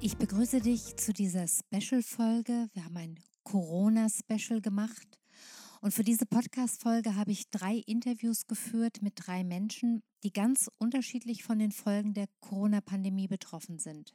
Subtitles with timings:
[0.00, 2.68] Ich begrüße dich zu dieser Special-Folge.
[2.72, 5.18] Wir haben ein Corona-Special gemacht.
[5.80, 11.42] Und für diese Podcast-Folge habe ich drei Interviews geführt mit drei Menschen, die ganz unterschiedlich
[11.42, 14.14] von den Folgen der Corona-Pandemie betroffen sind.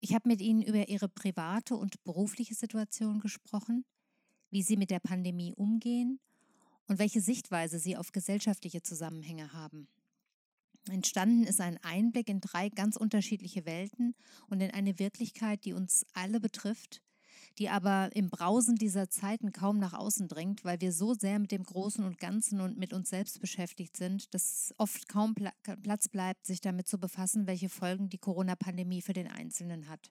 [0.00, 3.86] Ich habe mit ihnen über ihre private und berufliche Situation gesprochen,
[4.50, 6.20] wie sie mit der Pandemie umgehen
[6.88, 9.88] und welche Sichtweise sie auf gesellschaftliche Zusammenhänge haben.
[10.88, 14.14] Entstanden ist ein Einblick in drei ganz unterschiedliche Welten
[14.48, 17.02] und in eine Wirklichkeit, die uns alle betrifft,
[17.58, 21.50] die aber im Brausen dieser Zeiten kaum nach außen dringt, weil wir so sehr mit
[21.50, 25.34] dem Großen und Ganzen und mit uns selbst beschäftigt sind, dass oft kaum
[25.82, 30.10] Platz bleibt, sich damit zu befassen, welche Folgen die Corona-Pandemie für den Einzelnen hat.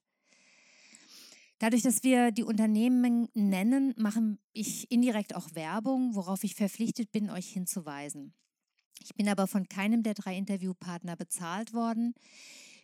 [1.60, 7.32] Dadurch, dass wir die Unternehmen nennen, mache ich indirekt auch Werbung, worauf ich verpflichtet bin,
[7.32, 8.34] euch hinzuweisen.
[9.08, 12.14] Ich bin aber von keinem der drei Interviewpartner bezahlt worden.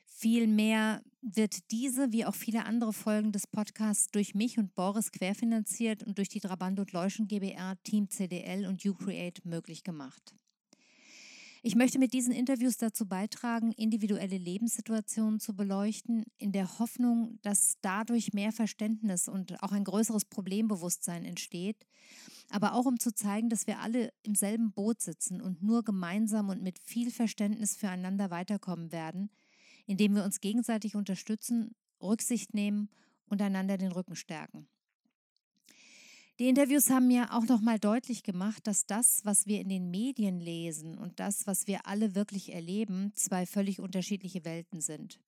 [0.05, 6.01] Vielmehr wird diese, wie auch viele andere Folgen des Podcasts, durch mich und Boris querfinanziert
[6.01, 10.33] und durch die Trabant und Leuschen GBR, Team CDL und UCreate möglich gemacht.
[11.65, 17.77] Ich möchte mit diesen Interviews dazu beitragen, individuelle Lebenssituationen zu beleuchten, in der Hoffnung, dass
[17.79, 21.87] dadurch mehr Verständnis und auch ein größeres Problembewusstsein entsteht,
[22.49, 26.49] aber auch um zu zeigen, dass wir alle im selben Boot sitzen und nur gemeinsam
[26.49, 29.29] und mit viel Verständnis füreinander weiterkommen werden,
[29.85, 32.89] indem wir uns gegenseitig unterstützen, Rücksicht nehmen
[33.27, 34.67] und einander den Rücken stärken.
[36.43, 40.41] Die Interviews haben mir auch nochmal deutlich gemacht, dass das, was wir in den Medien
[40.41, 45.21] lesen und das, was wir alle wirklich erleben, zwei völlig unterschiedliche Welten sind.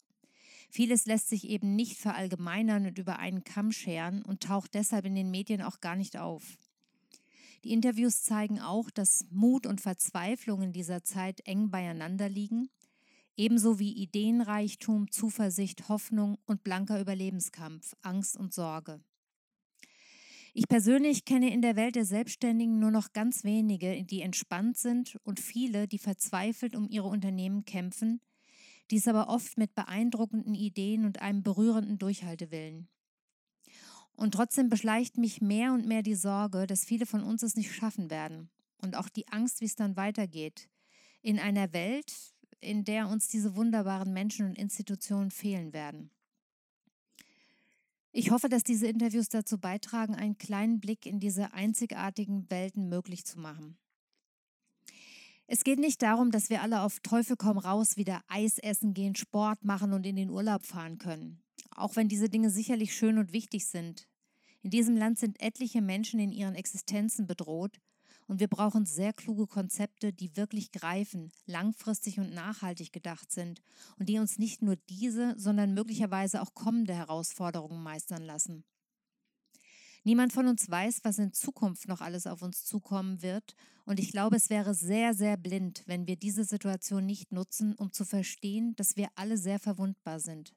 [0.69, 5.15] Vieles lässt sich eben nicht verallgemeinern und über einen Kamm scheren und taucht deshalb in
[5.15, 6.57] den Medien auch gar nicht auf.
[7.63, 12.67] Die Interviews zeigen auch, dass Mut und Verzweiflung in dieser Zeit eng beieinander liegen,
[13.37, 18.99] ebenso wie Ideenreichtum, Zuversicht, Hoffnung und blanker Überlebenskampf, Angst und Sorge.
[20.57, 25.17] Ich persönlich kenne in der Welt der Selbstständigen nur noch ganz wenige, die entspannt sind
[25.25, 28.21] und viele, die verzweifelt um ihre Unternehmen kämpfen,
[28.89, 32.87] dies aber oft mit beeindruckenden Ideen und einem berührenden Durchhaltewillen.
[34.13, 37.75] Und trotzdem beschleicht mich mehr und mehr die Sorge, dass viele von uns es nicht
[37.75, 40.69] schaffen werden und auch die Angst, wie es dann weitergeht,
[41.21, 42.13] in einer Welt,
[42.61, 46.11] in der uns diese wunderbaren Menschen und Institutionen fehlen werden.
[48.17, 53.25] Ich hoffe, dass diese Interviews dazu beitragen, einen kleinen Blick in diese einzigartigen Welten möglich
[53.25, 53.77] zu machen.
[55.47, 59.15] Es geht nicht darum, dass wir alle auf Teufel komm raus wieder Eis essen gehen,
[59.17, 61.43] Sport machen und in den Urlaub fahren können.
[61.71, 64.07] Auch wenn diese Dinge sicherlich schön und wichtig sind.
[64.61, 67.81] In diesem Land sind etliche Menschen in ihren Existenzen bedroht
[68.27, 73.61] und wir brauchen sehr kluge Konzepte, die wirklich greifen, langfristig und nachhaltig gedacht sind
[73.99, 78.63] und die uns nicht nur diese, sondern möglicherweise auch kommende Herausforderungen meistern lassen.
[80.03, 83.55] Niemand von uns weiß, was in Zukunft noch alles auf uns zukommen wird,
[83.85, 87.91] und ich glaube, es wäre sehr, sehr blind, wenn wir diese Situation nicht nutzen, um
[87.91, 90.55] zu verstehen, dass wir alle sehr verwundbar sind.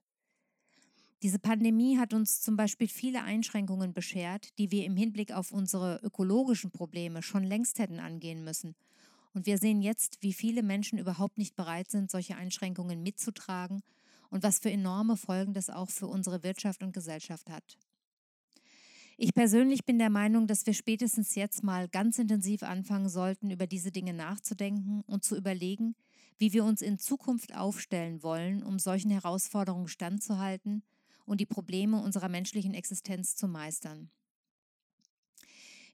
[1.22, 5.98] Diese Pandemie hat uns zum Beispiel viele Einschränkungen beschert, die wir im Hinblick auf unsere
[6.04, 8.76] ökologischen Probleme schon längst hätten angehen müssen.
[9.34, 13.82] Und wir sehen jetzt, wie viele Menschen überhaupt nicht bereit sind, solche Einschränkungen mitzutragen
[14.30, 17.78] und was für enorme Folgen das auch für unsere Wirtschaft und Gesellschaft hat.
[19.16, 23.66] Ich persönlich bin der Meinung, dass wir spätestens jetzt mal ganz intensiv anfangen sollten, über
[23.66, 25.97] diese Dinge nachzudenken und zu überlegen,
[26.38, 30.84] wie wir uns in Zukunft aufstellen wollen, um solchen Herausforderungen standzuhalten
[31.28, 34.10] und die Probleme unserer menschlichen Existenz zu meistern.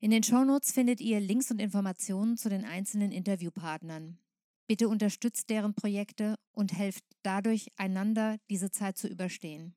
[0.00, 4.18] In den Shownotes findet ihr Links und Informationen zu den einzelnen Interviewpartnern.
[4.66, 9.74] Bitte unterstützt deren Projekte und helft dadurch, einander diese Zeit zu überstehen.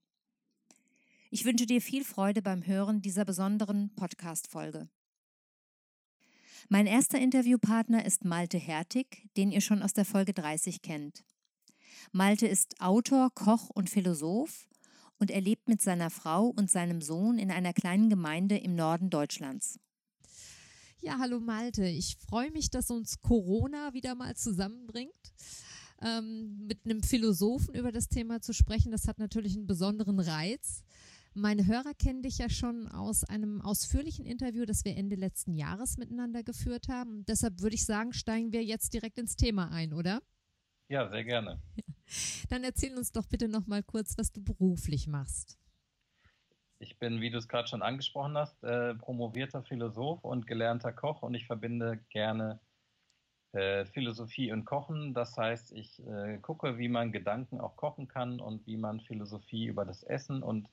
[1.30, 4.90] Ich wünsche dir viel Freude beim Hören dieser besonderen Podcast-Folge.
[6.70, 11.26] Mein erster Interviewpartner ist Malte Hertig, den ihr schon aus der Folge 30 kennt.
[12.12, 14.68] Malte ist Autor, Koch und Philosoph
[15.20, 19.10] und er lebt mit seiner Frau und seinem Sohn in einer kleinen Gemeinde im Norden
[19.10, 19.80] Deutschlands.
[21.02, 21.86] Ja, hallo Malte.
[21.86, 25.14] Ich freue mich, dass uns Corona wieder mal zusammenbringt.
[26.02, 28.92] ähm, mit einem Philosophen über das Thema zu sprechen.
[28.92, 30.84] Das hat natürlich einen besonderen Reiz.
[31.34, 35.98] Meine Hörer kennen dich ja schon aus einem ausführlichen Interview, das wir Ende letzten Jahres
[35.98, 37.26] miteinander geführt haben.
[37.26, 40.22] Deshalb würde ich sagen, steigen wir jetzt direkt ins Thema ein, oder?
[40.90, 41.60] Ja, sehr gerne.
[42.50, 45.58] Dann erzähl uns doch bitte noch mal kurz, was du beruflich machst.
[46.80, 51.24] Ich bin, wie du es gerade schon angesprochen hast, äh, promovierter Philosoph und gelernter Koch
[51.24, 52.60] und ich verbinde gerne
[53.54, 55.14] äh, Philosophie und Kochen.
[55.14, 59.66] Das heißt, ich äh, gucke, wie man Gedanken auch kochen kann und wie man Philosophie
[59.66, 60.70] über das Essen und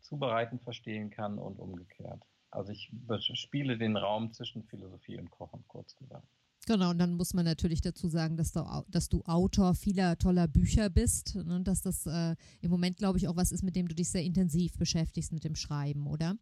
[0.00, 2.22] Zubereiten verstehen kann und umgekehrt.
[2.50, 2.90] Also ich
[3.34, 6.26] spiele den Raum zwischen Philosophie und Kochen, kurz gesagt.
[6.66, 10.48] Genau, und dann muss man natürlich dazu sagen, dass du, dass du Autor vieler toller
[10.48, 13.76] Bücher bist und ne, dass das äh, im Moment, glaube ich, auch was ist, mit
[13.76, 16.36] dem du dich sehr intensiv beschäftigst mit dem Schreiben, oder?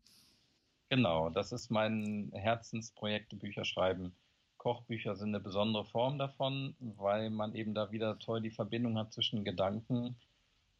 [0.90, 4.14] Genau, das ist mein Herzensprojekt, Bücher schreiben.
[4.58, 9.12] Kochbücher sind eine besondere Form davon, weil man eben da wieder toll die Verbindung hat
[9.12, 10.14] zwischen Gedanken,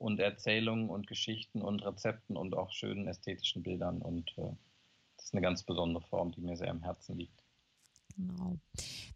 [0.03, 4.03] und Erzählungen und Geschichten und Rezepten und auch schönen ästhetischen Bildern.
[4.03, 4.51] Und äh,
[5.17, 7.42] das ist eine ganz besondere Form, die mir sehr am Herzen liegt.
[8.17, 8.59] Genau.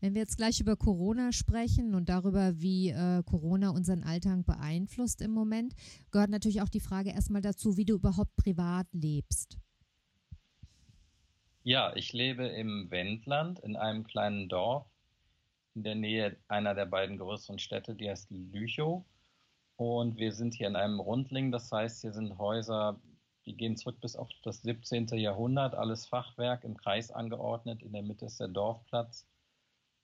[0.00, 5.20] Wenn wir jetzt gleich über Corona sprechen und darüber, wie äh, Corona unseren Alltag beeinflusst
[5.22, 5.74] im Moment,
[6.10, 9.58] gehört natürlich auch die Frage erstmal dazu, wie du überhaupt privat lebst.
[11.62, 14.86] Ja, ich lebe im Wendland in einem kleinen Dorf
[15.74, 19.04] in der Nähe einer der beiden größeren Städte, die heißt Lüchow.
[19.76, 22.98] Und wir sind hier in einem Rundling, das heißt, hier sind Häuser,
[23.46, 25.06] die gehen zurück bis auf das 17.
[25.18, 27.82] Jahrhundert, alles Fachwerk im Kreis angeordnet.
[27.82, 29.26] In der Mitte ist der Dorfplatz.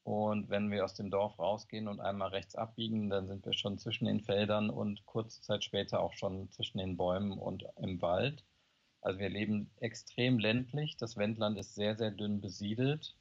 [0.05, 3.79] Und wenn wir aus dem Dorf rausgehen und einmal rechts abbiegen, dann sind wir schon
[3.79, 8.45] zwischen den Feldern und kurze Zeit später auch schon zwischen den Bäumen und im Wald.
[9.01, 10.97] Also wir leben extrem ländlich.
[10.97, 13.17] Das Wendland ist sehr, sehr dünn besiedelt.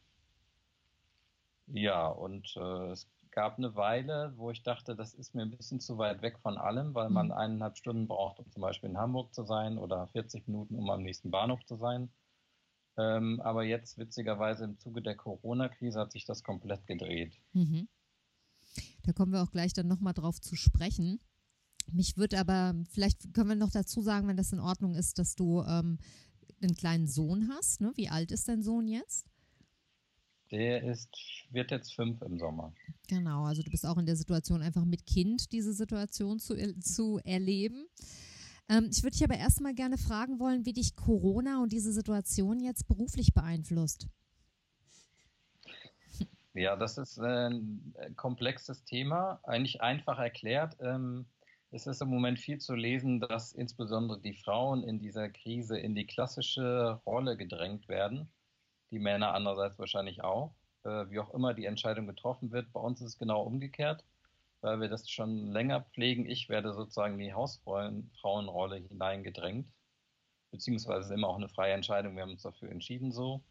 [1.68, 5.80] Ja, und äh, es gab eine Weile, wo ich dachte, das ist mir ein bisschen
[5.80, 7.34] zu weit weg von allem, weil man mhm.
[7.34, 11.02] eineinhalb Stunden braucht, um zum Beispiel in Hamburg zu sein oder 40 Minuten, um am
[11.02, 12.10] nächsten Bahnhof zu sein.
[12.98, 17.34] Ähm, aber jetzt, witzigerweise, im Zuge der Corona-Krise hat sich das komplett gedreht.
[17.54, 17.88] Mhm.
[19.04, 21.20] Da kommen wir auch gleich dann nochmal drauf zu sprechen.
[21.92, 25.36] Mich würde aber, vielleicht können wir noch dazu sagen, wenn das in Ordnung ist, dass
[25.36, 25.98] du ähm,
[26.62, 27.82] einen kleinen Sohn hast.
[27.82, 27.92] Ne?
[27.96, 29.31] Wie alt ist dein Sohn jetzt?
[30.52, 31.10] Der ist,
[31.52, 32.74] wird jetzt fünf im Sommer.
[33.08, 37.20] Genau, also du bist auch in der Situation, einfach mit Kind diese Situation zu, zu
[37.24, 37.88] erleben.
[38.70, 42.60] Ähm, ich würde dich aber erstmal gerne fragen wollen, wie dich Corona und diese Situation
[42.60, 44.08] jetzt beruflich beeinflusst.
[46.54, 50.76] Ja, das ist ein komplexes Thema, eigentlich einfach erklärt.
[50.82, 51.26] Ähm,
[51.72, 55.96] es ist im Moment viel zu lesen, dass insbesondere die Frauen in dieser Krise in
[55.96, 58.28] die klassische Rolle gedrängt werden
[58.92, 60.54] die Männer andererseits wahrscheinlich auch.
[60.84, 64.04] Äh, wie auch immer die Entscheidung getroffen wird, bei uns ist es genau umgekehrt,
[64.62, 66.28] weil wir das schon länger pflegen.
[66.30, 69.68] Ich werde sozusagen in die Hausfrauenrolle hineingedrängt,
[70.52, 72.16] beziehungsweise ist immer auch eine freie Entscheidung.
[72.16, 73.44] Wir haben uns dafür entschieden so.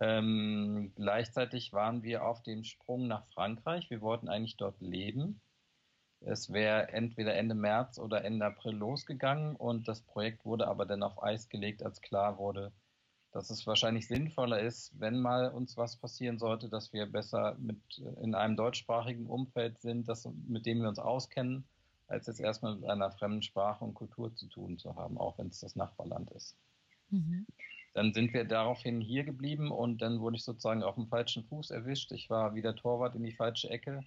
[0.00, 3.90] Ähm, gleichzeitig waren wir auf dem Sprung nach Frankreich.
[3.90, 5.40] Wir wollten eigentlich dort leben.
[6.20, 11.02] Es wäre entweder Ende März oder Ende April losgegangen und das Projekt wurde aber dann
[11.04, 12.72] auf Eis gelegt, als klar wurde,
[13.32, 17.78] dass es wahrscheinlich sinnvoller ist, wenn mal uns was passieren sollte, dass wir besser mit
[17.98, 21.64] äh, in einem deutschsprachigen Umfeld sind, das, mit dem wir uns auskennen,
[22.06, 25.48] als jetzt erstmal mit einer fremden Sprache und Kultur zu tun zu haben, auch wenn
[25.48, 26.56] es das Nachbarland ist.
[27.10, 27.46] Mhm.
[27.94, 31.70] Dann sind wir daraufhin hier geblieben und dann wurde ich sozusagen auf dem falschen Fuß
[31.70, 32.12] erwischt.
[32.12, 34.04] Ich war wieder Torwart in die falsche Ecke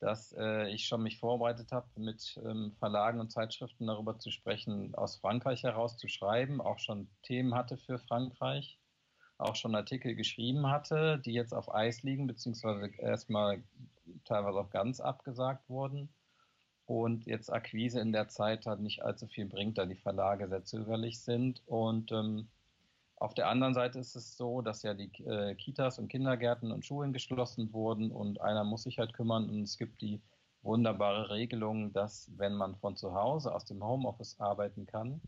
[0.00, 4.94] dass äh, ich schon mich vorbereitet habe, mit ähm, Verlagen und Zeitschriften darüber zu sprechen,
[4.94, 8.78] aus Frankreich heraus zu schreiben, auch schon Themen hatte für Frankreich,
[9.36, 13.62] auch schon Artikel geschrieben hatte, die jetzt auf Eis liegen, beziehungsweise erstmal
[14.24, 16.08] teilweise auch ganz abgesagt wurden.
[16.86, 20.64] Und jetzt Akquise in der Zeit hat nicht allzu viel bringt, da die Verlage sehr
[20.64, 21.62] zögerlich sind.
[21.66, 22.48] Und ähm,
[23.20, 26.86] auf der anderen Seite ist es so, dass ja die äh, Kitas und Kindergärten und
[26.86, 30.20] Schulen geschlossen wurden und einer muss sich halt kümmern und es gibt die
[30.62, 35.20] wunderbare Regelung, dass wenn man von zu Hause aus dem Homeoffice arbeiten kann,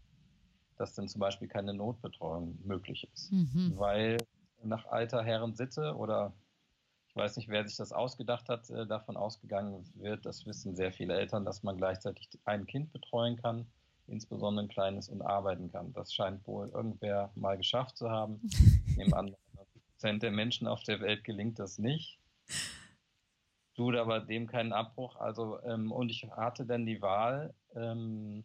[0.78, 3.30] dass dann zum Beispiel keine Notbetreuung möglich ist.
[3.30, 3.74] Mhm.
[3.76, 4.16] Weil
[4.62, 6.32] nach alter Herren Sitte oder
[7.08, 10.92] ich weiß nicht, wer sich das ausgedacht hat, äh, davon ausgegangen wird, das wissen sehr
[10.92, 13.66] viele Eltern, dass man gleichzeitig ein Kind betreuen kann
[14.06, 15.92] insbesondere ein kleines und arbeiten kann.
[15.92, 18.40] Das scheint wohl irgendwer mal geschafft zu haben.
[18.96, 19.34] Neben an,
[20.02, 22.18] Prozent der Menschen auf der Welt gelingt das nicht.
[23.76, 25.14] Tut aber dem keinen Abbruch.
[25.14, 28.44] Also, ähm, und ich hatte dann die Wahl, ähm,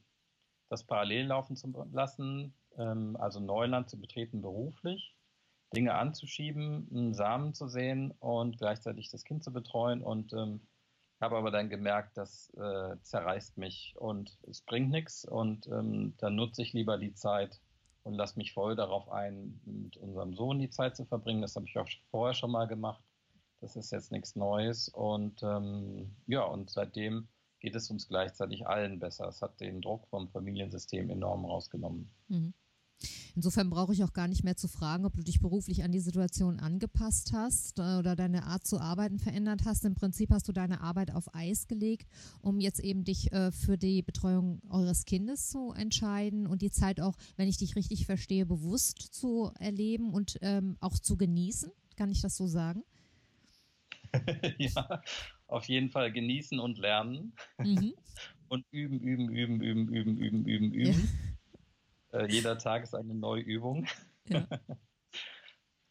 [0.70, 5.16] das parallel laufen zu lassen, ähm, also Neuland zu betreten beruflich,
[5.76, 10.62] Dinge anzuschieben, einen Samen zu sehen und gleichzeitig das Kind zu betreuen und ähm,
[11.22, 16.36] habe aber dann gemerkt, das äh, zerreißt mich und es bringt nichts und ähm, dann
[16.36, 17.60] nutze ich lieber die Zeit
[18.04, 21.42] und lasse mich voll darauf ein, mit unserem Sohn die Zeit zu verbringen.
[21.42, 23.04] Das habe ich auch vorher schon mal gemacht.
[23.60, 27.28] Das ist jetzt nichts Neues und ähm, ja, und seitdem
[27.60, 29.28] geht es uns gleichzeitig allen besser.
[29.28, 32.12] Es hat den Druck vom Familiensystem enorm rausgenommen.
[32.28, 32.54] Mhm.
[33.36, 36.00] Insofern brauche ich auch gar nicht mehr zu fragen, ob du dich beruflich an die
[36.00, 39.86] Situation angepasst hast äh, oder deine Art zu arbeiten verändert hast.
[39.86, 42.08] Im Prinzip hast du deine Arbeit auf Eis gelegt,
[42.42, 47.00] um jetzt eben dich äh, für die Betreuung eures Kindes zu entscheiden und die Zeit
[47.00, 51.72] auch, wenn ich dich richtig verstehe, bewusst zu erleben und ähm, auch zu genießen.
[51.96, 52.84] Kann ich das so sagen?
[54.58, 55.02] ja,
[55.48, 57.34] auf jeden Fall genießen und lernen.
[57.60, 57.94] Mhm.
[58.50, 61.10] Und üben, üben, üben, üben, üben, üben, üben, üben.
[62.14, 62.17] Ja.
[62.17, 63.88] Äh, jeder Tag ist eine neue Übung.
[64.28, 64.46] Ja.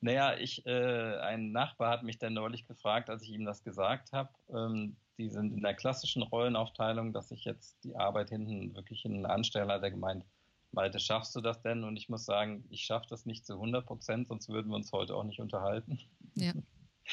[0.00, 4.12] naja, ich, äh, ein Nachbar hat mich dann neulich gefragt, als ich ihm das gesagt
[4.12, 4.30] habe.
[4.50, 9.24] Ähm, die sind in der klassischen Rollenaufteilung, dass ich jetzt die Arbeit hinten wirklich in
[9.24, 10.24] anstelle, hat er gemeint,
[10.72, 11.84] Malte, schaffst du das denn?
[11.84, 14.92] Und ich muss sagen, ich schaffe das nicht zu 100 Prozent, sonst würden wir uns
[14.92, 15.98] heute auch nicht unterhalten.
[16.34, 16.52] Ja.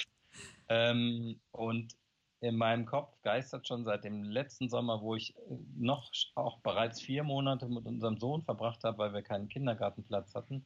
[0.70, 1.96] ähm, und
[2.44, 5.42] in meinem Kopf geistert schon seit dem letzten Sommer, wo ich äh,
[5.78, 10.66] noch auch bereits vier Monate mit unserem Sohn verbracht habe, weil wir keinen Kindergartenplatz hatten,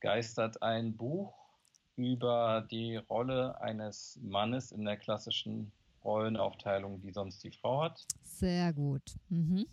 [0.00, 1.34] geistert ein Buch
[1.96, 5.70] über die Rolle eines Mannes in der klassischen
[6.02, 8.02] Rollenaufteilung, die sonst die Frau hat.
[8.22, 9.02] Sehr gut.
[9.28, 9.66] Mhm.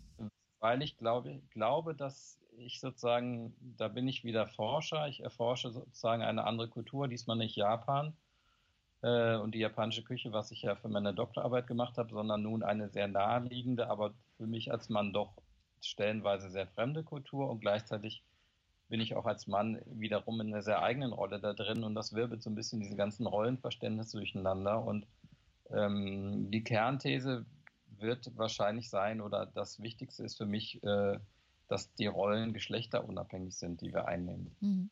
[0.60, 6.22] Weil ich glaube, glaube, dass ich sozusagen, da bin ich wieder Forscher, ich erforsche sozusagen
[6.22, 8.14] eine andere Kultur, diesmal nicht Japan,
[9.02, 12.62] äh, und die japanische Küche, was ich ja für meine Doktorarbeit gemacht habe, sondern nun
[12.62, 15.34] eine sehr naheliegende, aber für mich als Mann doch
[15.80, 18.24] stellenweise sehr fremde Kultur und gleichzeitig
[18.88, 22.14] bin ich auch als Mann wiederum in einer sehr eigenen Rolle da drin und das
[22.14, 25.06] wirbelt so ein bisschen diese ganzen Rollenverständnisse durcheinander und
[25.70, 27.44] ähm, die Kernthese
[27.98, 31.18] wird wahrscheinlich sein oder das Wichtigste ist für mich, äh,
[31.68, 34.56] dass die Rollen geschlechterunabhängig sind, die wir einnehmen.
[34.60, 34.90] Mhm.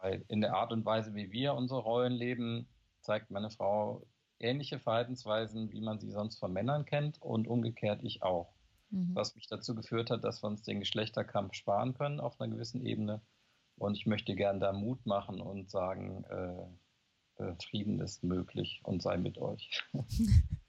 [0.00, 2.66] Weil in der Art und Weise, wie wir unsere Rollen leben,
[3.08, 4.06] zeigt meine Frau
[4.38, 8.52] ähnliche Verhaltensweisen, wie man sie sonst von Männern kennt und umgekehrt ich auch.
[8.90, 9.14] Mhm.
[9.14, 12.84] Was mich dazu geführt hat, dass wir uns den Geschlechterkampf sparen können auf einer gewissen
[12.84, 13.22] Ebene.
[13.78, 19.02] Und ich möchte gerne da Mut machen und sagen, äh, äh, Frieden ist möglich und
[19.02, 19.82] sei mit euch.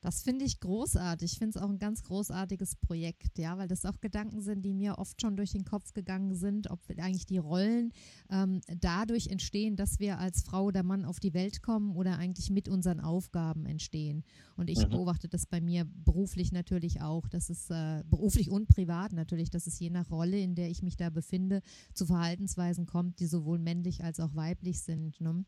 [0.00, 1.32] Das finde ich großartig.
[1.32, 4.74] Ich finde es auch ein ganz großartiges Projekt, ja, weil das auch Gedanken sind, die
[4.74, 7.92] mir oft schon durch den Kopf gegangen sind, ob eigentlich die Rollen
[8.30, 12.50] ähm, dadurch entstehen, dass wir als Frau oder Mann auf die Welt kommen oder eigentlich
[12.50, 14.24] mit unseren Aufgaben entstehen.
[14.56, 14.90] Und ich mhm.
[14.90, 19.66] beobachte das bei mir beruflich natürlich auch, dass es äh, beruflich und privat natürlich, dass
[19.66, 21.60] es je nach Rolle, in der ich mich da befinde,
[21.94, 25.20] zu Verhaltensweisen kommt, die sowohl männlich als auch weiblich sind.
[25.20, 25.44] Ne?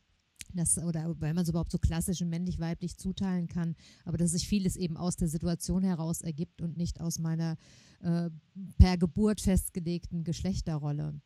[0.59, 4.77] Das, oder weil man es überhaupt so klassisch männlich-weiblich zuteilen kann, aber dass sich vieles
[4.77, 7.57] eben aus der Situation heraus ergibt und nicht aus meiner
[8.01, 8.31] äh,
[8.79, 11.21] per Geburt festgelegten Geschlechterrolle.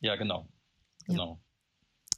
[0.00, 0.48] Ja, genau.
[1.06, 1.34] Genau.
[1.34, 1.40] Ja.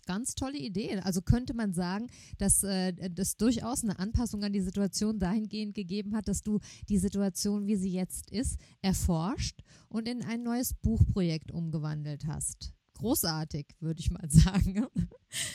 [0.05, 0.99] Ganz tolle Idee.
[0.99, 2.09] Also könnte man sagen,
[2.39, 6.59] dass äh, das durchaus eine Anpassung an die Situation dahingehend gegeben hat, dass du
[6.89, 13.67] die Situation, wie sie jetzt ist, erforscht und in ein neues Buchprojekt umgewandelt hast großartig,
[13.81, 14.87] würde ich mal sagen.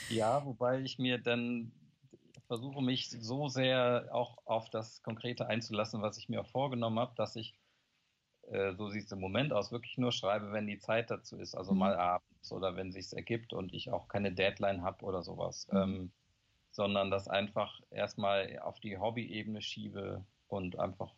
[0.09, 1.71] Ja, wobei ich mir dann
[2.47, 7.13] versuche, mich so sehr auch auf das Konkrete einzulassen, was ich mir auch vorgenommen habe,
[7.15, 7.53] dass ich,
[8.43, 11.55] äh, so sieht es im Moment aus, wirklich nur schreibe, wenn die Zeit dazu ist,
[11.55, 11.79] also mhm.
[11.79, 15.77] mal abends oder wenn sich ergibt und ich auch keine Deadline habe oder sowas, mhm.
[15.77, 16.11] ähm,
[16.71, 21.13] sondern das einfach erstmal auf die Hobby-Ebene schiebe und einfach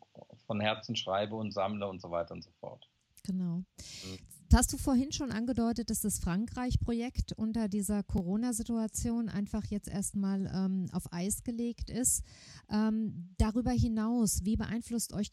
[0.47, 2.89] von Herzen schreibe und sammle und so weiter und so fort.
[3.23, 3.57] Genau.
[3.57, 4.38] Mhm.
[4.51, 10.87] Hast du vorhin schon angedeutet, dass das Frankreich-Projekt unter dieser Corona-Situation einfach jetzt erstmal ähm,
[10.91, 12.25] auf Eis gelegt ist?
[12.67, 15.29] Ähm, darüber hinaus, wie beeinflusst euch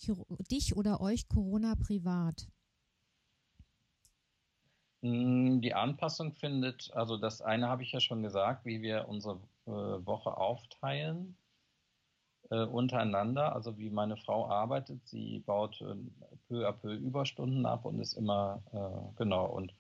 [0.51, 2.47] dich oder euch Corona privat?
[5.01, 9.41] Hm, die Anpassung findet, also das eine habe ich ja schon gesagt, wie wir unsere
[9.65, 11.39] äh, Woche aufteilen
[12.51, 15.07] äh, untereinander, also wie meine Frau arbeitet.
[15.07, 15.97] Sie baut äh,
[16.49, 19.75] peu à peu Überstunden ab und ist immer, äh, genau, und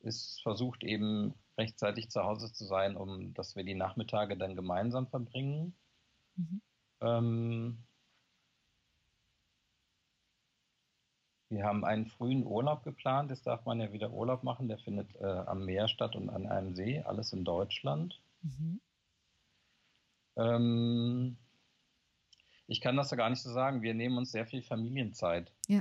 [0.00, 5.06] ist versucht eben rechtzeitig zu Hause zu sein, um dass wir die Nachmittage dann gemeinsam
[5.06, 5.74] verbringen.
[6.36, 6.60] Mhm.
[7.00, 7.78] Ähm,
[11.48, 13.30] wir haben einen frühen Urlaub geplant.
[13.30, 14.68] Jetzt darf man ja wieder Urlaub machen.
[14.68, 18.20] Der findet äh, am Meer statt und an einem See, alles in Deutschland.
[18.42, 18.80] Mhm.
[20.36, 21.36] Ähm,
[22.66, 23.82] ich kann das ja gar nicht so sagen.
[23.82, 25.52] Wir nehmen uns sehr viel Familienzeit.
[25.68, 25.80] Ja.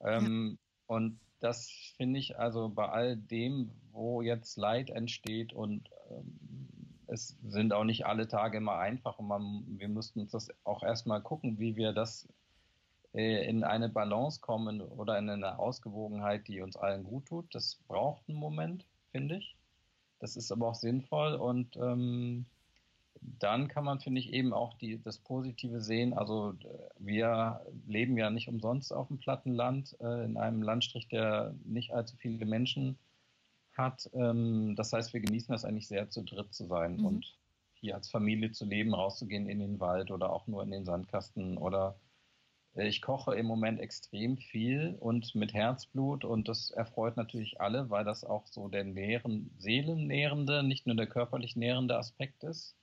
[0.00, 0.94] Ähm, ja.
[0.94, 6.38] Und das finde ich also bei all dem, wo jetzt Leid entsteht und ähm,
[7.06, 10.82] es sind auch nicht alle Tage immer einfach und man, wir mussten uns das auch
[10.82, 12.28] erstmal gucken, wie wir das
[13.14, 17.52] äh, in eine Balance kommen oder in eine Ausgewogenheit, die uns allen gut tut.
[17.54, 19.56] Das braucht einen Moment, finde ich.
[20.20, 22.44] Das ist aber auch sinnvoll und ähm,
[23.20, 26.14] dann kann man, finde ich, eben auch die, das Positive sehen.
[26.14, 26.54] Also
[26.98, 32.16] wir leben ja nicht umsonst auf dem Plattenland, äh, in einem Landstrich, der nicht allzu
[32.16, 32.98] viele Menschen
[33.72, 34.10] hat.
[34.14, 37.06] Ähm, das heißt, wir genießen das eigentlich sehr, zu dritt zu sein mhm.
[37.06, 37.38] und
[37.74, 41.56] hier als Familie zu leben, rauszugehen in den Wald oder auch nur in den Sandkasten
[41.56, 41.98] oder
[42.74, 47.90] äh, ich koche im Moment extrem viel und mit Herzblut und das erfreut natürlich alle,
[47.90, 52.76] weil das auch so der nähren, seelennährende, nicht nur der körperlich nährende Aspekt ist.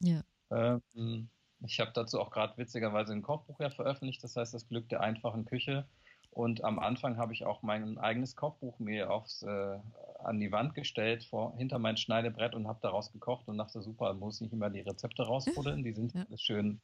[0.00, 0.22] Ja.
[0.50, 1.28] Ähm,
[1.60, 5.00] ich habe dazu auch gerade witzigerweise ein Kochbuch ja veröffentlicht, das heißt das Glück der
[5.00, 5.86] einfachen Küche.
[6.30, 9.78] Und am Anfang habe ich auch mein eigenes Kochbuch mir aufs, äh,
[10.22, 14.14] an die Wand gestellt, vor, hinter mein Schneidebrett und habe daraus gekocht und dachte, super,
[14.14, 16.26] muss nicht immer die Rezepte rausfuddeln, die sind ja.
[16.36, 16.80] schön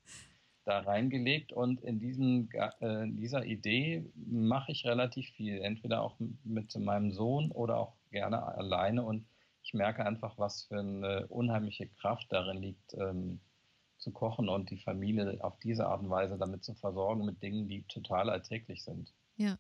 [0.65, 1.53] da reingelegt.
[1.53, 7.51] Und in, diesen, äh, dieser Idee mache ich relativ viel, entweder auch mit meinem Sohn
[7.53, 9.05] oder auch gerne alleine.
[9.05, 9.25] Und
[9.65, 13.41] ich merke einfach, was für eine unheimliche Kraft darin liegt, ähm,
[13.99, 17.67] zu kochen und die Familie auf diese Art und Weise damit zu versorgen mit Dingen,
[17.67, 19.13] die total alltäglich sind.
[19.37, 19.59] Ja.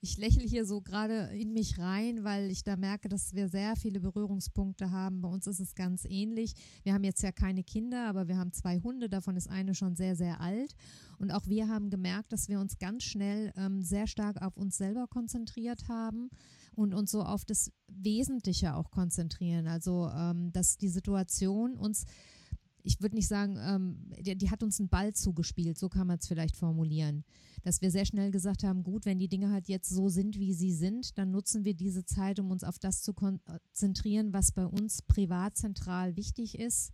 [0.00, 3.74] Ich lächle hier so gerade in mich rein, weil ich da merke, dass wir sehr
[3.74, 5.22] viele Berührungspunkte haben.
[5.22, 6.54] Bei uns ist es ganz ähnlich.
[6.84, 9.08] Wir haben jetzt ja keine Kinder, aber wir haben zwei Hunde.
[9.08, 10.76] Davon ist eine schon sehr, sehr alt.
[11.18, 14.76] Und auch wir haben gemerkt, dass wir uns ganz schnell ähm, sehr stark auf uns
[14.76, 16.30] selber konzentriert haben
[16.78, 19.66] und uns so auf das Wesentliche auch konzentrieren.
[19.66, 22.04] Also, ähm, dass die Situation uns
[22.84, 26.18] ich würde nicht sagen, ähm, die, die, hat uns einen Ball zugespielt, so kann man
[26.18, 27.24] es vielleicht formulieren
[27.62, 30.54] dass wir sehr schnell gesagt haben, gut, wenn die Dinge halt jetzt so sind, wie
[30.54, 34.66] sie sind, dann nutzen wir diese Zeit, um uns auf das zu konzentrieren, was bei
[34.66, 36.92] uns privat zentral wichtig ist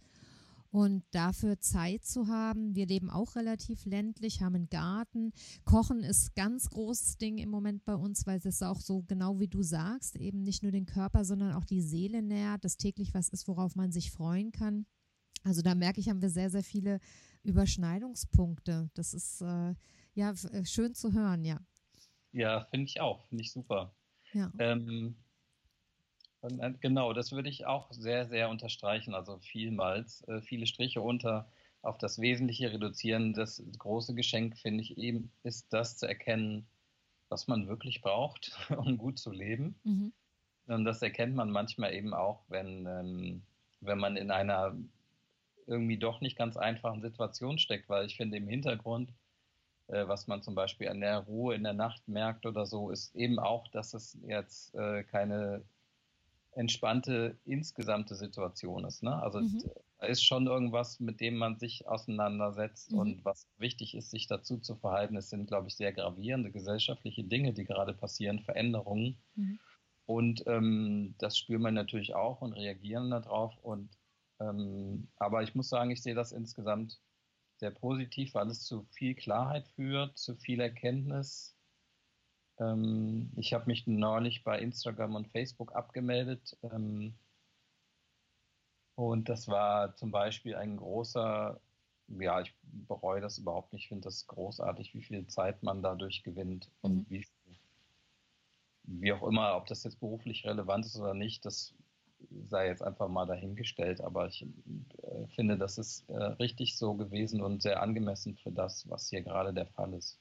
[0.75, 2.75] und dafür Zeit zu haben.
[2.75, 5.33] Wir leben auch relativ ländlich, haben einen Garten.
[5.65, 9.47] Kochen ist ganz großes Ding im Moment bei uns, weil es auch so genau wie
[9.47, 13.29] du sagst, eben nicht nur den Körper, sondern auch die Seele nährt, dass täglich was
[13.29, 14.85] ist, worauf man sich freuen kann.
[15.45, 16.99] Also da merke ich, haben wir sehr, sehr viele
[17.45, 18.91] Überschneidungspunkte.
[18.95, 19.75] Das ist äh,
[20.15, 21.61] ja, äh, schön zu hören, ja.
[22.33, 23.95] Ja, finde ich auch, finde ich super.
[24.33, 24.53] Ja.
[24.59, 25.24] Ähm, äh,
[26.81, 29.15] genau, das würde ich auch sehr, sehr unterstreichen.
[29.15, 31.47] Also vielmals, äh, viele Striche unter
[31.83, 33.35] auf das Wesentliche reduzieren.
[33.35, 36.67] Das große Geschenk, finde ich eben, ist das zu erkennen,
[37.29, 39.75] was man wirklich braucht, um gut zu leben.
[39.85, 40.13] Mhm.
[40.67, 43.43] Und das erkennt man manchmal eben auch, wenn, ähm,
[43.81, 44.75] wenn man in einer
[45.67, 49.13] irgendwie doch nicht ganz einfachen Situation steckt, weil ich finde, im Hintergrund
[49.89, 53.15] äh, was man zum Beispiel an der Ruhe in der Nacht merkt oder so, ist
[53.15, 55.63] eben auch, dass es jetzt äh, keine
[56.57, 59.03] entspannte insgesamte Situation ist.
[59.03, 59.15] Ne?
[59.23, 59.63] Also mhm.
[59.99, 62.99] da ist schon irgendwas, mit dem man sich auseinandersetzt mhm.
[62.99, 65.17] und was wichtig ist, sich dazu zu verhalten.
[65.17, 69.19] Es sind, glaube ich, sehr gravierende gesellschaftliche Dinge, die gerade passieren, Veränderungen.
[69.35, 69.59] Mhm.
[70.07, 73.57] Und ähm, das spüren wir natürlich auch und reagieren darauf.
[73.63, 73.91] Und
[74.41, 77.01] ähm, aber ich muss sagen, ich sehe das insgesamt
[77.57, 81.54] sehr positiv, weil es zu viel Klarheit führt, zu viel Erkenntnis.
[82.59, 86.57] Ähm, ich habe mich neulich bei Instagram und Facebook abgemeldet.
[86.63, 87.15] Ähm,
[88.97, 91.61] und das war zum Beispiel ein großer,
[92.09, 96.23] ja, ich bereue das überhaupt nicht, ich finde das großartig, wie viel Zeit man dadurch
[96.23, 97.11] gewinnt und mhm.
[97.11, 97.27] wie,
[98.85, 101.75] wie auch immer, ob das jetzt beruflich relevant ist oder nicht, das
[102.47, 104.47] sei jetzt einfach mal dahingestellt, aber ich
[105.03, 109.23] äh, finde, das ist äh, richtig so gewesen und sehr angemessen für das, was hier
[109.23, 110.19] gerade der Fall ist.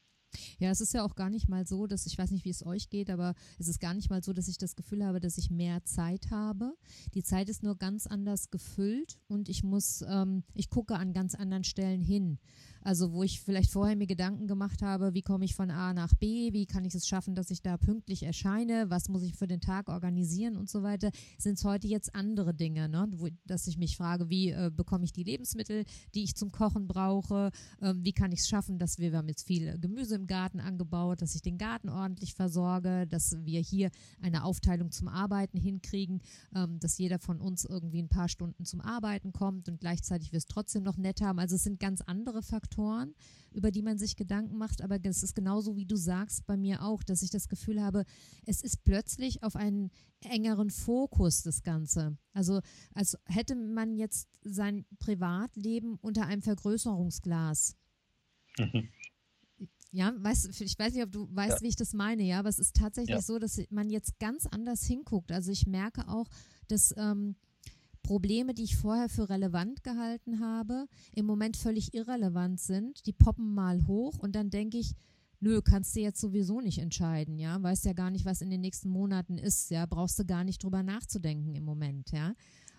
[0.60, 2.66] Ja, es ist ja auch gar nicht mal so, dass ich weiß nicht, wie es
[2.66, 5.38] euch geht, aber es ist gar nicht mal so, dass ich das Gefühl habe, dass
[5.38, 6.76] ich mehr Zeit habe.
[7.14, 11.36] Die Zeit ist nur ganz anders gefüllt und ich muss, ähm, ich gucke an ganz
[11.36, 12.40] anderen Stellen hin.
[12.84, 16.14] Also wo ich vielleicht vorher mir Gedanken gemacht habe, wie komme ich von A nach
[16.16, 19.48] B, wie kann ich es schaffen, dass ich da pünktlich erscheine, was muss ich für
[19.48, 23.08] den Tag organisieren und so weiter, sind es heute jetzt andere Dinge, ne?
[23.16, 26.88] wo, dass ich mich frage, wie äh, bekomme ich die Lebensmittel, die ich zum Kochen
[26.88, 30.23] brauche, ähm, wie kann ich es schaffen, dass wir, wir haben jetzt viel Gemüse im
[30.28, 35.58] Garten angebaut, dass ich den Garten ordentlich versorge, dass wir hier eine Aufteilung zum Arbeiten
[35.58, 36.22] hinkriegen,
[36.56, 40.38] ähm, dass jeder von uns irgendwie ein paar Stunden zum Arbeiten kommt und gleichzeitig wir
[40.38, 41.40] es trotzdem noch nett haben.
[41.40, 43.14] Also es sind ganz andere Faktoren Faktoren,
[43.52, 46.82] über die man sich Gedanken macht, aber es ist genauso wie du sagst bei mir
[46.84, 48.04] auch, dass ich das Gefühl habe,
[48.46, 52.18] es ist plötzlich auf einen engeren Fokus das Ganze.
[52.34, 52.62] Also
[52.94, 57.76] als hätte man jetzt sein Privatleben unter einem Vergrößerungsglas.
[58.58, 58.90] Mhm.
[59.94, 61.62] Ja, weißt, ich weiß nicht, ob du weißt, ja.
[61.62, 63.22] wie ich das meine, ja, aber es ist tatsächlich ja.
[63.22, 65.32] so, dass man jetzt ganz anders hinguckt.
[65.32, 66.26] Also ich merke auch,
[66.68, 67.36] dass ähm,
[68.02, 73.06] Probleme, die ich vorher für relevant gehalten habe, im Moment völlig irrelevant sind.
[73.06, 74.96] Die poppen mal hoch und dann denke ich,
[75.40, 78.62] nö, kannst du jetzt sowieso nicht entscheiden, ja, weißt ja gar nicht, was in den
[78.62, 82.34] nächsten Monaten ist, ja, brauchst du gar nicht drüber nachzudenken im Moment, ja.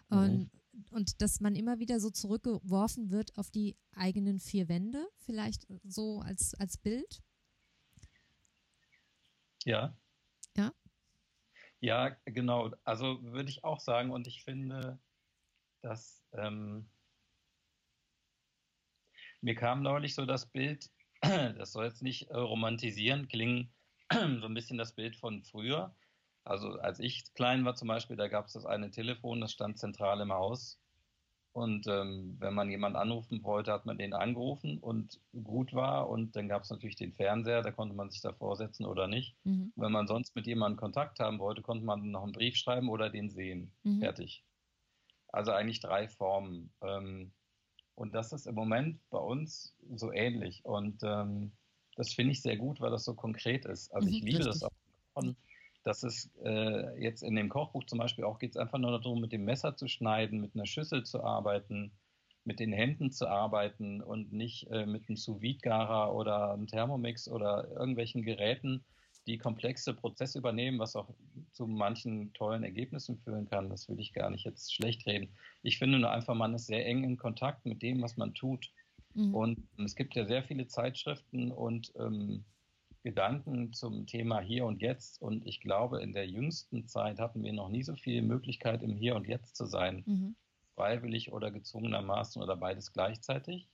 [0.08, 0.50] Und, mhm.
[0.90, 6.20] Und dass man immer wieder so zurückgeworfen wird auf die eigenen vier Wände, vielleicht so
[6.20, 7.22] als, als Bild.
[9.64, 9.96] Ja.
[10.56, 10.72] Ja.
[11.80, 12.70] Ja, genau.
[12.84, 14.98] Also würde ich auch sagen, und ich finde,
[15.82, 16.88] dass ähm,
[19.40, 23.70] mir kam neulich so das Bild, das soll jetzt nicht äh, romantisieren klingen,
[24.12, 25.94] so ein bisschen das Bild von früher.
[26.44, 29.78] Also als ich klein war zum Beispiel, da gab es das eine Telefon, das stand
[29.78, 30.78] zentral im Haus.
[31.52, 36.08] Und ähm, wenn man jemanden anrufen wollte, hat man den angerufen und gut war.
[36.08, 39.36] Und dann gab es natürlich den Fernseher, da konnte man sich davor setzen oder nicht.
[39.44, 39.72] Mhm.
[39.76, 43.08] Wenn man sonst mit jemandem Kontakt haben wollte, konnte man noch einen Brief schreiben oder
[43.08, 43.70] den sehen.
[43.84, 44.00] Mhm.
[44.00, 44.44] Fertig.
[45.28, 46.72] Also eigentlich drei Formen.
[46.82, 47.30] Ähm,
[47.94, 50.64] und das ist im Moment bei uns so ähnlich.
[50.64, 51.52] Und ähm,
[51.94, 53.94] das finde ich sehr gut, weil das so konkret ist.
[53.94, 54.60] Also mhm, ich liebe richtig.
[54.60, 55.24] das auch.
[55.84, 59.20] Dass es äh, jetzt in dem Kochbuch zum Beispiel auch geht es einfach nur darum,
[59.20, 61.92] mit dem Messer zu schneiden, mit einer Schüssel zu arbeiten,
[62.44, 67.28] mit den Händen zu arbeiten und nicht äh, mit einem sous garer oder einem Thermomix
[67.28, 68.84] oder irgendwelchen Geräten,
[69.26, 71.08] die komplexe Prozesse übernehmen, was auch
[71.52, 73.70] zu manchen tollen Ergebnissen führen kann.
[73.70, 75.30] Das will ich gar nicht jetzt schlecht reden.
[75.62, 78.70] Ich finde nur einfach, man ist sehr eng in Kontakt mit dem, was man tut.
[79.14, 79.34] Mhm.
[79.34, 82.44] Und es gibt ja sehr viele Zeitschriften und ähm,
[83.04, 85.20] Gedanken zum Thema Hier und Jetzt.
[85.20, 88.96] Und ich glaube, in der jüngsten Zeit hatten wir noch nie so viel Möglichkeit, im
[88.96, 90.02] Hier und Jetzt zu sein.
[90.06, 90.36] Mhm.
[90.74, 93.68] Freiwillig oder gezwungenermaßen oder beides gleichzeitig.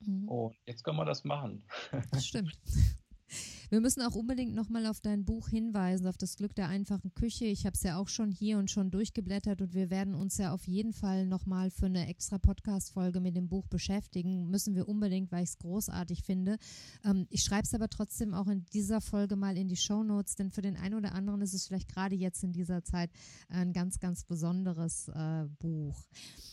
[0.00, 0.28] Mhm.
[0.28, 1.64] Und jetzt können wir das machen.
[2.10, 2.58] Das stimmt.
[3.72, 7.46] Wir müssen auch unbedingt nochmal auf dein Buch hinweisen, auf das Glück der einfachen Küche.
[7.46, 10.52] Ich habe es ja auch schon hier und schon durchgeblättert und wir werden uns ja
[10.52, 14.50] auf jeden Fall nochmal für eine extra Podcast-Folge mit dem Buch beschäftigen.
[14.50, 16.58] Müssen wir unbedingt, weil ich es großartig finde.
[17.02, 20.34] Ähm, ich schreibe es aber trotzdem auch in dieser Folge mal in die Show Notes,
[20.34, 23.08] denn für den einen oder anderen ist es vielleicht gerade jetzt in dieser Zeit
[23.48, 26.04] ein ganz, ganz besonderes äh, Buch.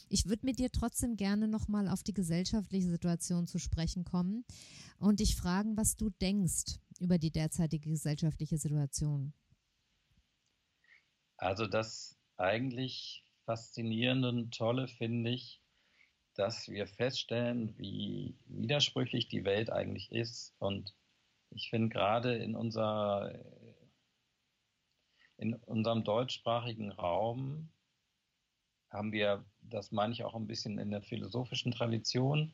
[0.08, 4.45] Ich würde mit dir trotzdem gerne nochmal auf die gesellschaftliche Situation zu sprechen kommen
[4.99, 9.34] und dich fragen, was du denkst über die derzeitige gesellschaftliche Situation?
[11.38, 15.62] Also das eigentlich faszinierende und tolle finde ich,
[16.36, 20.54] dass wir feststellen, wie widersprüchlich die Welt eigentlich ist.
[20.60, 20.96] Und
[21.50, 23.38] ich finde gerade in, unser,
[25.38, 27.70] in unserem deutschsprachigen Raum
[28.90, 32.54] haben wir, das meine ich auch ein bisschen in der philosophischen Tradition,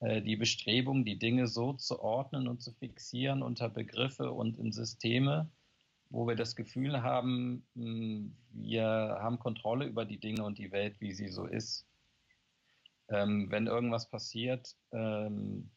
[0.00, 5.50] die Bestrebung, die Dinge so zu ordnen und zu fixieren unter Begriffe und in Systeme,
[6.10, 8.84] wo wir das Gefühl haben, hm, wir
[9.20, 11.86] haben Kontrolle über die Dinge und die Welt, wie sie so ist.
[13.08, 15.70] Ähm, wenn irgendwas passiert, ähm,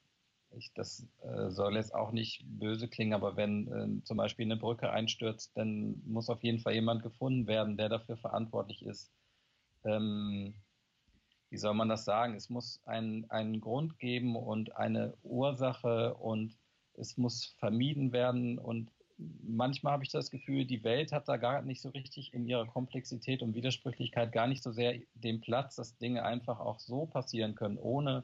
[0.51, 4.57] ich, das äh, soll jetzt auch nicht böse klingen, aber wenn äh, zum Beispiel eine
[4.57, 9.11] Brücke einstürzt, dann muss auf jeden Fall jemand gefunden werden, der dafür verantwortlich ist.
[9.85, 10.53] Ähm,
[11.51, 12.33] wie soll man das sagen?
[12.33, 16.57] Es muss einen, einen Grund geben und eine Ursache und
[16.93, 18.57] es muss vermieden werden.
[18.57, 22.47] Und manchmal habe ich das Gefühl, die Welt hat da gar nicht so richtig in
[22.47, 27.05] ihrer Komplexität und Widersprüchlichkeit gar nicht so sehr den Platz, dass Dinge einfach auch so
[27.05, 28.23] passieren können, ohne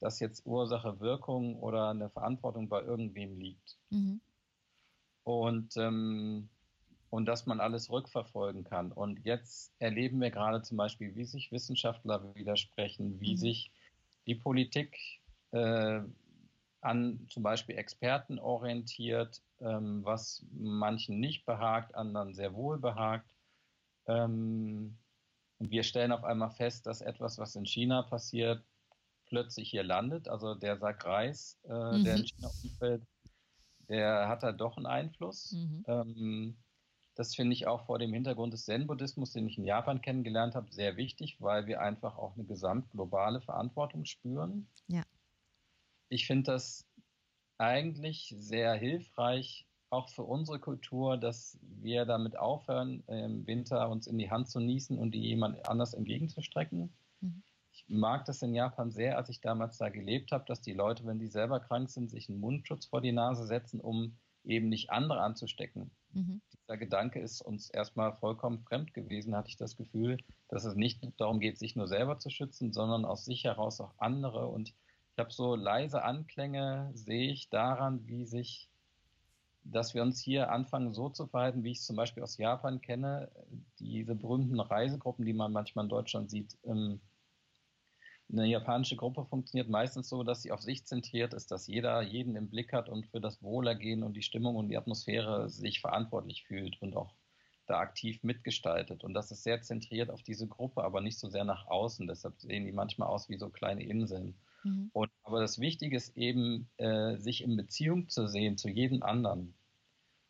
[0.00, 3.78] dass jetzt Ursache, Wirkung oder eine Verantwortung bei irgendwem liegt.
[3.90, 4.20] Mhm.
[5.22, 6.48] Und ähm,
[7.10, 8.92] und dass man alles rückverfolgen kann.
[8.92, 13.38] Und jetzt erleben wir gerade zum Beispiel, wie sich Wissenschaftler widersprechen, wie mhm.
[13.38, 13.72] sich
[14.26, 14.96] die Politik
[15.52, 16.00] äh,
[16.80, 23.34] an zum Beispiel Experten orientiert, ähm, was manchen nicht behagt, anderen sehr wohl behagt.
[24.06, 24.98] Ähm,
[25.58, 28.64] wir stellen auf einmal fest, dass etwas, was in China passiert,
[29.26, 30.28] plötzlich hier landet.
[30.28, 32.04] Also der Sack Reis, äh, mhm.
[32.04, 33.02] der in China umfällt,
[33.88, 35.52] der hat da doch einen Einfluss.
[35.52, 35.84] Mhm.
[35.86, 36.56] Ähm,
[37.18, 40.72] das finde ich auch vor dem Hintergrund des Zen-Buddhismus, den ich in Japan kennengelernt habe,
[40.72, 44.68] sehr wichtig, weil wir einfach auch eine gesamtglobale Verantwortung spüren.
[44.86, 45.02] Ja.
[46.10, 46.86] Ich finde das
[47.58, 54.16] eigentlich sehr hilfreich, auch für unsere Kultur, dass wir damit aufhören, im Winter uns in
[54.16, 56.94] die Hand zu niesen und die jemand anders entgegenzustrecken.
[57.20, 57.42] Mhm.
[57.72, 61.04] Ich mag das in Japan sehr, als ich damals da gelebt habe, dass die Leute,
[61.04, 64.90] wenn die selber krank sind, sich einen Mundschutz vor die Nase setzen, um eben nicht
[64.90, 65.90] andere anzustecken.
[66.12, 66.40] Mhm.
[66.52, 70.18] Dieser Gedanke ist uns erstmal vollkommen fremd gewesen, hatte ich das Gefühl,
[70.48, 73.94] dass es nicht darum geht, sich nur selber zu schützen, sondern aus sich heraus auch
[73.98, 74.48] andere.
[74.48, 78.68] Und ich habe so leise Anklänge, sehe ich daran, wie sich
[79.70, 82.80] dass wir uns hier anfangen so zu verhalten, wie ich es zum Beispiel aus Japan
[82.80, 83.30] kenne,
[83.78, 86.56] diese berühmten Reisegruppen, die man manchmal in Deutschland sieht.
[86.64, 87.00] Ähm,
[88.30, 92.36] eine japanische Gruppe funktioniert meistens so, dass sie auf sich zentriert ist, dass jeder jeden
[92.36, 96.44] im Blick hat und für das Wohlergehen und die Stimmung und die Atmosphäre sich verantwortlich
[96.44, 97.14] fühlt und auch
[97.66, 99.04] da aktiv mitgestaltet.
[99.04, 102.06] Und das ist sehr zentriert auf diese Gruppe, aber nicht so sehr nach außen.
[102.06, 104.34] Deshalb sehen die manchmal aus wie so kleine Inseln.
[104.64, 104.90] Mhm.
[104.92, 109.54] Und, aber das Wichtige ist eben, äh, sich in Beziehung zu sehen zu jedem anderen.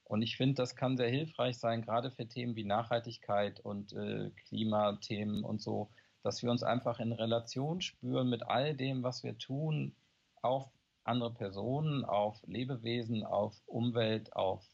[0.05, 4.31] Und ich finde, das kann sehr hilfreich sein, gerade für Themen wie Nachhaltigkeit und äh,
[4.47, 5.91] Klimathemen und so,
[6.23, 9.95] dass wir uns einfach in Relation spüren mit all dem, was wir tun,
[10.43, 10.71] auf
[11.05, 14.65] andere Personen, auf Lebewesen, auf Umwelt, auf,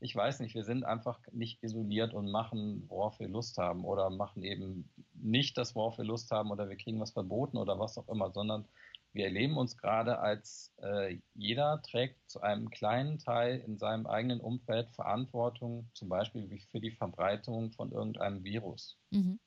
[0.00, 4.10] ich weiß nicht, wir sind einfach nicht isoliert und machen, worauf wir Lust haben oder
[4.10, 7.96] machen eben nicht das, worauf wir Lust haben oder wir kriegen was verboten oder was
[7.96, 8.66] auch immer, sondern
[9.12, 14.40] wir erleben uns gerade als äh, jeder trägt zu einem kleinen Teil in seinem eigenen
[14.40, 18.98] Umfeld Verantwortung, zum Beispiel für die Verbreitung von irgendeinem Virus.
[19.10, 19.40] Mhm.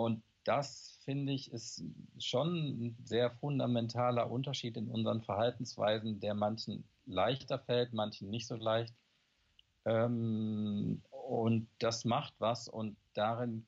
[0.00, 1.84] Und das, finde ich, ist
[2.18, 8.56] schon ein sehr fundamentaler Unterschied in unseren Verhaltensweisen, der manchen leichter fällt, manchen nicht so
[8.56, 8.94] leicht.
[9.84, 13.66] Ähm, und das macht was und darin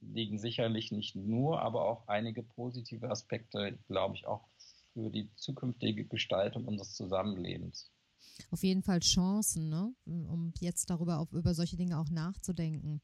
[0.00, 4.48] liegen sicherlich nicht nur, aber auch einige positive Aspekte, glaube ich, auch
[4.92, 7.90] für die zukünftige Gestaltung unseres Zusammenlebens.
[8.50, 9.94] Auf jeden Fall Chancen, ne?
[10.06, 13.00] um jetzt darüber auf, über solche Dinge auch nachzudenken.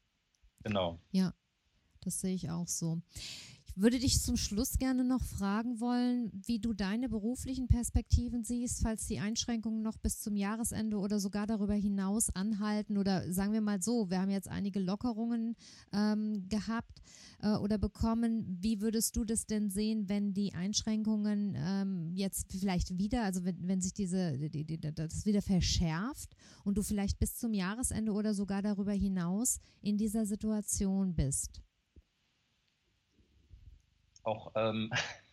[0.63, 0.99] Genau.
[1.11, 1.33] Ja,
[2.07, 3.01] das sehe ich auch so
[3.79, 9.05] würde dich zum Schluss gerne noch fragen wollen, wie du deine beruflichen Perspektiven siehst, falls
[9.05, 12.97] die Einschränkungen noch bis zum Jahresende oder sogar darüber hinaus anhalten.
[12.97, 15.55] Oder sagen wir mal so, wir haben jetzt einige Lockerungen
[15.93, 17.03] ähm, gehabt
[17.43, 18.57] äh, oder bekommen.
[18.59, 23.67] Wie würdest du das denn sehen, wenn die Einschränkungen ähm, jetzt vielleicht wieder, also wenn,
[23.67, 28.33] wenn sich diese, die, die, das wieder verschärft und du vielleicht bis zum Jahresende oder
[28.33, 31.61] sogar darüber hinaus in dieser Situation bist?
[34.27, 34.91] Auch ähm,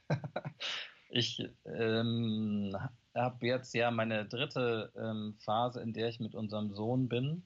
[1.11, 2.77] ich ähm,
[3.15, 7.43] habe jetzt ja meine dritte ähm, Phase, in der ich mit unserem Sohn bin.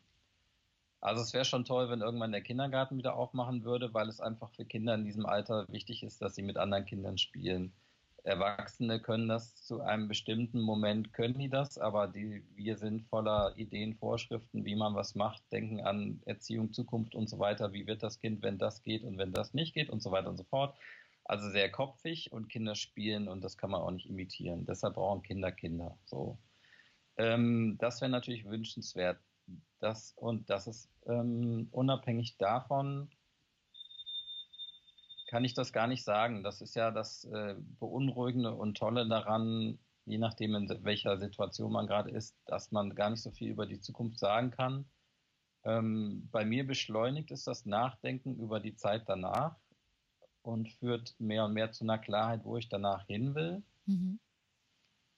[1.00, 4.50] Also es wäre schon toll, wenn irgendwann der Kindergarten wieder aufmachen würde, weil es einfach
[4.50, 7.72] für Kinder in diesem Alter wichtig ist, dass sie mit anderen Kindern spielen.
[8.24, 13.56] Erwachsene können das zu einem bestimmten Moment, können die das, aber die, wir sind voller
[13.56, 17.72] Ideen, Vorschriften, wie man was macht, denken an Erziehung, Zukunft und so weiter.
[17.72, 20.28] Wie wird das Kind, wenn das geht und wenn das nicht geht und so weiter
[20.28, 20.76] und so fort.
[21.28, 24.64] Also sehr kopfig und Kinder spielen und das kann man auch nicht imitieren.
[24.64, 25.98] Deshalb brauchen Kinder Kinder.
[26.06, 26.38] So.
[27.18, 29.20] Ähm, das wäre natürlich wünschenswert.
[29.78, 33.10] Das, und das ist ähm, unabhängig davon,
[35.28, 36.42] kann ich das gar nicht sagen.
[36.42, 41.86] Das ist ja das äh, Beunruhigende und Tolle daran, je nachdem, in welcher Situation man
[41.86, 44.86] gerade ist, dass man gar nicht so viel über die Zukunft sagen kann.
[45.64, 49.56] Ähm, bei mir beschleunigt es das Nachdenken über die Zeit danach
[50.48, 53.62] und führt mehr und mehr zu einer Klarheit, wo ich danach hin will.
[53.86, 54.18] Mhm.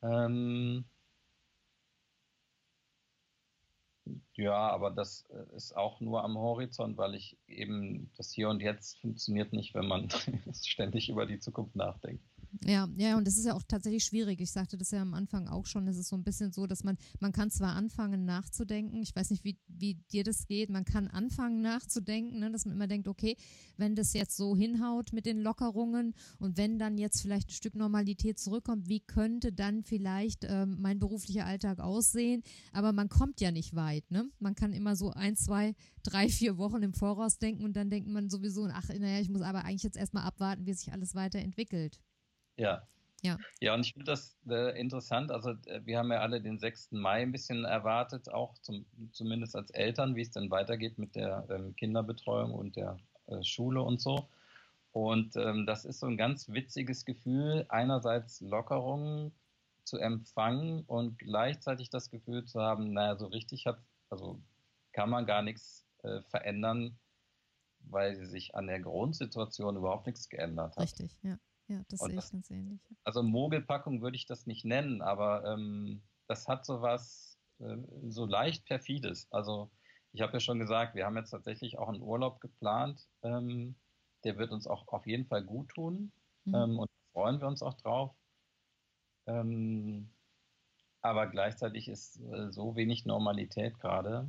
[0.03, 0.85] Ähm,
[4.35, 8.61] ja, aber das äh, ist auch nur am Horizont, weil ich eben das Hier und
[8.61, 10.09] Jetzt funktioniert nicht, wenn man
[10.63, 12.25] ständig über die Zukunft nachdenkt.
[12.65, 14.41] Ja, ja, und das ist ja auch tatsächlich schwierig.
[14.41, 15.87] Ich sagte das ja am Anfang auch schon.
[15.87, 19.31] Es ist so ein bisschen so, dass man, man kann zwar anfangen nachzudenken, ich weiß
[19.31, 23.07] nicht, wie, wie dir das geht, man kann anfangen nachzudenken, ne, dass man immer denkt,
[23.07, 23.37] okay,
[23.77, 27.77] wenn das jetzt so hinhaut mit den Lockerungen und wenn dann jetzt vielleicht ein Stück
[27.77, 32.43] Normalität zurückkommt, wie könnte dann vielleicht ähm, mein beruflicher Alltag aussehen?
[32.73, 34.11] Aber man kommt ja nicht weit.
[34.11, 34.29] Ne?
[34.41, 38.09] Man kann immer so ein, zwei, drei, vier Wochen im Voraus denken und dann denkt
[38.09, 42.01] man sowieso, ach, naja, ich muss aber eigentlich jetzt erstmal abwarten, wie sich alles weiterentwickelt.
[42.61, 42.83] Ja.
[43.23, 43.37] Ja.
[43.61, 45.31] ja, und ich finde das äh, interessant.
[45.31, 46.93] Also, äh, wir haben ja alle den 6.
[46.93, 51.47] Mai ein bisschen erwartet, auch zum, zumindest als Eltern, wie es dann weitergeht mit der
[51.51, 54.27] ähm, Kinderbetreuung und der äh, Schule und so.
[54.93, 59.33] Und ähm, das ist so ein ganz witziges Gefühl, einerseits Lockerungen
[59.85, 64.41] zu empfangen und gleichzeitig das Gefühl zu haben, naja, so richtig hat, also
[64.93, 66.99] kann man gar nichts äh, verändern,
[67.81, 70.85] weil sich an der Grundsituation überhaupt nichts geändert hat.
[70.85, 71.39] Richtig, ja.
[71.71, 72.81] Ja, das sehe ich ganz ähnlich.
[73.05, 77.77] Also Mogelpackung würde ich das nicht nennen, aber ähm, das hat so was äh,
[78.09, 79.29] so leicht perfides.
[79.31, 79.71] Also
[80.13, 83.07] ich habe ja schon gesagt, wir haben jetzt tatsächlich auch einen Urlaub geplant.
[83.23, 83.77] Ähm,
[84.25, 86.11] der wird uns auch auf jeden Fall gut tun
[86.45, 86.55] mhm.
[86.57, 88.17] ähm, und freuen wir uns auch drauf.
[89.29, 90.11] Ähm,
[91.03, 94.29] aber gleichzeitig ist äh, so wenig Normalität gerade.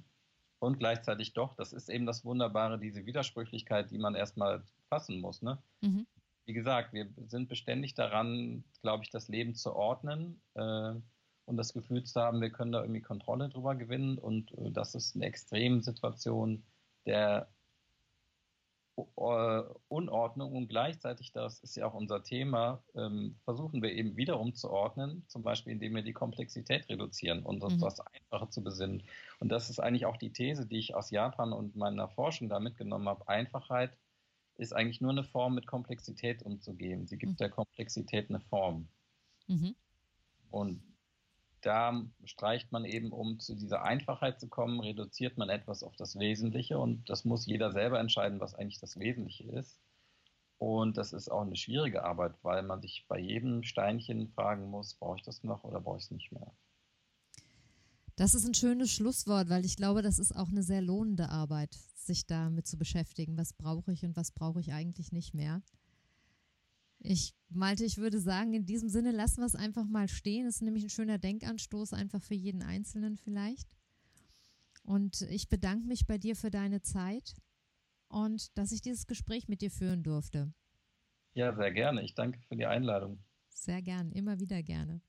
[0.59, 5.41] Und gleichzeitig doch, das ist eben das Wunderbare, diese Widersprüchlichkeit, die man erstmal fassen muss.
[5.41, 5.57] Ne?
[5.81, 6.05] Mhm
[6.51, 10.41] wie gesagt, wir sind beständig daran, glaube ich, das Leben zu ordnen.
[10.53, 10.95] Äh,
[11.45, 14.17] und das Gefühl zu haben, wir können da irgendwie Kontrolle drüber gewinnen.
[14.17, 16.61] Und äh, das ist eine Extremsituation
[17.05, 17.47] der
[18.97, 24.53] äh, Unordnung und gleichzeitig, das ist ja auch unser Thema, ähm, versuchen wir eben wiederum
[24.53, 27.79] zu ordnen, zum Beispiel indem wir die Komplexität reduzieren und uns mhm.
[27.79, 29.03] das Einfache zu besinnen.
[29.39, 32.59] Und das ist eigentlich auch die These, die ich aus Japan und meiner Forschung da
[32.59, 33.25] mitgenommen habe.
[33.29, 33.97] Einfachheit
[34.61, 37.07] ist eigentlich nur eine Form, mit Komplexität umzugehen.
[37.07, 37.37] Sie gibt mhm.
[37.37, 38.87] der Komplexität eine Form.
[39.47, 39.75] Mhm.
[40.51, 40.83] Und
[41.61, 46.17] da streicht man eben, um zu dieser Einfachheit zu kommen, reduziert man etwas auf das
[46.17, 49.79] Wesentliche und das muss jeder selber entscheiden, was eigentlich das Wesentliche ist.
[50.57, 54.93] Und das ist auch eine schwierige Arbeit, weil man sich bei jedem Steinchen fragen muss,
[54.93, 56.51] brauche ich das noch oder brauche ich es nicht mehr.
[58.15, 61.73] Das ist ein schönes Schlusswort, weil ich glaube, das ist auch eine sehr lohnende Arbeit,
[61.95, 63.37] sich damit zu beschäftigen.
[63.37, 65.61] Was brauche ich und was brauche ich eigentlich nicht mehr?
[66.99, 70.45] Ich, Malte, ich würde sagen, in diesem Sinne lassen wir es einfach mal stehen.
[70.45, 73.67] Das ist nämlich ein schöner Denkanstoß, einfach für jeden Einzelnen vielleicht.
[74.83, 77.35] Und ich bedanke mich bei dir für deine Zeit
[78.07, 80.53] und dass ich dieses Gespräch mit dir führen durfte.
[81.33, 82.03] Ja, sehr gerne.
[82.03, 83.23] Ich danke für die Einladung.
[83.49, 85.01] Sehr gern, immer wieder gerne.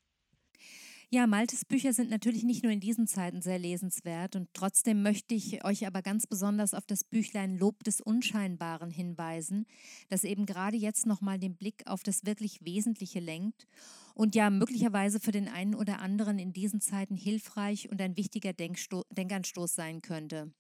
[1.15, 5.35] Ja, Maltes Bücher sind natürlich nicht nur in diesen Zeiten sehr lesenswert und trotzdem möchte
[5.35, 9.67] ich euch aber ganz besonders auf das Büchlein Lob des Unscheinbaren hinweisen,
[10.09, 13.67] das eben gerade jetzt nochmal den Blick auf das wirklich Wesentliche lenkt
[14.15, 18.55] und ja möglicherweise für den einen oder anderen in diesen Zeiten hilfreich und ein wichtiger
[18.55, 20.51] Denksto Denkanstoß sein könnte.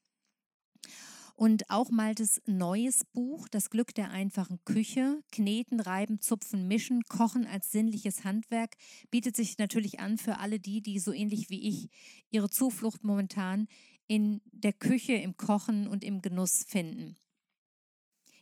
[1.35, 7.47] Und auch Maltes neues Buch, Das Glück der einfachen Küche, Kneten, Reiben, Zupfen, Mischen, Kochen
[7.47, 8.77] als sinnliches Handwerk,
[9.11, 11.89] bietet sich natürlich an für alle die, die so ähnlich wie ich
[12.31, 13.67] ihre Zuflucht momentan
[14.07, 17.17] in der Küche, im Kochen und im Genuss finden.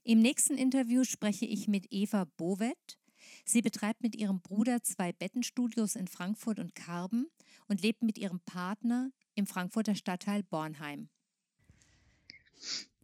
[0.03, 2.99] Im nächsten Interview spreche ich mit Eva Bovet.
[3.45, 7.29] Sie betreibt mit ihrem Bruder zwei Bettenstudios in Frankfurt und Karben
[7.69, 11.11] und lebt mit ihrem Partner im Frankfurter Stadtteil Bornheim.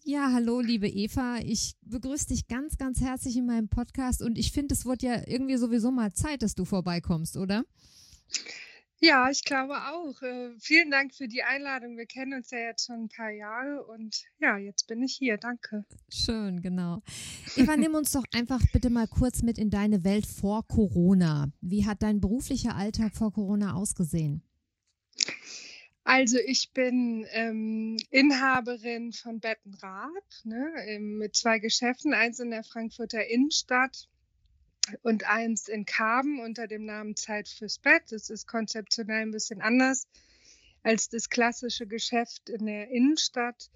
[0.05, 1.39] Ja, hallo, liebe Eva.
[1.39, 5.23] Ich begrüße dich ganz, ganz herzlich in meinem Podcast und ich finde, es wird ja
[5.27, 7.65] irgendwie sowieso mal Zeit, dass du vorbeikommst, oder?
[8.99, 10.23] Ja, ich glaube auch.
[10.23, 11.97] Äh, vielen Dank für die Einladung.
[11.97, 15.37] Wir kennen uns ja jetzt schon ein paar Jahre und ja, jetzt bin ich hier.
[15.37, 15.85] Danke.
[16.09, 17.03] Schön, genau.
[17.57, 21.53] Eva, nimm uns doch einfach bitte mal kurz mit in deine Welt vor Corona.
[21.61, 24.43] Wie hat dein beruflicher Alltag vor Corona ausgesehen?
[26.09, 33.27] Also ich bin ähm, Inhaberin von Bettenrath ne, mit zwei Geschäften, eins in der Frankfurter
[33.27, 34.09] Innenstadt
[35.03, 38.05] und eins in Karben unter dem Namen Zeit fürs Bett.
[38.11, 40.07] Das ist konzeptionell ein bisschen anders
[40.85, 43.69] als das klassische Geschäft in der Innenstadt.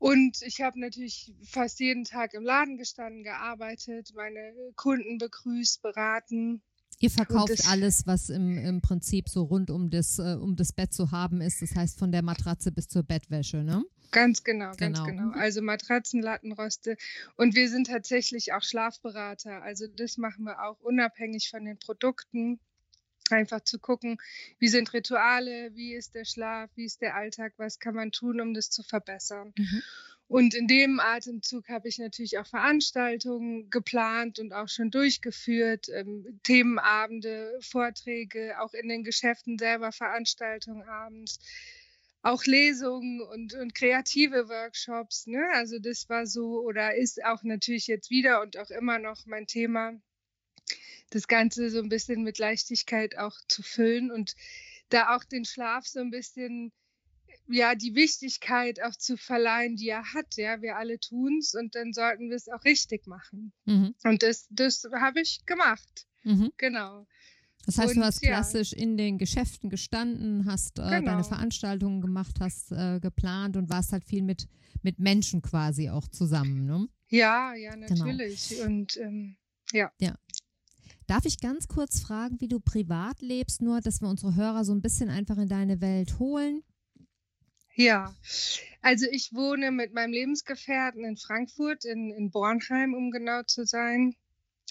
[0.00, 6.62] Und ich habe natürlich fast jeden Tag im Laden gestanden, gearbeitet, meine Kunden begrüßt, beraten
[7.02, 10.94] Ihr verkauft alles, was im, im Prinzip so rund um das, äh, um das Bett
[10.94, 11.60] zu haben ist.
[11.60, 13.84] Das heißt von der Matratze bis zur Bettwäsche, ne?
[14.12, 15.04] Ganz genau, ganz genau.
[15.04, 15.36] genau.
[15.36, 16.96] Also Matratzen, Lattenroste.
[17.36, 19.62] Und wir sind tatsächlich auch Schlafberater.
[19.62, 22.60] Also das machen wir auch unabhängig von den Produkten.
[23.30, 24.18] Einfach zu gucken,
[24.60, 28.40] wie sind Rituale, wie ist der Schlaf, wie ist der Alltag, was kann man tun,
[28.40, 29.52] um das zu verbessern.
[29.56, 29.82] Mhm.
[30.32, 36.40] Und in dem Atemzug habe ich natürlich auch Veranstaltungen geplant und auch schon durchgeführt, ähm,
[36.42, 41.38] Themenabende, Vorträge, auch in den Geschäften selber Veranstaltungen abends,
[42.22, 45.26] auch Lesungen und, und kreative Workshops.
[45.26, 45.44] Ne?
[45.52, 49.46] Also das war so oder ist auch natürlich jetzt wieder und auch immer noch mein
[49.46, 50.00] Thema,
[51.10, 54.34] das Ganze so ein bisschen mit Leichtigkeit auch zu füllen und
[54.88, 56.72] da auch den Schlaf so ein bisschen
[57.52, 60.36] ja, die Wichtigkeit auch zu verleihen, die er hat.
[60.36, 63.52] Ja, wir alle tun es und dann sollten wir es auch richtig machen.
[63.64, 63.94] Mhm.
[64.04, 66.06] Und das, das habe ich gemacht.
[66.24, 66.52] Mhm.
[66.56, 67.06] Genau.
[67.64, 68.78] Das heißt, und, du hast klassisch ja.
[68.78, 71.12] in den Geschäften gestanden, hast äh, genau.
[71.12, 74.48] deine Veranstaltungen gemacht, hast äh, geplant und warst halt viel mit,
[74.82, 76.88] mit Menschen quasi auch zusammen, ne?
[77.08, 77.86] Ja, ja, genau.
[77.88, 78.48] natürlich.
[78.48, 78.64] Genau.
[78.64, 79.36] Und ähm,
[79.72, 79.92] ja.
[80.00, 80.14] Ja.
[81.06, 84.72] Darf ich ganz kurz fragen, wie du privat lebst, nur dass wir unsere Hörer so
[84.72, 86.62] ein bisschen einfach in deine Welt holen?
[87.74, 88.14] Ja,
[88.82, 94.14] also ich wohne mit meinem Lebensgefährten in Frankfurt, in, in Bornheim, um genau zu sein.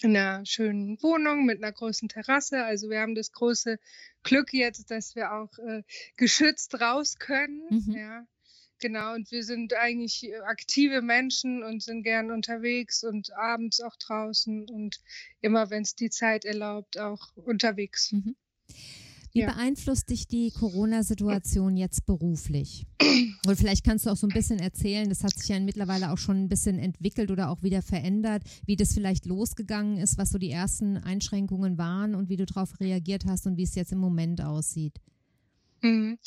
[0.02, 2.64] In einer schönen Wohnung mit einer großen Terrasse.
[2.64, 3.78] Also wir haben das große
[4.22, 5.82] Glück jetzt, dass wir auch äh,
[6.16, 7.62] geschützt raus können.
[7.70, 7.94] Mhm.
[7.96, 8.26] Ja,
[8.80, 9.14] genau.
[9.14, 14.68] Und wir sind eigentlich äh, aktive Menschen und sind gern unterwegs und abends auch draußen
[14.68, 15.00] und
[15.40, 18.12] immer, wenn es die Zeit erlaubt, auch unterwegs.
[18.12, 18.34] Mhm.
[19.32, 19.52] Wie ja.
[19.52, 22.86] beeinflusst dich die Corona-Situation jetzt beruflich?
[23.46, 26.18] Und vielleicht kannst du auch so ein bisschen erzählen, das hat sich ja mittlerweile auch
[26.18, 30.38] schon ein bisschen entwickelt oder auch wieder verändert, wie das vielleicht losgegangen ist, was so
[30.38, 33.98] die ersten Einschränkungen waren und wie du darauf reagiert hast und wie es jetzt im
[33.98, 34.94] Moment aussieht.
[35.80, 36.18] Mhm.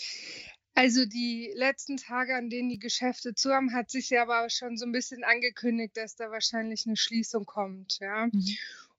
[0.73, 4.75] Also die letzten Tage, an denen die Geschäfte zu haben, hat sich ja aber schon
[4.75, 8.27] so ein bisschen angekündigt, dass da wahrscheinlich eine Schließung kommt, ja.
[8.27, 8.45] Mhm.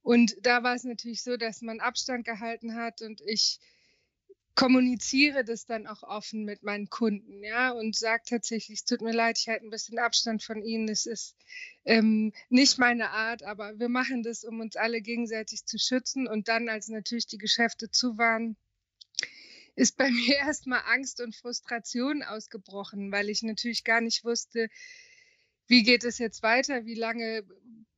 [0.00, 3.58] Und da war es natürlich so, dass man Abstand gehalten hat und ich
[4.56, 9.12] kommuniziere das dann auch offen mit meinen Kunden, ja, und sage tatsächlich, es tut mir
[9.12, 11.36] leid, ich halte ein bisschen Abstand von Ihnen, es ist
[11.84, 16.26] ähm, nicht meine Art, aber wir machen das, um uns alle gegenseitig zu schützen.
[16.26, 18.56] Und dann, als natürlich die Geschäfte zu waren,
[19.76, 24.68] ist bei mir erstmal Angst und Frustration ausgebrochen, weil ich natürlich gar nicht wusste,
[25.68, 27.44] wie geht es jetzt weiter, wie lange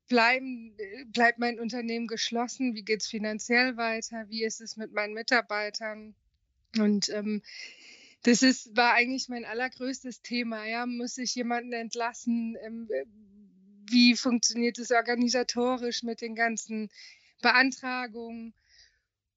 [0.09, 5.15] bleiben, bleibt mein Unternehmen geschlossen, wie geht es finanziell weiter, wie ist es mit meinen
[5.15, 6.17] Mitarbeitern.
[6.77, 7.43] Und ähm,
[8.23, 10.67] das ist, war eigentlich mein allergrößtes Thema.
[10.67, 12.57] Ja, muss ich jemanden entlassen?
[12.63, 12.89] Ähm,
[13.91, 16.91] wie funktioniert es organisatorisch mit den ganzen
[17.41, 18.55] Beantragungen?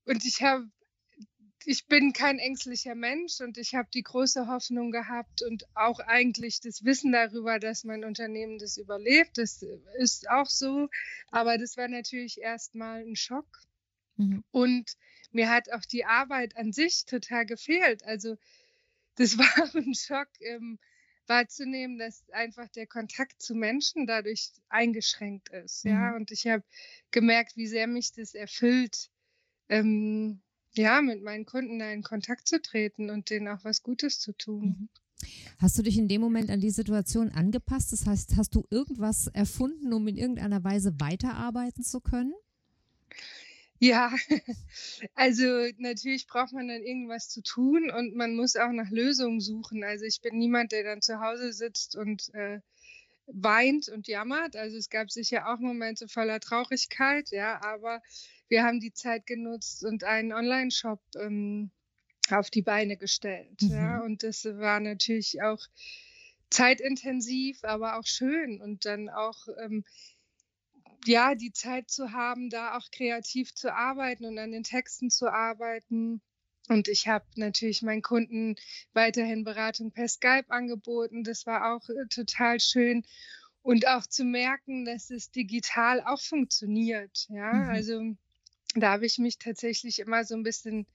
[0.05, 0.69] Und ich habe
[1.65, 6.59] ich bin kein ängstlicher Mensch und ich habe die große Hoffnung gehabt und auch eigentlich
[6.59, 9.37] das Wissen darüber, dass mein Unternehmen das überlebt.
[9.37, 9.63] Das
[9.99, 10.89] ist auch so.
[11.29, 13.45] Aber das war natürlich erstmal ein Schock.
[14.17, 14.43] Mhm.
[14.51, 14.97] Und
[15.31, 18.03] mir hat auch die Arbeit an sich total gefehlt.
[18.03, 18.37] Also
[19.15, 20.79] das war ein Schock ähm,
[21.27, 25.85] wahrzunehmen, dass einfach der Kontakt zu Menschen dadurch eingeschränkt ist.
[25.85, 25.91] Mhm.
[25.91, 26.63] Ja, und ich habe
[27.11, 29.09] gemerkt, wie sehr mich das erfüllt.
[29.69, 30.41] Ähm,
[30.73, 34.33] ja, mit meinen Kunden da in Kontakt zu treten und denen auch was Gutes zu
[34.33, 34.63] tun.
[34.63, 34.89] Mhm.
[35.59, 37.93] Hast du dich in dem Moment an die Situation angepasst?
[37.93, 42.33] Das heißt, hast du irgendwas erfunden, um in irgendeiner Weise weiterarbeiten zu können?
[43.81, 44.13] Ja,
[45.15, 45.43] also
[45.79, 49.83] natürlich braucht man dann irgendwas zu tun und man muss auch nach Lösungen suchen.
[49.83, 52.59] Also ich bin niemand, der dann zu Hause sitzt und äh,
[53.25, 54.55] weint und jammert.
[54.55, 58.03] Also es gab sicher auch Momente voller Traurigkeit, ja, aber
[58.49, 61.71] wir haben die Zeit genutzt und einen Online-Shop ähm,
[62.29, 63.63] auf die Beine gestellt.
[63.63, 63.69] Mhm.
[63.71, 65.65] Ja, und das war natürlich auch
[66.51, 69.83] zeitintensiv, aber auch schön und dann auch ähm,
[71.05, 75.31] ja, die Zeit zu haben, da auch kreativ zu arbeiten und an den Texten zu
[75.31, 76.21] arbeiten.
[76.67, 78.55] Und ich habe natürlich meinen Kunden
[78.93, 81.23] weiterhin Beratung per Skype angeboten.
[81.23, 83.03] Das war auch äh, total schön.
[83.63, 87.27] Und auch zu merken, dass es digital auch funktioniert.
[87.29, 87.69] Ja, mhm.
[87.69, 88.15] also
[88.75, 90.87] da habe ich mich tatsächlich immer so ein bisschen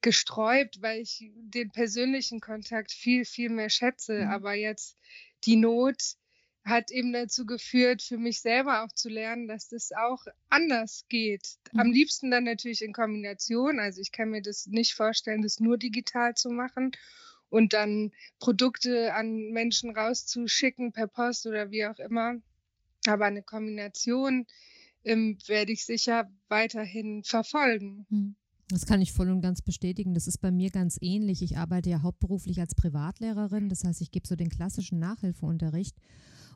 [0.00, 4.24] gesträubt, weil ich den persönlichen Kontakt viel, viel mehr schätze.
[4.24, 4.30] Mhm.
[4.30, 4.96] Aber jetzt
[5.44, 6.16] die Not
[6.64, 11.56] hat eben dazu geführt, für mich selber auch zu lernen, dass das auch anders geht.
[11.74, 11.92] Am mhm.
[11.92, 13.78] liebsten dann natürlich in Kombination.
[13.78, 16.92] Also ich kann mir das nicht vorstellen, das nur digital zu machen
[17.48, 22.34] und dann Produkte an Menschen rauszuschicken per Post oder wie auch immer.
[23.06, 24.46] Aber eine Kombination
[25.04, 28.06] ähm, werde ich sicher weiterhin verfolgen.
[28.10, 28.36] Mhm.
[28.70, 30.12] Das kann ich voll und ganz bestätigen.
[30.12, 31.40] Das ist bei mir ganz ähnlich.
[31.40, 33.70] Ich arbeite ja hauptberuflich als Privatlehrerin.
[33.70, 35.96] Das heißt, ich gebe so den klassischen Nachhilfeunterricht.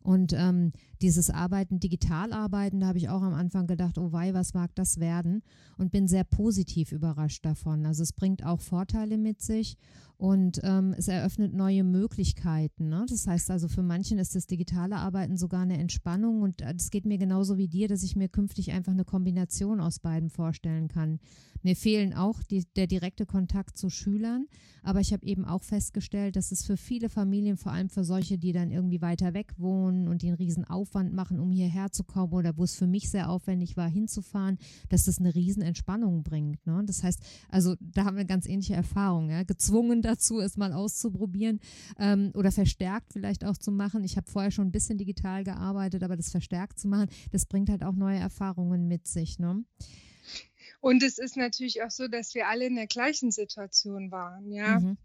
[0.03, 4.35] Und ähm, dieses Arbeiten, digital arbeiten, da habe ich auch am Anfang gedacht, oh wei,
[4.35, 5.43] was mag das werden?
[5.77, 7.87] Und bin sehr positiv überrascht davon.
[7.87, 9.77] Also es bringt auch Vorteile mit sich
[10.23, 12.89] und ähm, es eröffnet neue Möglichkeiten.
[12.89, 13.05] Ne?
[13.09, 17.07] Das heißt also, für manchen ist das digitale Arbeiten sogar eine Entspannung und es geht
[17.07, 21.19] mir genauso wie dir, dass ich mir künftig einfach eine Kombination aus beiden vorstellen kann.
[21.65, 24.47] Mir fehlen auch die, der direkte Kontakt zu Schülern,
[24.83, 28.39] aber ich habe eben auch festgestellt, dass es für viele Familien, vor allem für solche,
[28.39, 32.33] die dann irgendwie weiter weg wohnen und den riesen Aufwand machen, um hierher zu kommen
[32.33, 34.59] oder wo es für mich sehr aufwendig war, hinzufahren,
[34.89, 36.65] dass das eine riesen Entspannung bringt.
[36.67, 36.83] Ne?
[36.87, 39.31] Das heißt, also da haben wir ganz ähnliche Erfahrungen.
[39.31, 39.43] Ja?
[39.45, 41.61] Gezwungen dazu, es mal auszuprobieren
[41.99, 44.05] ähm, oder verstärkt vielleicht auch zu machen.
[44.05, 47.71] Ich habe vorher schon ein bisschen digital gearbeitet, aber das verstärkt zu machen, das bringt
[47.71, 49.39] halt auch neue Erfahrungen mit sich.
[49.39, 49.65] Ne?
[50.81, 54.81] Und es ist natürlich auch so, dass wir alle in der gleichen Situation waren, ja.
[54.81, 54.97] Mhm.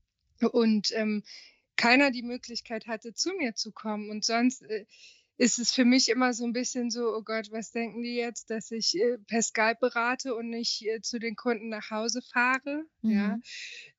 [0.51, 1.23] Und ähm,
[1.77, 4.09] keiner die Möglichkeit hatte, zu mir zu kommen.
[4.09, 4.85] Und sonst äh,
[5.37, 8.49] ist es für mich immer so ein bisschen so, oh Gott, was denken die jetzt,
[8.49, 12.85] dass ich äh, per Skype berate und nicht äh, zu den Kunden nach Hause fahre?
[13.03, 13.11] Mhm.
[13.11, 13.39] Ja.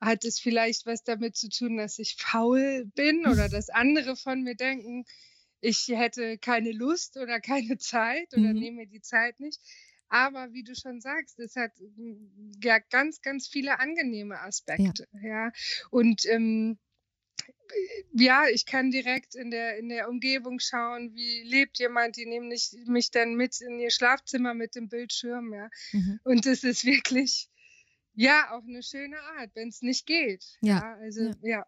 [0.01, 4.43] Hat es vielleicht was damit zu tun, dass ich faul bin oder dass andere von
[4.43, 5.05] mir denken,
[5.61, 8.59] ich hätte keine Lust oder keine Zeit oder mhm.
[8.59, 9.61] nehme die Zeit nicht.
[10.09, 15.07] Aber wie du schon sagst, es hat hm, ja ganz, ganz viele angenehme Aspekte.
[15.13, 15.29] Ja.
[15.29, 15.53] ja.
[15.91, 16.79] Und ähm,
[18.13, 22.49] ja, ich kann direkt in der, in der Umgebung schauen, wie lebt jemand, die nehmen
[22.49, 25.69] nicht, mich dann mit in ihr Schlafzimmer mit dem Bildschirm, ja.
[25.93, 26.21] Mhm.
[26.25, 27.49] Und das ist wirklich,
[28.15, 30.45] ja, auch eine schöne Art, wenn es nicht geht.
[30.61, 30.79] Ja.
[30.79, 31.35] ja also, ja.
[31.43, 31.67] ja.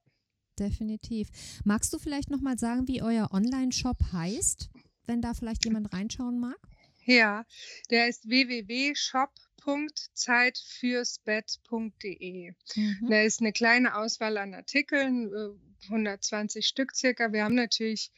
[0.58, 1.28] definitiv.
[1.64, 4.70] Magst du vielleicht nochmal sagen, wie euer Online-Shop heißt,
[5.06, 6.58] wenn da vielleicht jemand reinschauen mag?
[7.04, 7.44] Ja,
[7.90, 8.28] der ist
[9.64, 12.52] www.shop.zeitfürsbett.de.
[12.76, 13.08] Mhm.
[13.08, 15.30] Da ist eine kleine Auswahl an Artikeln,
[15.84, 17.32] 120 äh, Stück circa.
[17.32, 18.10] Wir haben natürlich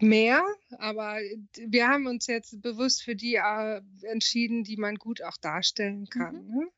[0.00, 0.42] mehr,
[0.78, 1.16] aber
[1.54, 6.44] wir haben uns jetzt bewusst für die äh, entschieden, die man gut auch darstellen kann.
[6.44, 6.48] Mhm.
[6.48, 6.68] Ne?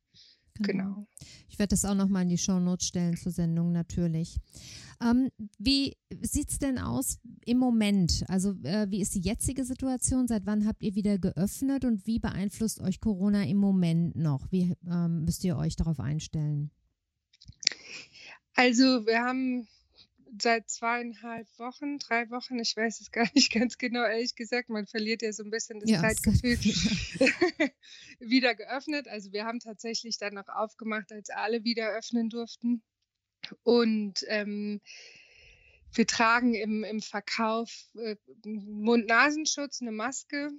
[0.61, 0.84] Genau.
[0.84, 1.07] genau.
[1.49, 4.36] Ich werde das auch nochmal in die Shownotes stellen zur Sendung, natürlich.
[5.01, 8.24] Ähm, wie sieht es denn aus im Moment?
[8.28, 10.26] Also äh, wie ist die jetzige Situation?
[10.26, 14.51] Seit wann habt ihr wieder geöffnet und wie beeinflusst euch Corona im Moment noch?
[14.51, 16.70] Wie ähm, müsst ihr euch darauf einstellen?
[18.55, 19.68] Also wir haben
[20.40, 24.86] seit zweieinhalb Wochen, drei Wochen, ich weiß es gar nicht ganz genau, ehrlich gesagt, man
[24.86, 26.59] verliert ja so ein bisschen das ja, Zeitgefühl,
[28.20, 29.09] wieder geöffnet.
[29.09, 32.82] Also wir haben tatsächlich dann noch aufgemacht, als alle wieder öffnen durften.
[33.62, 34.80] Und ähm,
[35.92, 40.51] wir tragen im, im Verkauf äh, Mund-Nasenschutz, eine Maske.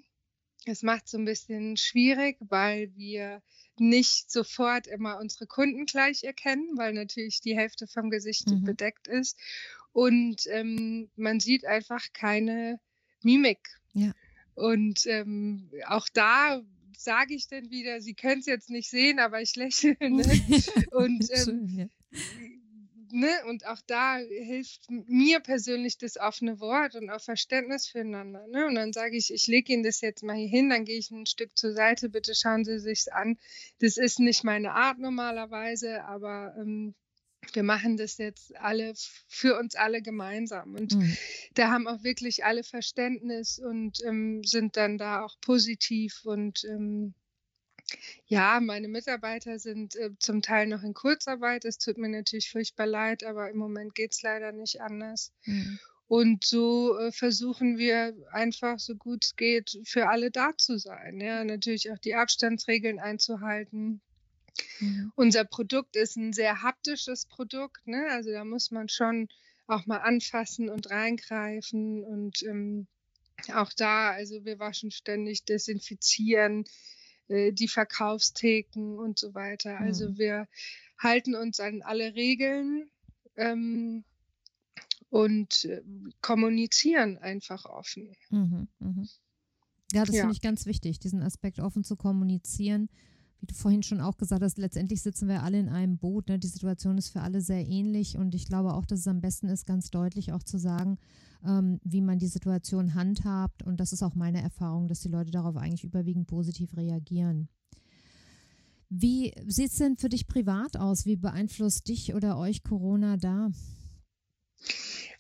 [0.66, 3.42] Es macht so ein bisschen schwierig, weil wir
[3.78, 8.64] nicht sofort immer unsere Kunden gleich erkennen, weil natürlich die Hälfte vom Gesicht mhm.
[8.64, 9.38] bedeckt ist.
[9.94, 12.80] Und ähm, man sieht einfach keine
[13.24, 13.70] Mimik.
[13.94, 14.12] Ja.
[14.56, 16.62] Und ähm, auch da
[16.98, 19.96] sage ich dann wieder, Sie können es jetzt nicht sehen, aber ich lächle.
[20.02, 20.24] Ne?
[20.92, 21.88] Und ähm, Schön, ja
[23.12, 28.48] ne, und auch da hilft mir persönlich das offene Wort und auch Verständnis füreinander.
[28.48, 28.66] Ne?
[28.68, 31.12] Und dann sage ich, ich lege Ihnen das jetzt mal hier hin, dann gehe ich
[31.12, 33.38] ein Stück zur Seite, bitte schauen Sie sich's an.
[33.80, 36.96] Das ist nicht meine Art normalerweise, aber ähm,
[37.54, 38.94] wir machen das jetzt alle
[39.28, 40.76] für uns alle gemeinsam.
[40.76, 41.18] Und mhm.
[41.54, 47.14] da haben auch wirklich alle Verständnis und ähm, sind dann da auch positiv und ähm,
[48.28, 51.66] ja, meine Mitarbeiter sind äh, zum Teil noch in Kurzarbeit.
[51.66, 55.32] Es tut mir natürlich furchtbar leid, aber im Moment geht es leider nicht anders.
[55.46, 55.80] Mhm.
[56.08, 61.22] Und so äh, versuchen wir einfach, so gut es geht, für alle da zu sein.
[61.22, 64.02] Ja, natürlich auch die Abstandsregeln einzuhalten.
[64.80, 65.12] Mhm.
[65.16, 67.86] Unser Produkt ist ein sehr haptisches Produkt.
[67.88, 68.08] Ne?
[68.10, 69.28] Also da muss man schon
[69.68, 72.04] auch mal anfassen und reingreifen.
[72.04, 72.88] Und ähm,
[73.54, 76.66] auch da, also wir waschen ständig, desinfizieren
[77.30, 79.80] äh, die Verkaufstheken und so weiter.
[79.80, 79.86] Mhm.
[79.86, 80.48] Also wir
[80.98, 82.90] halten uns an alle Regeln
[83.38, 84.04] ähm,
[85.10, 85.82] und äh,
[86.22, 88.16] kommunizieren einfach offen.
[88.30, 89.08] Mhm, mh.
[89.92, 90.22] Ja, das ja.
[90.22, 92.90] finde ich ganz wichtig, diesen Aspekt offen zu kommunizieren.
[93.42, 96.28] Wie du vorhin schon auch gesagt hast, letztendlich sitzen wir alle in einem Boot.
[96.28, 96.40] Ne?
[96.40, 99.48] Die Situation ist für alle sehr ähnlich und ich glaube auch, dass es am besten
[99.48, 100.98] ist, ganz deutlich auch zu sagen,
[101.46, 103.64] ähm, wie man die Situation handhabt.
[103.64, 107.48] Und das ist auch meine Erfahrung, dass die Leute darauf eigentlich überwiegend positiv reagieren.
[108.90, 111.06] Wie sieht es denn für dich privat aus?
[111.06, 113.52] Wie beeinflusst dich oder euch Corona da?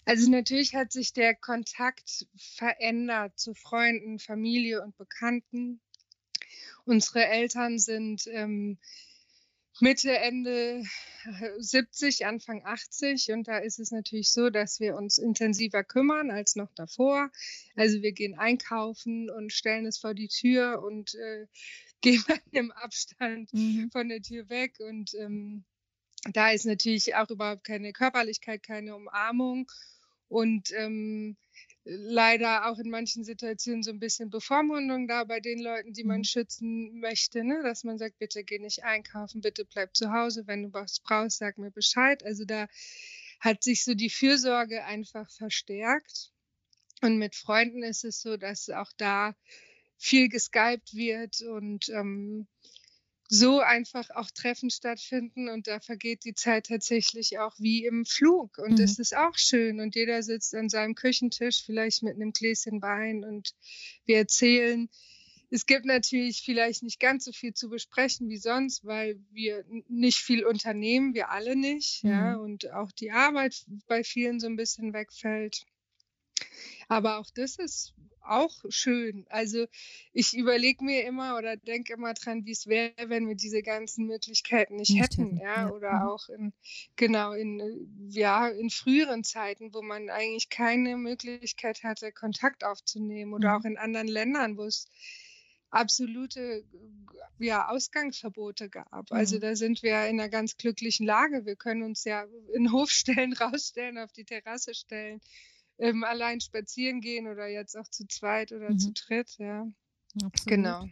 [0.05, 5.79] Also natürlich hat sich der Kontakt verändert zu Freunden, Familie und Bekannten.
[6.89, 8.79] Unsere Eltern sind ähm,
[9.79, 10.83] Mitte, Ende
[11.59, 16.55] 70, Anfang 80 und da ist es natürlich so, dass wir uns intensiver kümmern als
[16.55, 17.29] noch davor.
[17.75, 21.45] Also wir gehen einkaufen und stellen es vor die Tür und äh,
[22.01, 23.91] gehen bei einem Abstand mhm.
[23.91, 25.65] von der Tür weg und ähm,
[26.33, 29.69] da ist natürlich auch überhaupt keine Körperlichkeit, keine Umarmung
[30.27, 31.37] und ähm,
[31.91, 36.19] leider auch in manchen Situationen so ein bisschen Bevormundung da bei den Leuten, die man
[36.19, 36.23] mhm.
[36.25, 37.61] schützen möchte, ne?
[37.63, 41.39] dass man sagt, bitte geh nicht einkaufen, bitte bleib zu Hause, wenn du was brauchst,
[41.39, 42.23] sag mir Bescheid.
[42.23, 42.67] Also da
[43.39, 46.31] hat sich so die Fürsorge einfach verstärkt.
[47.01, 49.35] Und mit Freunden ist es so, dass auch da
[49.97, 52.47] viel geskypt wird und ähm,
[53.31, 58.57] so einfach auch Treffen stattfinden und da vergeht die Zeit tatsächlich auch wie im Flug
[58.57, 58.75] und mhm.
[58.77, 63.23] das ist auch schön und jeder sitzt an seinem Küchentisch vielleicht mit einem Gläschen Wein
[63.23, 63.53] und
[64.05, 64.89] wir erzählen.
[65.51, 70.17] Es gibt natürlich vielleicht nicht ganz so viel zu besprechen wie sonst, weil wir nicht
[70.17, 72.09] viel unternehmen, wir alle nicht, mhm.
[72.09, 75.65] ja, und auch die Arbeit bei vielen so ein bisschen wegfällt.
[76.87, 77.93] Aber auch das ist
[78.29, 79.25] auch schön.
[79.29, 79.65] Also
[80.13, 84.05] ich überlege mir immer oder denke immer dran, wie es wäre, wenn wir diese ganzen
[84.05, 86.09] Möglichkeiten nicht, nicht hätten, hätten, ja, oder mhm.
[86.09, 86.53] auch in
[86.95, 93.51] genau in ja in früheren Zeiten, wo man eigentlich keine Möglichkeit hatte, Kontakt aufzunehmen oder
[93.51, 93.61] mhm.
[93.61, 94.87] auch in anderen Ländern, wo es
[95.71, 96.63] absolute
[97.37, 99.11] ja, Ausgangsverbote gab.
[99.11, 99.41] Also mhm.
[99.41, 101.45] da sind wir in einer ganz glücklichen Lage.
[101.45, 102.23] Wir können uns ja
[102.53, 105.21] in den Hof stellen, rausstellen, auf die Terrasse stellen
[105.79, 108.79] ähm, allein spazieren gehen oder jetzt auch zu zweit oder mhm.
[108.79, 109.67] zu dritt, ja.
[110.23, 110.45] Absolut.
[110.45, 110.85] Genau.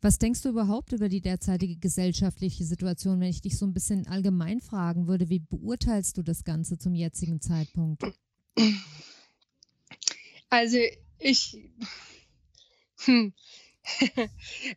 [0.00, 4.06] Was denkst du überhaupt über die derzeitige gesellschaftliche Situation, wenn ich dich so ein bisschen
[4.06, 5.28] allgemein fragen würde?
[5.28, 8.04] Wie beurteilst du das Ganze zum jetzigen Zeitpunkt?
[10.48, 10.78] Also
[11.18, 11.58] ich,
[12.98, 13.32] hm,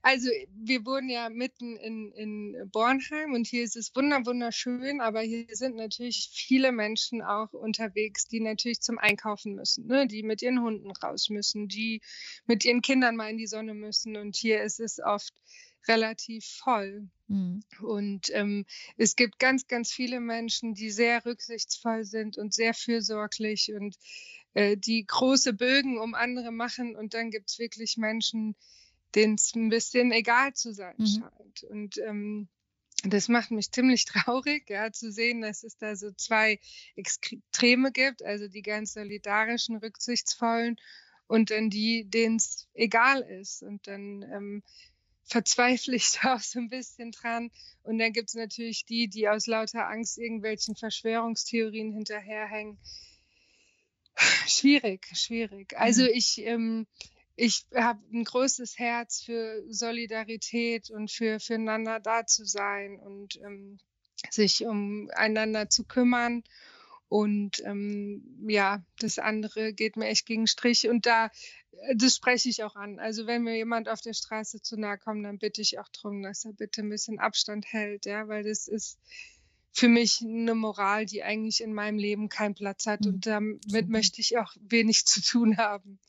[0.03, 5.45] also wir wohnen ja mitten in, in Bornheim und hier ist es wunderschön, aber hier
[5.51, 10.07] sind natürlich viele Menschen auch unterwegs, die natürlich zum Einkaufen müssen, ne?
[10.07, 12.01] die mit ihren Hunden raus müssen, die
[12.45, 15.33] mit ihren Kindern mal in die Sonne müssen und hier ist es oft
[15.87, 17.09] relativ voll.
[17.27, 17.61] Mhm.
[17.81, 18.65] Und ähm,
[18.97, 23.95] es gibt ganz, ganz viele Menschen, die sehr rücksichtsvoll sind und sehr fürsorglich und
[24.53, 26.95] äh, die große Bögen um andere machen.
[26.95, 28.55] Und dann gibt es wirklich Menschen,
[29.15, 31.07] denen es ein bisschen egal zu sein mhm.
[31.07, 31.63] scheint.
[31.63, 32.47] Und ähm,
[33.03, 36.59] das macht mich ziemlich traurig, ja, zu sehen, dass es da so zwei
[36.95, 40.77] Extreme gibt, also die ganz solidarischen, rücksichtsvollen
[41.27, 43.61] und dann die, denen es egal ist.
[43.63, 44.63] Und dann ähm,
[45.23, 47.51] verzweifle ich da auch so ein bisschen dran.
[47.83, 52.77] Und dann gibt es natürlich die, die aus lauter Angst irgendwelchen Verschwörungstheorien hinterherhängen.
[54.47, 55.77] Schwierig, schwierig.
[55.77, 56.09] Also mhm.
[56.13, 56.87] ich, ähm,
[57.39, 63.79] ich habe ein großes Herz für Solidarität und für füreinander da zu sein und ähm,
[64.29, 66.43] sich um einander zu kümmern.
[67.07, 70.89] Und ähm, ja, das andere geht mir echt gegen Strich.
[70.89, 71.27] Und da,
[71.71, 72.99] äh, das spreche ich auch an.
[72.99, 76.21] Also wenn mir jemand auf der Straße zu nahe kommt, dann bitte ich auch darum,
[76.21, 78.99] dass er bitte ein bisschen Abstand hält, ja, weil das ist
[79.71, 83.01] für mich eine Moral, die eigentlich in meinem Leben keinen Platz hat.
[83.01, 83.07] Mhm.
[83.07, 85.99] Und damit möchte ich auch wenig zu tun haben.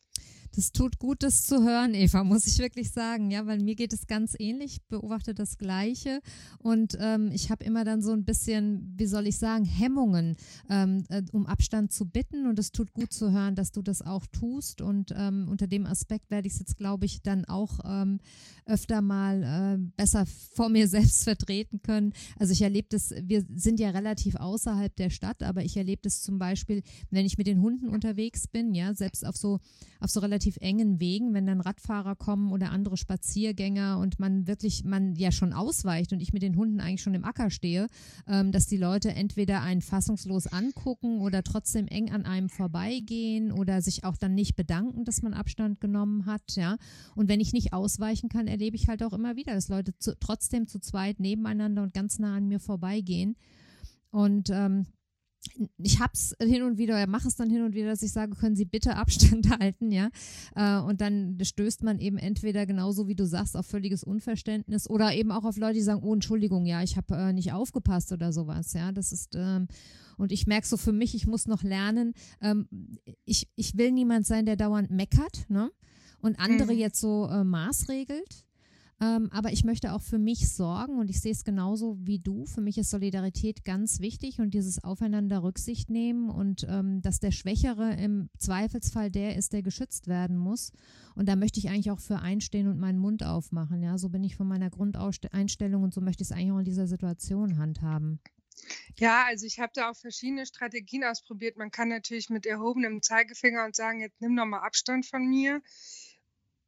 [0.56, 3.92] Das tut gut, das zu hören, Eva, muss ich wirklich sagen, ja, weil mir geht
[3.92, 6.20] es ganz ähnlich, ich beobachte das Gleiche.
[6.58, 10.36] Und ähm, ich habe immer dann so ein bisschen, wie soll ich sagen, Hemmungen,
[10.68, 12.46] ähm, äh, um Abstand zu bitten.
[12.46, 14.80] Und es tut gut zu hören, dass du das auch tust.
[14.80, 18.18] Und ähm, unter dem Aspekt werde ich es jetzt, glaube ich, dann auch ähm,
[18.66, 22.12] öfter mal äh, besser vor mir selbst vertreten können.
[22.38, 26.22] Also ich erlebe das, wir sind ja relativ außerhalb der Stadt, aber ich erlebe das
[26.22, 29.60] zum Beispiel, wenn ich mit den Hunden unterwegs bin, ja, selbst auf so,
[30.00, 34.46] auf so relativ relativ engen Wegen, wenn dann Radfahrer kommen oder andere Spaziergänger und man
[34.46, 37.88] wirklich, man ja schon ausweicht und ich mit den Hunden eigentlich schon im Acker stehe,
[38.26, 43.82] ähm, dass die Leute entweder einen fassungslos angucken oder trotzdem eng an einem vorbeigehen oder
[43.82, 46.78] sich auch dann nicht bedanken, dass man Abstand genommen hat, ja.
[47.14, 50.18] Und wenn ich nicht ausweichen kann, erlebe ich halt auch immer wieder, dass Leute zu,
[50.18, 53.36] trotzdem zu zweit nebeneinander und ganz nah an mir vorbeigehen.
[54.10, 54.86] Und ähm,
[55.78, 58.56] ich hab's hin und wieder, mache es dann hin und wieder, dass ich sage, können
[58.56, 60.10] Sie bitte Abstand halten, ja.
[60.54, 65.14] Äh, und dann stößt man eben entweder genauso wie du sagst auf völliges Unverständnis oder
[65.14, 68.32] eben auch auf Leute, die sagen, oh Entschuldigung, ja, ich habe äh, nicht aufgepasst oder
[68.32, 68.92] sowas, ja.
[68.92, 69.68] Das ist ähm,
[70.16, 72.12] und ich merke so für mich, ich muss noch lernen.
[72.42, 72.68] Ähm,
[73.24, 75.70] ich ich will niemand sein, der dauernd meckert, ne?
[76.20, 76.78] Und andere mhm.
[76.78, 78.44] jetzt so äh, maßregelt.
[79.02, 82.44] Ähm, aber ich möchte auch für mich sorgen und ich sehe es genauso wie du.
[82.44, 87.30] Für mich ist Solidarität ganz wichtig und dieses Aufeinander Rücksicht nehmen und ähm, dass der
[87.30, 90.72] Schwächere im Zweifelsfall der ist, der geschützt werden muss.
[91.14, 93.82] Und da möchte ich eigentlich auch für einstehen und meinen Mund aufmachen.
[93.82, 96.64] Ja, so bin ich von meiner Grundeinstellung und so möchte ich es eigentlich auch in
[96.64, 98.20] dieser Situation handhaben.
[98.98, 101.56] Ja, also ich habe da auch verschiedene Strategien ausprobiert.
[101.56, 105.62] Man kann natürlich mit erhobenem Zeigefinger und sagen, jetzt nimm doch mal Abstand von mir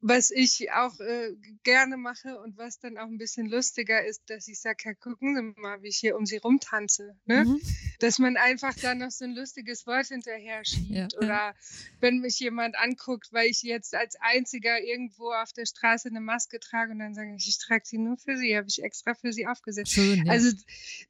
[0.02, 1.32] was ich auch äh,
[1.62, 5.36] gerne mache und was dann auch ein bisschen lustiger ist, dass ich sage, ja, gucken
[5.36, 7.16] Sie mal, wie ich hier um Sie rumtanze.
[7.24, 7.44] Ne?
[7.44, 7.60] Mhm.
[8.00, 10.90] Dass man einfach da noch so ein lustiges Wort hinterher schiebt.
[10.90, 11.54] Ja, Oder
[12.00, 16.58] wenn mich jemand anguckt, weil ich jetzt als Einziger irgendwo auf der Straße eine Maske
[16.58, 19.32] trage und dann sage ich, ich trage sie nur für Sie, habe ich extra für
[19.32, 19.92] Sie aufgesetzt.
[19.92, 20.32] Schön, ja.
[20.32, 20.50] Also,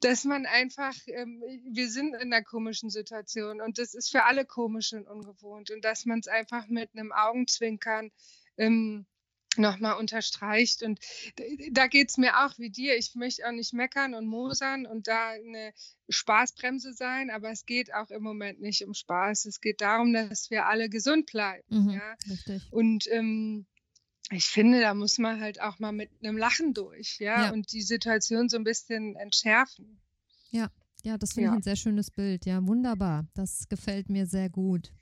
[0.01, 4.45] dass man einfach, ähm, wir sind in einer komischen Situation und das ist für alle
[4.45, 8.11] komisch und ungewohnt und dass man es einfach mit einem Augenzwinkern
[8.57, 9.05] ähm,
[9.57, 10.83] nochmal unterstreicht.
[10.83, 10.99] Und
[11.71, 12.97] da geht es mir auch wie dir.
[12.97, 15.73] Ich möchte auch nicht meckern und mosern und da eine
[16.09, 19.45] Spaßbremse sein, aber es geht auch im Moment nicht um Spaß.
[19.45, 21.63] Es geht darum, dass wir alle gesund bleiben.
[21.69, 22.15] Mhm, ja?
[22.29, 22.61] Richtig.
[22.71, 23.65] Und ähm,
[24.31, 27.51] ich finde, da muss man halt auch mal mit einem Lachen durch, ja, ja.
[27.51, 29.99] und die Situation so ein bisschen entschärfen.
[30.49, 30.69] Ja,
[31.03, 31.51] ja, das finde ja.
[31.51, 32.45] ich ein sehr schönes Bild.
[32.45, 33.27] Ja, wunderbar.
[33.33, 34.93] Das gefällt mir sehr gut.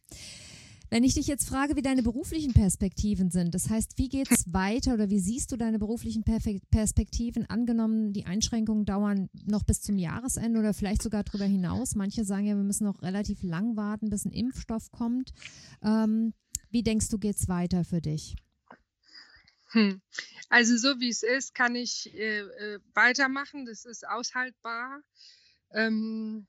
[0.92, 4.52] Wenn ich dich jetzt frage, wie deine beruflichen Perspektiven sind, das heißt, wie geht es
[4.52, 7.50] weiter oder wie siehst du deine beruflichen Perspektiven?
[7.50, 11.96] Angenommen, die Einschränkungen dauern noch bis zum Jahresende oder vielleicht sogar darüber hinaus.
[11.96, 15.32] Manche sagen ja, wir müssen noch relativ lang warten, bis ein Impfstoff kommt.
[15.82, 16.34] Ähm,
[16.72, 18.36] wie denkst du, geht es weiter für dich?
[19.68, 20.02] Hm.
[20.50, 23.66] Also so wie es ist, kann ich äh, äh, weitermachen.
[23.66, 25.02] Das ist aushaltbar.
[25.74, 26.48] Ähm,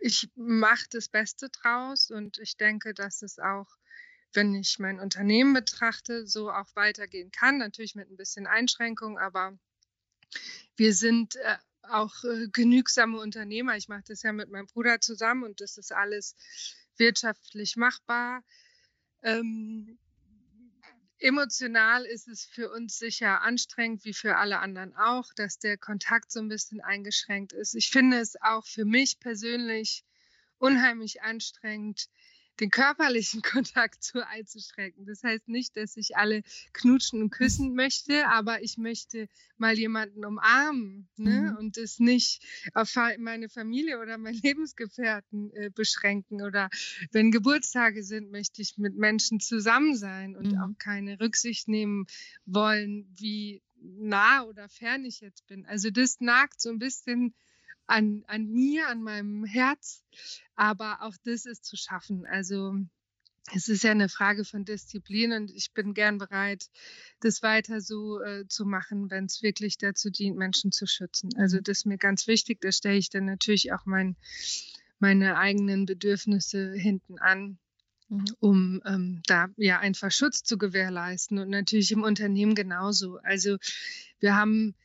[0.00, 3.68] ich mache das Beste draus und ich denke, dass es auch
[4.36, 7.58] wenn ich mein Unternehmen betrachte, so auch weitergehen kann.
[7.58, 9.58] Natürlich mit ein bisschen Einschränkung, aber
[10.76, 13.76] wir sind äh, auch äh, genügsame Unternehmer.
[13.76, 16.36] Ich mache das ja mit meinem Bruder zusammen und das ist alles
[16.96, 18.44] wirtschaftlich machbar.
[19.22, 19.98] Ähm,
[21.18, 26.30] emotional ist es für uns sicher anstrengend, wie für alle anderen auch, dass der Kontakt
[26.30, 27.74] so ein bisschen eingeschränkt ist.
[27.74, 30.04] Ich finde es auch für mich persönlich
[30.58, 32.08] unheimlich anstrengend,
[32.60, 35.06] den körperlichen Kontakt zu einzuschränken.
[35.06, 36.42] Das heißt nicht, dass ich alle
[36.72, 41.52] knutschen und küssen möchte, aber ich möchte mal jemanden umarmen ne?
[41.52, 41.56] Mhm.
[41.56, 42.42] und es nicht
[42.74, 46.42] auf meine Familie oder meinen Lebensgefährten äh, beschränken.
[46.42, 46.68] Oder
[47.12, 50.58] wenn Geburtstage sind, möchte ich mit Menschen zusammen sein und mhm.
[50.58, 52.06] auch keine Rücksicht nehmen
[52.44, 55.66] wollen, wie nah oder fern ich jetzt bin.
[55.66, 57.34] Also das nagt so ein bisschen
[57.86, 60.04] an, an mir, an meinem Herz.
[60.54, 62.26] Aber auch das ist zu schaffen.
[62.26, 62.74] Also
[63.54, 66.68] es ist ja eine Frage von Disziplin und ich bin gern bereit,
[67.20, 71.30] das weiter so äh, zu machen, wenn es wirklich dazu dient, Menschen zu schützen.
[71.36, 72.60] Also das ist mir ganz wichtig.
[72.60, 74.16] Da stelle ich dann natürlich auch mein,
[74.98, 77.58] meine eigenen Bedürfnisse hinten an.
[78.08, 78.24] Mhm.
[78.38, 83.18] um ähm, da ja einfach Schutz zu gewährleisten und natürlich im Unternehmen genauso.
[83.24, 83.56] Also
[84.20, 84.76] wir haben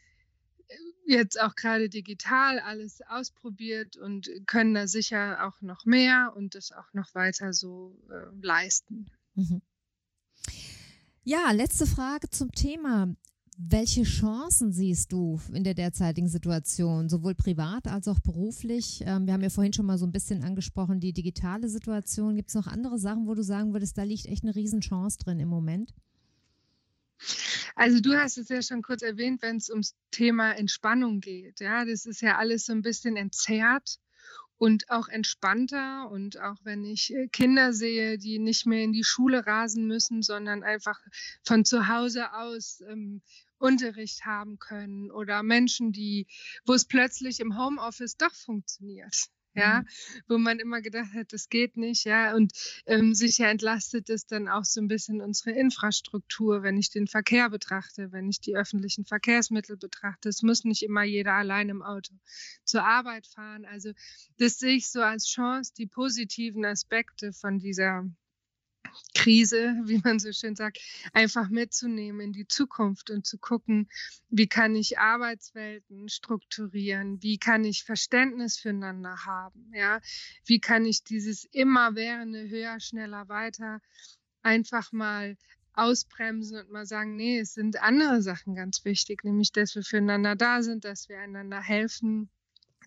[1.05, 6.71] jetzt auch gerade digital alles ausprobiert und können da sicher auch noch mehr und das
[6.71, 9.07] auch noch weiter so äh, leisten.
[9.35, 9.61] Mhm.
[11.23, 13.15] Ja, letzte Frage zum Thema.
[13.57, 19.03] Welche Chancen siehst du in der derzeitigen Situation, sowohl privat als auch beruflich?
[19.05, 22.35] Ähm, wir haben ja vorhin schon mal so ein bisschen angesprochen, die digitale Situation.
[22.35, 25.39] Gibt es noch andere Sachen, wo du sagen würdest, da liegt echt eine Riesenchance drin
[25.39, 25.93] im Moment?
[27.75, 31.59] Also du hast es ja schon kurz erwähnt, wenn es ums Thema Entspannung geht.
[31.59, 33.99] Ja, das ist ja alles so ein bisschen entzerrt
[34.57, 36.09] und auch entspannter.
[36.11, 40.21] Und auch wenn ich äh, Kinder sehe, die nicht mehr in die Schule rasen müssen,
[40.21, 40.99] sondern einfach
[41.43, 43.21] von zu Hause aus ähm,
[43.57, 46.27] Unterricht haben können oder Menschen, die,
[46.65, 49.87] wo es plötzlich im Homeoffice doch funktioniert ja, mhm.
[50.27, 52.53] wo man immer gedacht hat, das geht nicht, ja, und
[52.85, 57.49] ähm, sicher entlastet es dann auch so ein bisschen unsere Infrastruktur, wenn ich den Verkehr
[57.49, 60.29] betrachte, wenn ich die öffentlichen Verkehrsmittel betrachte.
[60.29, 62.13] Es muss nicht immer jeder allein im Auto
[62.63, 63.65] zur Arbeit fahren.
[63.65, 63.91] Also
[64.37, 68.05] das sehe ich so als Chance, die positiven Aspekte von dieser
[69.13, 70.79] Krise, wie man so schön sagt,
[71.13, 73.89] einfach mitzunehmen in die Zukunft und zu gucken,
[74.29, 79.99] wie kann ich Arbeitswelten strukturieren, wie kann ich Verständnis füreinander haben, ja,
[80.45, 83.81] wie kann ich dieses immerwährende höher, schneller, weiter
[84.43, 85.37] einfach mal
[85.73, 90.35] ausbremsen und mal sagen, nee, es sind andere Sachen ganz wichtig, nämlich dass wir füreinander
[90.35, 92.29] da sind, dass wir einander helfen,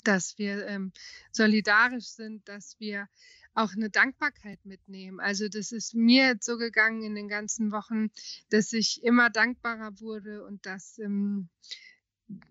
[0.05, 0.93] dass wir ähm,
[1.33, 3.09] solidarisch sind, dass wir
[3.55, 5.21] auch eine Dankbarkeit mitnehmen.
[5.21, 8.11] Also das ist mir jetzt so gegangen in den ganzen Wochen,
[8.51, 11.49] dass ich immer dankbarer wurde und dass ähm,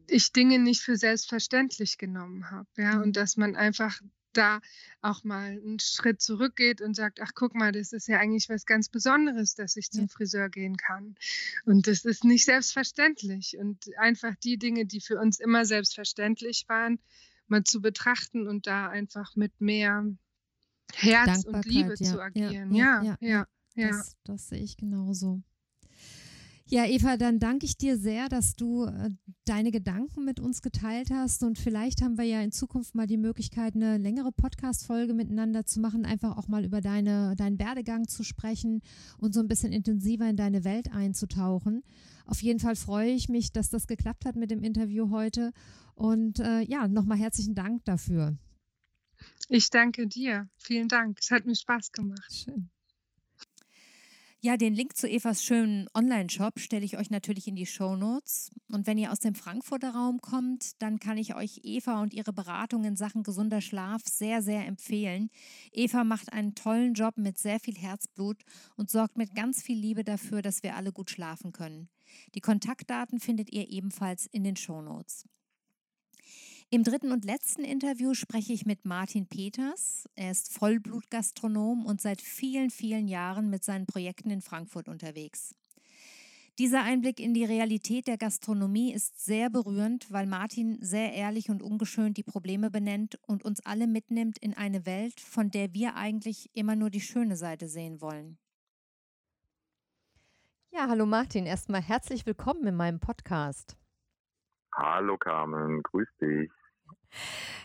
[0.08, 2.68] ich Dinge nicht für selbstverständlich genommen habe.
[2.78, 3.14] Ja, und mhm.
[3.14, 4.02] dass man einfach
[4.34, 4.62] da
[5.02, 8.66] auch mal einen Schritt zurückgeht und sagt, ach guck mal, das ist ja eigentlich was
[8.66, 11.16] ganz Besonderes, dass ich zum Friseur gehen kann.
[11.66, 13.58] Und das ist nicht selbstverständlich.
[13.58, 17.00] Und einfach die Dinge, die für uns immer selbstverständlich waren,
[17.48, 20.06] mal zu betrachten und da einfach mit mehr
[20.96, 22.12] Herz und Liebe ja.
[22.12, 22.74] zu agieren.
[22.74, 23.48] Ja, ja, ja.
[23.76, 25.42] ja, das, das sehe ich genauso.
[26.74, 29.10] Ja, Eva, dann danke ich dir sehr, dass du äh,
[29.46, 31.44] deine Gedanken mit uns geteilt hast.
[31.44, 35.82] Und vielleicht haben wir ja in Zukunft mal die Möglichkeit, eine längere Podcast-Folge miteinander zu
[35.82, 38.82] machen, einfach auch mal über deine, deinen Werdegang zu sprechen
[39.18, 41.84] und so ein bisschen intensiver in deine Welt einzutauchen.
[42.26, 45.52] Auf jeden Fall freue ich mich, dass das geklappt hat mit dem Interview heute.
[45.96, 48.38] Und äh, ja, nochmal herzlichen Dank dafür.
[49.50, 50.50] Ich danke dir.
[50.58, 51.20] Vielen Dank.
[51.20, 52.32] Es hat mir Spaß gemacht.
[52.32, 52.70] Schön.
[54.46, 58.52] Ja, den Link zu Evas schönen Online-Shop stelle ich euch natürlich in die Show Notes.
[58.70, 62.34] Und wenn ihr aus dem Frankfurter Raum kommt, dann kann ich euch Eva und ihre
[62.34, 65.30] Beratung in Sachen gesunder Schlaf sehr, sehr empfehlen.
[65.72, 68.44] Eva macht einen tollen Job mit sehr viel Herzblut
[68.76, 71.88] und sorgt mit ganz viel Liebe dafür, dass wir alle gut schlafen können.
[72.36, 75.24] Die Kontaktdaten findet ihr ebenfalls in den Show Notes.
[76.74, 80.10] Im dritten und letzten Interview spreche ich mit Martin Peters.
[80.16, 85.54] Er ist Vollblutgastronom und seit vielen, vielen Jahren mit seinen Projekten in Frankfurt unterwegs.
[86.58, 91.62] Dieser Einblick in die Realität der Gastronomie ist sehr berührend, weil Martin sehr ehrlich und
[91.62, 96.50] ungeschönt die Probleme benennt und uns alle mitnimmt in eine Welt, von der wir eigentlich
[96.56, 98.40] immer nur die schöne Seite sehen wollen.
[100.72, 103.78] Ja, hallo Martin, erstmal herzlich willkommen in meinem Podcast.
[104.74, 106.50] Hallo Carmen, grüß dich.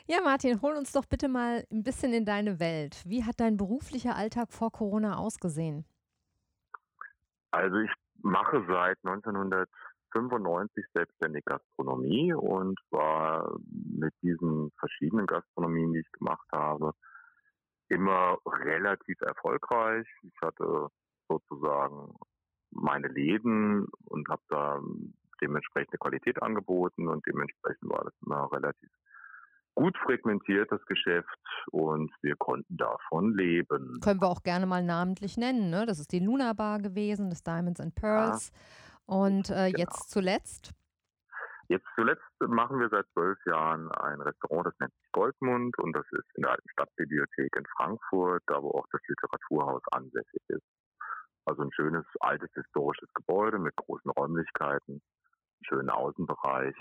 [0.07, 3.03] Ja, Martin, hol uns doch bitte mal ein bisschen in deine Welt.
[3.07, 5.85] Wie hat dein beruflicher Alltag vor Corona ausgesehen?
[7.51, 7.91] Also ich
[8.23, 16.93] mache seit 1995 selbstständig Gastronomie und war mit diesen verschiedenen Gastronomien, die ich gemacht habe,
[17.89, 20.07] immer relativ erfolgreich.
[20.23, 20.89] Ich hatte
[21.29, 22.15] sozusagen
[22.71, 24.81] meine Läden und habe da
[25.41, 28.91] dementsprechend eine Qualität angeboten und dementsprechend war das immer relativ
[29.79, 31.29] gut frequentiert, das Geschäft,
[31.71, 34.01] und wir konnten davon leben.
[34.03, 35.71] Können wir auch gerne mal namentlich nennen.
[35.71, 35.87] Ne?
[35.87, 38.51] Das ist die Luna Bar gewesen, das Diamonds and Pearls.
[38.53, 39.79] Ja, und äh, genau.
[39.79, 40.75] jetzt zuletzt?
[41.69, 46.07] Jetzt zuletzt machen wir seit zwölf Jahren ein Restaurant, das nennt sich Goldmund und das
[46.11, 50.67] ist in der alten Stadtbibliothek in Frankfurt, da wo auch das Literaturhaus ansässig ist.
[51.45, 55.03] Also ein schönes, altes, historisches Gebäude mit großen Räumlichkeiten,
[55.63, 56.75] schönen Außenbereich.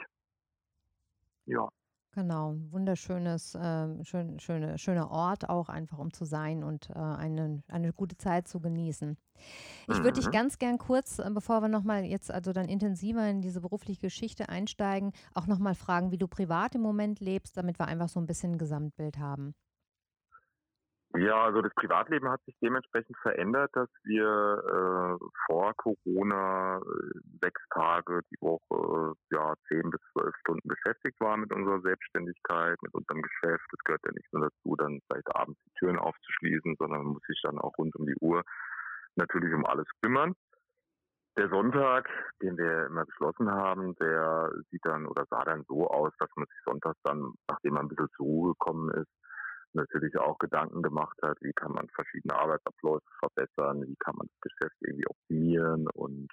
[1.46, 1.70] Ja.
[2.12, 6.94] Genau, ein wunderschönes, äh, schön, schöne, schöner Ort auch einfach, um zu sein und äh,
[6.94, 9.18] eine, eine gute Zeit zu genießen.
[9.88, 10.32] Ich würde dich mhm.
[10.32, 14.50] ganz gern kurz, äh, bevor wir nochmal jetzt also dann intensiver in diese berufliche Geschichte
[14.50, 18.26] einsteigen, auch nochmal fragen, wie du privat im Moment lebst, damit wir einfach so ein
[18.26, 19.54] bisschen ein Gesamtbild haben.
[21.18, 24.24] Ja, also das Privatleben hat sich dementsprechend verändert, dass wir
[25.18, 31.40] äh, vor Corona äh, sechs Tage die Woche, ja, zehn bis zwölf Stunden beschäftigt waren
[31.40, 33.66] mit unserer Selbstständigkeit, mit unserem Geschäft.
[33.74, 37.24] Es gehört ja nicht nur dazu, dann vielleicht abends die Türen aufzuschließen, sondern man muss
[37.24, 38.44] sich dann auch rund um die Uhr
[39.16, 40.36] natürlich um alles kümmern.
[41.36, 42.10] Der Sonntag,
[42.44, 46.46] den wir immer beschlossen haben, der sieht dann oder sah dann so aus, dass man
[46.46, 49.10] sich sonntags dann, nachdem man ein bisschen zur Ruhe gekommen ist,
[49.78, 54.52] natürlich auch Gedanken gemacht hat, wie kann man verschiedene Arbeitsabläufe verbessern, wie kann man das
[54.52, 56.28] Geschäft irgendwie optimieren und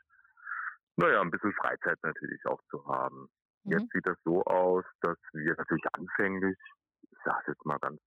[0.96, 3.28] naja, ein bisschen Freizeit natürlich auch zu haben.
[3.64, 3.72] Mhm.
[3.72, 6.58] Jetzt sieht das so aus, dass wir natürlich anfänglich,
[7.02, 8.00] ich sage jetzt mal ganz,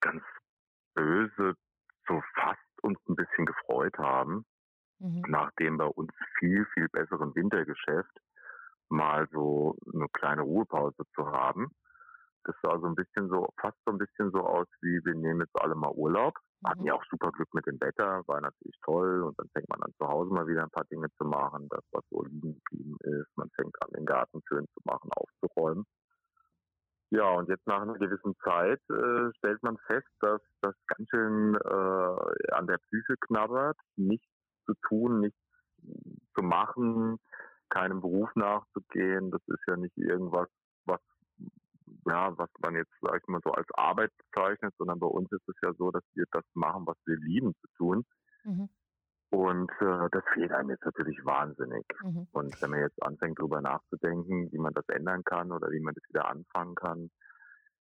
[0.00, 0.22] ganz
[0.94, 1.54] böse,
[2.06, 4.44] so fast uns ein bisschen gefreut haben,
[4.98, 5.22] mhm.
[5.28, 8.20] nach dem bei uns viel, viel besseren Wintergeschäft
[8.88, 11.70] mal so eine kleine Ruhepause zu haben.
[12.44, 15.40] Das sah so ein bisschen so, fast so ein bisschen so aus wie, wir nehmen
[15.40, 16.34] jetzt alle mal Urlaub.
[16.60, 16.68] Mhm.
[16.68, 19.22] Hatten ja auch super Glück mit dem Wetter, war natürlich toll.
[19.22, 21.84] Und dann fängt man an zu Hause mal wieder ein paar Dinge zu machen, das,
[21.92, 23.36] was so liegen geblieben ist.
[23.36, 25.84] Man fängt an, den Garten schön zu machen, aufzuräumen.
[27.10, 31.54] Ja, und jetzt nach einer gewissen Zeit äh, stellt man fest, dass das ganz schön
[31.54, 34.26] äh, an der Psyche knabbert, nichts
[34.66, 35.38] zu tun, nichts
[36.34, 37.18] zu machen,
[37.70, 39.30] keinem Beruf nachzugehen.
[39.30, 40.48] Das ist ja nicht irgendwas,
[42.64, 45.72] man jetzt, sag ich mal, so als Arbeit bezeichnet, sondern bei uns ist es ja
[45.74, 48.04] so, dass wir das machen, was wir lieben zu tun.
[48.44, 48.68] Mhm.
[49.30, 51.84] Und äh, das fehlt einem jetzt natürlich wahnsinnig.
[52.02, 52.28] Mhm.
[52.32, 55.94] Und wenn man jetzt anfängt, darüber nachzudenken, wie man das ändern kann oder wie man
[55.94, 57.10] das wieder anfangen kann,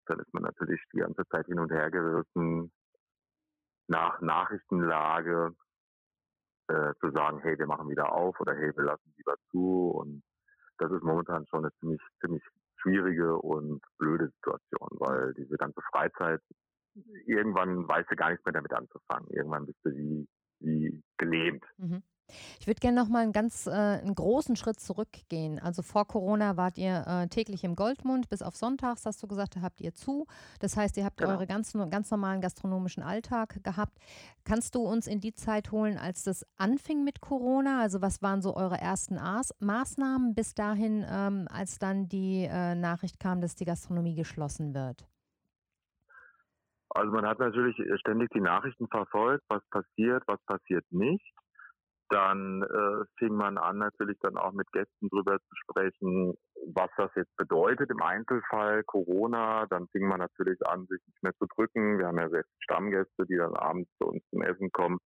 [0.06, 2.72] dann ist man natürlich die ganze Zeit hin und her gerissen,
[3.88, 5.54] nach Nachrichtenlage
[6.68, 9.92] äh, zu sagen, hey, wir machen wieder auf oder hey, wir lassen lieber zu.
[9.96, 10.24] Und
[10.78, 12.44] das ist momentan schon eine ziemlich, ziemlich
[12.82, 16.42] schwierige und blöde Situation, weil diese ganze Freizeit,
[17.26, 19.30] irgendwann weißt du gar nichts mehr damit anzufangen.
[19.30, 20.28] Irgendwann bist du wie,
[20.60, 21.64] wie gelähmt.
[21.78, 22.04] Mhm.
[22.60, 25.60] Ich würde gerne noch mal einen ganz äh, einen großen Schritt zurückgehen.
[25.60, 29.58] Also vor Corona wart ihr äh, täglich im Goldmund, bis auf Sonntags, hast du gesagt,
[29.62, 30.28] habt ihr zu.
[30.60, 31.32] Das heißt, ihr habt genau.
[31.32, 33.98] eure ganz, ganz normalen gastronomischen Alltag gehabt.
[34.44, 37.82] Kannst du uns in die Zeit holen, als das anfing mit Corona?
[37.82, 42.76] Also was waren so eure ersten Aß Maßnahmen bis dahin, ähm, als dann die äh,
[42.76, 45.08] Nachricht kam, dass die Gastronomie geschlossen wird?
[46.94, 51.34] Also man hat natürlich ständig die Nachrichten verfolgt, was passiert, was passiert nicht.
[52.12, 56.34] Dann äh, fing man an, natürlich dann auch mit Gästen drüber zu sprechen,
[56.74, 59.66] was das jetzt bedeutet im Einzelfall Corona.
[59.68, 62.00] Dann fing man natürlich an, sich nicht mehr zu drücken.
[62.00, 65.00] Wir haben ja selbst Stammgäste, die dann abends zu uns zum Essen kommen,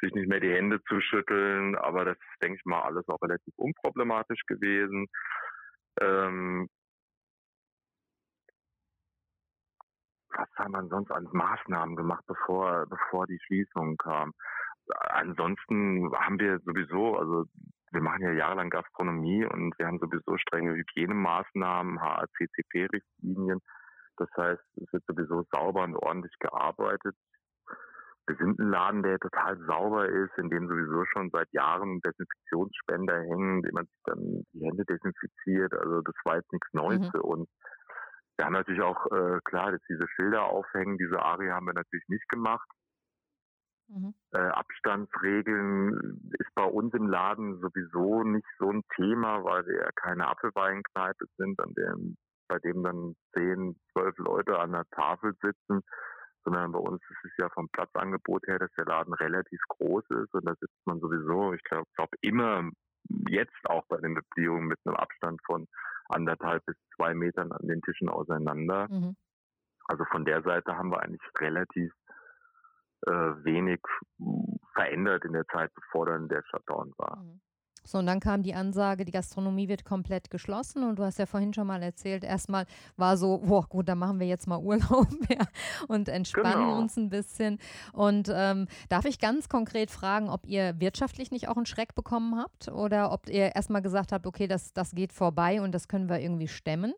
[0.00, 1.76] sich nicht mehr die Hände zu schütteln.
[1.76, 5.06] Aber das ist, denke ich mal, alles auch relativ unproblematisch gewesen.
[6.00, 6.68] Ähm,
[10.36, 14.32] was haben wir sonst an Maßnahmen gemacht, bevor, bevor die Schließung kam?
[14.88, 17.44] Ansonsten haben wir sowieso, also
[17.92, 23.60] wir machen ja jahrelang Gastronomie und wir haben sowieso strenge Hygienemaßnahmen, HACCP-Richtlinien.
[24.16, 27.14] Das heißt, es wird sowieso sauber und ordentlich gearbeitet.
[28.26, 33.20] Wir sind ein Laden, der total sauber ist, in dem sowieso schon seit Jahren Desinfektionsspender
[33.20, 35.74] hängen, in dem man sich dann die Hände desinfiziert.
[35.74, 37.10] Also das war jetzt nichts Neues mhm.
[37.10, 37.48] für uns.
[38.36, 42.08] Wir haben natürlich auch, äh, klar, dass diese Schilder aufhängen, diese Arie haben wir natürlich
[42.08, 42.68] nicht gemacht.
[43.88, 44.14] Mhm.
[44.32, 49.90] Äh, Abstandsregeln ist bei uns im Laden sowieso nicht so ein Thema, weil wir ja
[49.94, 52.16] keine Apfelweinkneipe sind, an dem,
[52.48, 55.82] bei dem dann zehn, zwölf Leute an der Tafel sitzen,
[56.44, 60.34] sondern bei uns ist es ja vom Platzangebot her, dass der Laden relativ groß ist
[60.34, 62.70] und da sitzt man sowieso, ich glaube, glaub immer
[63.28, 65.66] jetzt auch bei den Beziehungen mit einem Abstand von
[66.08, 68.88] anderthalb bis zwei Metern an den Tischen auseinander.
[68.90, 69.16] Mhm.
[69.86, 71.92] Also von der Seite haben wir eigentlich relativ
[73.06, 73.80] äh, wenig
[74.74, 77.16] verändert in der Zeit, bevor dann der Shutdown war.
[77.16, 77.40] Mhm.
[77.86, 80.84] So, und dann kam die Ansage, die Gastronomie wird komplett geschlossen.
[80.84, 84.20] Und du hast ja vorhin schon mal erzählt, erstmal war so, boah, gut, dann machen
[84.20, 85.46] wir jetzt mal Urlaub ja,
[85.86, 86.78] und entspannen genau.
[86.78, 87.58] uns ein bisschen.
[87.92, 92.38] Und ähm, darf ich ganz konkret fragen, ob ihr wirtschaftlich nicht auch einen Schreck bekommen
[92.38, 96.08] habt oder ob ihr erstmal gesagt habt, okay, das, das geht vorbei und das können
[96.08, 96.94] wir irgendwie stemmen?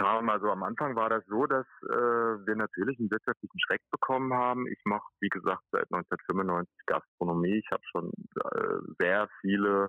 [0.00, 0.30] Kam.
[0.30, 4.66] Also am Anfang war das so, dass äh, wir natürlich einen wirtschaftlichen Schreck bekommen haben.
[4.66, 7.58] Ich mache, wie gesagt, seit 1995 Gastronomie.
[7.58, 8.10] Ich habe schon
[8.54, 9.88] äh, sehr viele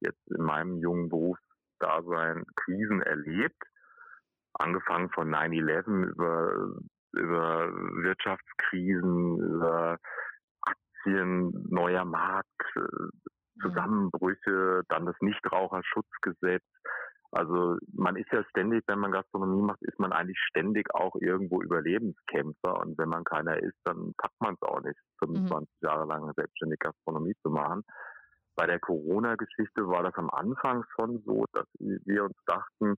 [0.00, 3.60] jetzt in meinem jungen Berufsdasein Krisen erlebt.
[4.54, 6.74] Angefangen von 9-11 über,
[7.12, 9.98] über Wirtschaftskrisen, über
[10.62, 13.10] Aktien, neuer Markt, äh, mhm.
[13.62, 16.64] Zusammenbrüche, dann das Nichtraucherschutzgesetz,
[17.30, 21.60] also man ist ja ständig, wenn man Gastronomie macht, ist man eigentlich ständig auch irgendwo
[21.62, 22.80] Überlebenskämpfer.
[22.80, 25.86] Und wenn man keiner ist, dann packt man es auch nicht, 25 mhm.
[25.86, 27.82] Jahre lang selbstständig Gastronomie zu machen.
[28.56, 32.94] Bei der Corona-Geschichte war das am Anfang schon so, dass wir uns dachten,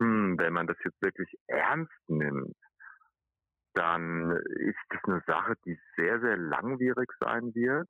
[0.00, 2.56] hm, wenn man das jetzt wirklich ernst nimmt,
[3.74, 7.88] dann ist das eine Sache, die sehr, sehr langwierig sein wird.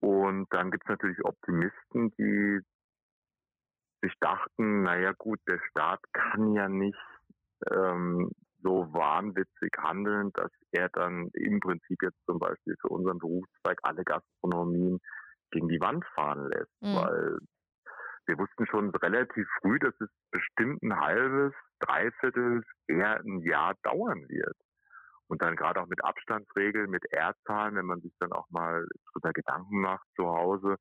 [0.00, 2.60] Und dann gibt es natürlich Optimisten, die
[4.02, 6.98] sich dachten, naja gut, der Staat kann ja nicht
[7.70, 8.30] ähm,
[8.62, 14.04] so wahnwitzig handeln, dass er dann im Prinzip jetzt zum Beispiel für unseren Berufszweig alle
[14.04, 15.00] Gastronomien
[15.50, 16.94] gegen die Wand fahren lässt, mhm.
[16.94, 17.38] weil
[18.26, 24.28] wir wussten schon relativ früh, dass es bestimmt ein halbes, dreiviertel, eher ein Jahr dauern
[24.28, 24.56] wird.
[25.26, 29.32] Und dann gerade auch mit Abstandsregeln, mit R-Zahlen, wenn man sich dann auch mal drüber
[29.32, 30.76] Gedanken macht zu Hause,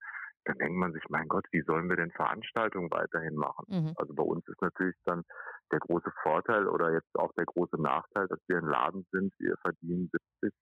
[0.49, 3.65] dann denkt man sich, mein Gott, wie sollen wir denn Veranstaltungen weiterhin machen?
[3.67, 3.93] Mhm.
[3.97, 5.23] Also bei uns ist natürlich dann
[5.71, 9.31] der große Vorteil oder jetzt auch der große Nachteil, dass wir ein Laden sind.
[9.37, 10.09] Wir verdienen
[10.41, 10.59] 70,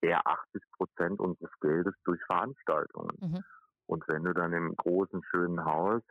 [0.00, 3.16] eher 80 Prozent unseres Geldes durch Veranstaltungen.
[3.20, 3.44] Mhm.
[3.86, 6.02] Und wenn du dann im großen, schönen Haus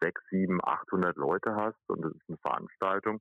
[0.00, 3.20] sechs, sieben, 800 Leute hast und es ist eine Veranstaltung,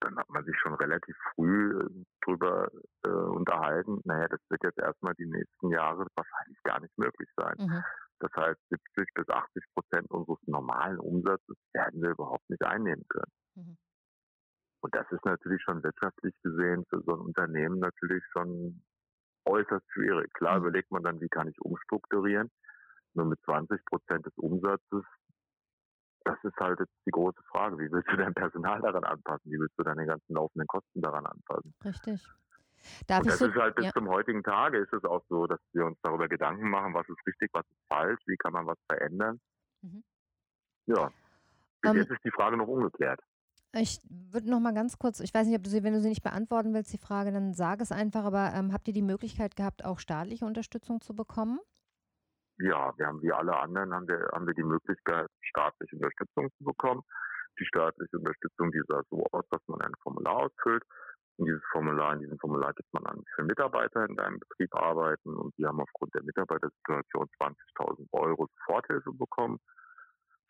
[0.00, 2.68] dann hat man sich schon relativ früh äh, drüber
[3.04, 7.54] äh, unterhalten, naja, das wird jetzt erstmal die nächsten Jahre wahrscheinlich gar nicht möglich sein.
[7.58, 7.84] Mhm.
[8.22, 13.32] Das heißt, 70 bis 80 Prozent unseres normalen Umsatzes werden wir überhaupt nicht einnehmen können.
[13.56, 13.76] Mhm.
[14.80, 18.84] Und das ist natürlich schon wirtschaftlich gesehen für so ein Unternehmen natürlich schon
[19.44, 20.32] äußerst schwierig.
[20.34, 20.66] Klar mhm.
[20.66, 22.48] überlegt man dann, wie kann ich umstrukturieren.
[23.14, 25.04] Nur mit 20 Prozent des Umsatzes,
[26.24, 27.76] das ist halt jetzt die große Frage.
[27.76, 29.50] Wie willst du dein Personal daran anpassen?
[29.50, 31.74] Wie willst du deine ganzen laufenden Kosten daran anpassen?
[31.84, 32.24] Richtig.
[33.06, 33.92] Darf und das so, ist halt bis ja.
[33.92, 37.26] zum heutigen Tage ist es auch so, dass wir uns darüber Gedanken machen, was ist
[37.26, 39.40] richtig, was ist falsch, wie kann man was verändern.
[39.82, 40.02] Mhm.
[40.86, 41.12] Ja,
[41.82, 43.20] bis um, ähm, jetzt ist die Frage noch ungeklärt.
[43.74, 46.10] Ich würde noch mal ganz kurz, ich weiß nicht, ob du sie, wenn du sie
[46.10, 49.56] nicht beantworten willst, die Frage, dann sag es einfach, aber ähm, habt ihr die Möglichkeit
[49.56, 51.58] gehabt, auch staatliche Unterstützung zu bekommen?
[52.58, 56.64] Ja, wir haben wie alle anderen haben wir, haben wir die Möglichkeit, staatliche Unterstützung zu
[56.64, 57.02] bekommen.
[57.58, 60.84] Die staatliche Unterstützung, die sah so aus, dass man ein Formular ausfüllt
[61.38, 65.34] in dieses Formular, in diesem Formular gibt man an, für Mitarbeiter in deinem Betrieb arbeiten
[65.36, 69.58] und die haben aufgrund der Mitarbeitersituation 20.000 Euro Soforthilfe bekommen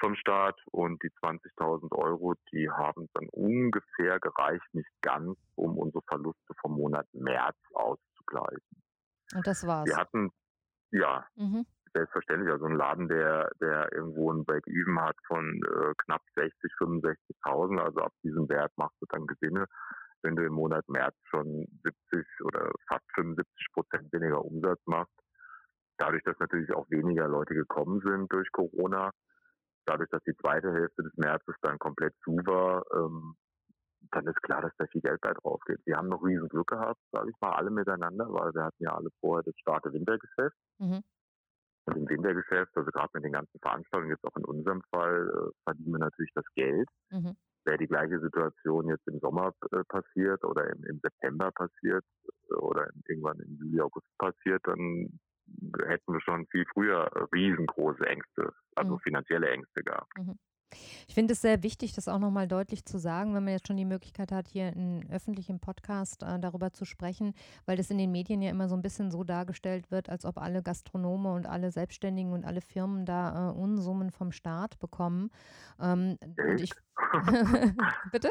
[0.01, 6.03] vom Staat und die 20.000 Euro, die haben dann ungefähr gereicht, nicht ganz, um unsere
[6.09, 8.83] Verluste vom Monat März auszugleichen.
[9.35, 9.87] Und das war's?
[9.87, 10.31] Wir hatten,
[10.91, 11.65] ja, mhm.
[11.95, 17.79] selbstverständlich, also ein Laden, der, der irgendwo ein Break-Even hat von äh, knapp 60, 65.000,
[17.79, 19.67] also ab diesem Wert machst du dann Gewinne
[20.23, 25.13] wenn du im Monat März schon 70 oder fast 75 Prozent weniger Umsatz machst,
[25.99, 29.11] dadurch, dass natürlich auch weniger Leute gekommen sind durch Corona,
[29.87, 33.35] dadurch, dass die zweite Hälfte des Märzes dann komplett zu war, ähm,
[34.11, 35.81] dann ist klar, dass da viel Geld bei drauf geht.
[35.87, 38.95] Wir haben noch riesen Glück gehabt, sage ich mal, alle miteinander, weil wir hatten ja
[38.95, 40.57] alle vorher das starke Wintergeschäft.
[40.79, 41.03] Mhm.
[41.85, 45.51] Und im Wintergeschäft, also gerade mit den ganzen Veranstaltungen, jetzt auch in unserem Fall, äh,
[45.65, 46.89] verdienen wir natürlich das Geld.
[47.11, 52.05] Mhm wäre die gleiche Situation jetzt im Sommer äh, passiert oder im, im September passiert
[52.51, 55.19] äh, oder irgendwann im Juli, August passiert, dann
[55.87, 59.01] hätten wir schon viel früher riesengroße Ängste, also mhm.
[59.01, 60.11] finanzielle Ängste gehabt.
[60.19, 60.39] Mhm.
[61.09, 63.77] Ich finde es sehr wichtig, das auch nochmal deutlich zu sagen, wenn man jetzt schon
[63.77, 67.35] die Möglichkeit hat, hier in öffentlichem Podcast äh, darüber zu sprechen,
[67.67, 70.39] weil das in den Medien ja immer so ein bisschen so dargestellt wird, als ob
[70.39, 75.31] alle Gastronome und alle Selbstständigen und alle Firmen da äh, Unsummen vom Staat bekommen.
[75.81, 76.19] Ähm,
[76.59, 76.73] ich,
[78.13, 78.31] Bitte?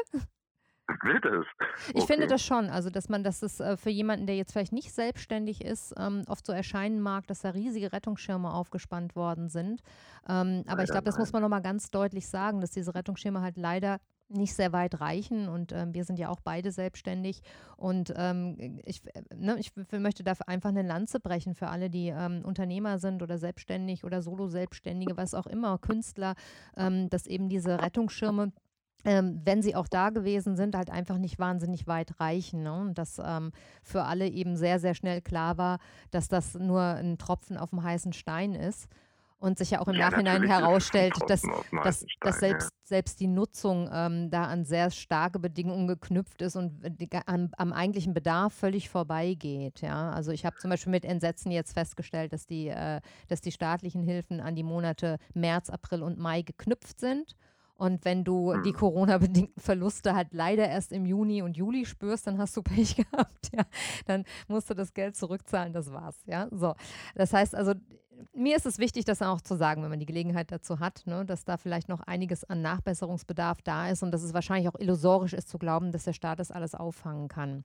[1.02, 1.46] Wird es?
[1.94, 4.72] Ich finde das schon, also dass man, dass es äh, für jemanden, der jetzt vielleicht
[4.72, 9.82] nicht selbstständig ist, ähm, oft so erscheinen mag, dass da riesige Rettungsschirme aufgespannt worden sind.
[10.28, 13.56] Ähm, aber ich glaube, das muss man nochmal ganz deutlich sagen, dass diese Rettungsschirme halt
[13.56, 13.98] leider
[14.34, 17.42] nicht sehr weit reichen und ähm, wir sind ja auch beide selbstständig
[17.76, 19.02] und ähm, ich,
[19.34, 23.38] ne, ich möchte dafür einfach eine Lanze brechen für alle, die ähm, Unternehmer sind oder
[23.38, 26.34] selbstständig oder Solo-Selbstständige, was auch immer, Künstler,
[26.76, 28.52] ähm, dass eben diese Rettungsschirme
[29.04, 32.62] ähm, wenn sie auch da gewesen sind, halt einfach nicht wahnsinnig weit reichen.
[32.62, 32.72] Ne?
[32.72, 35.78] Und dass ähm, für alle eben sehr, sehr schnell klar war,
[36.10, 38.88] dass das nur ein Tropfen auf dem heißen Stein ist
[39.42, 41.42] und sich ja auch im ja, Nachhinein herausstellt, dass,
[41.82, 42.78] dass, dass selbst, ja.
[42.84, 47.72] selbst die Nutzung ähm, da an sehr starke Bedingungen geknüpft ist und die, am, am,
[47.72, 49.80] eigentlichen Bedarf völlig vorbeigeht.
[49.80, 50.12] Ja?
[50.12, 54.04] Also ich habe zum Beispiel mit Entsetzen jetzt festgestellt, dass die, äh, dass die staatlichen
[54.04, 57.34] Hilfen an die Monate März, April und Mai geknüpft sind.
[57.82, 58.76] Und wenn du die mhm.
[58.76, 63.50] Corona-bedingten Verluste halt leider erst im Juni und Juli spürst, dann hast du Pech gehabt,
[63.52, 63.64] ja.
[64.06, 66.46] Dann musst du das Geld zurückzahlen, das war's, ja.
[66.52, 66.76] So.
[67.16, 67.74] Das heißt also,
[68.34, 71.24] mir ist es wichtig, das auch zu sagen, wenn man die Gelegenheit dazu hat, ne,
[71.24, 75.32] dass da vielleicht noch einiges an Nachbesserungsbedarf da ist und dass es wahrscheinlich auch illusorisch
[75.32, 77.64] ist zu glauben, dass der Staat das alles auffangen kann.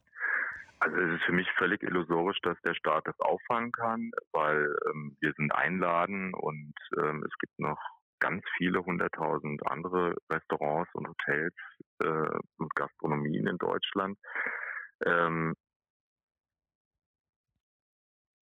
[0.80, 5.16] Also es ist für mich völlig illusorisch, dass der Staat das auffangen kann, weil ähm,
[5.20, 7.78] wir sind einladen und ähm, es gibt noch
[8.20, 11.56] ganz viele hunderttausend andere Restaurants und Hotels
[12.00, 14.18] äh, und Gastronomien in Deutschland.
[15.06, 15.56] Ähm,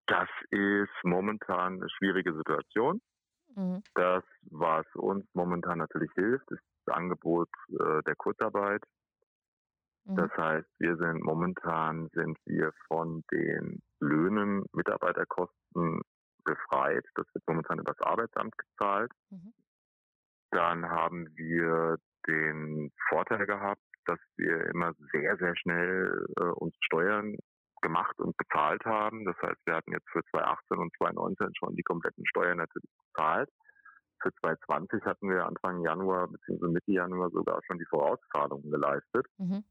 [0.06, 3.00] das ist momentan eine schwierige Situation.
[3.54, 3.82] Mhm.
[3.94, 8.82] Das, was uns momentan natürlich hilft, ist das Angebot äh, der Kurzarbeit.
[10.04, 10.16] Mhm.
[10.16, 16.00] Das heißt, wir sind momentan sind wir von den Löhnen, Mitarbeiterkosten
[16.48, 17.04] befreit.
[17.14, 19.12] Das wird momentan über das Arbeitsamt gezahlt.
[19.30, 19.52] Mhm.
[20.50, 27.36] Dann haben wir den Vorteil gehabt, dass wir immer sehr, sehr schnell äh, uns Steuern
[27.82, 29.24] gemacht und bezahlt haben.
[29.24, 33.50] Das heißt, wir hatten jetzt für 2018 und 2019 schon die kompletten Steuern natürlich bezahlt.
[34.20, 36.68] Für 2020 hatten wir Anfang Januar bzw.
[36.68, 39.26] Mitte Januar sogar schon die Vorauszahlungen geleistet.
[39.36, 39.64] Mhm.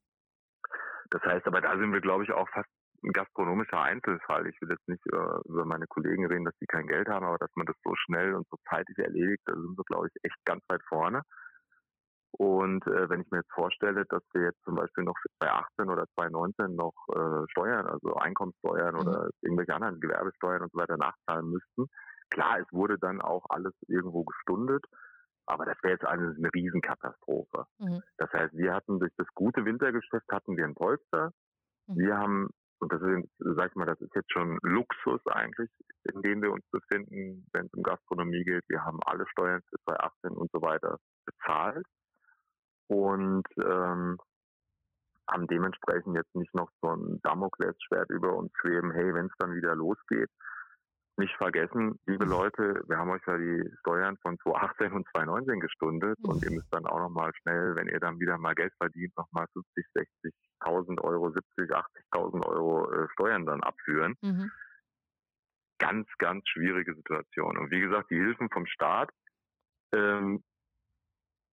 [1.09, 2.69] Das heißt, aber da sind wir, glaube ich, auch fast
[3.03, 4.47] ein gastronomischer Einzelfall.
[4.47, 7.37] Ich will jetzt nicht äh, über meine Kollegen reden, dass die kein Geld haben, aber
[7.37, 10.37] dass man das so schnell und so zeitig erledigt, da sind wir, glaube ich, echt
[10.45, 11.21] ganz weit vorne.
[12.31, 15.89] Und äh, wenn ich mir jetzt vorstelle, dass wir jetzt zum Beispiel noch für 2018
[15.89, 19.01] oder 2019 noch äh, Steuern, also Einkommenssteuern mhm.
[19.01, 21.87] oder irgendwelche anderen Gewerbesteuern und so weiter nachzahlen müssten,
[22.29, 24.85] klar, es wurde dann auch alles irgendwo gestundet,
[25.47, 27.65] aber das wäre jetzt eine, eine Riesenkatastrophe.
[27.79, 28.01] Mhm.
[28.17, 31.31] Das heißt, wir hatten durch das gute Wintergeschäft hatten wir ein Polster.
[31.87, 31.97] Mhm.
[31.97, 32.49] Wir haben
[32.79, 35.69] und das ist, sag ich mal, das ist jetzt schon Luxus eigentlich,
[36.13, 38.63] in dem wir uns befinden, wenn es um Gastronomie geht.
[38.67, 41.85] Wir haben alle Steuern für 2018 und so weiter bezahlt
[42.87, 44.17] und ähm,
[45.29, 49.55] haben dementsprechend jetzt nicht noch so ein Damoklesschwert über uns schweben, hey, wenn es dann
[49.55, 50.29] wieder losgeht,
[51.17, 52.31] nicht vergessen, liebe mhm.
[52.31, 56.29] Leute, wir haben euch ja die Steuern von 2018 und 2019 gestundet mhm.
[56.29, 59.47] und ihr müsst dann auch nochmal schnell, wenn ihr dann wieder mal Geld verdient, nochmal
[59.53, 59.85] 50,
[60.63, 64.15] 60.000 Euro, 70, 80.000 Euro äh, Steuern dann abführen.
[64.21, 64.51] Mhm.
[65.79, 67.57] Ganz, ganz schwierige Situation.
[67.57, 69.09] Und wie gesagt, die Hilfen vom Staat
[69.93, 70.43] ähm,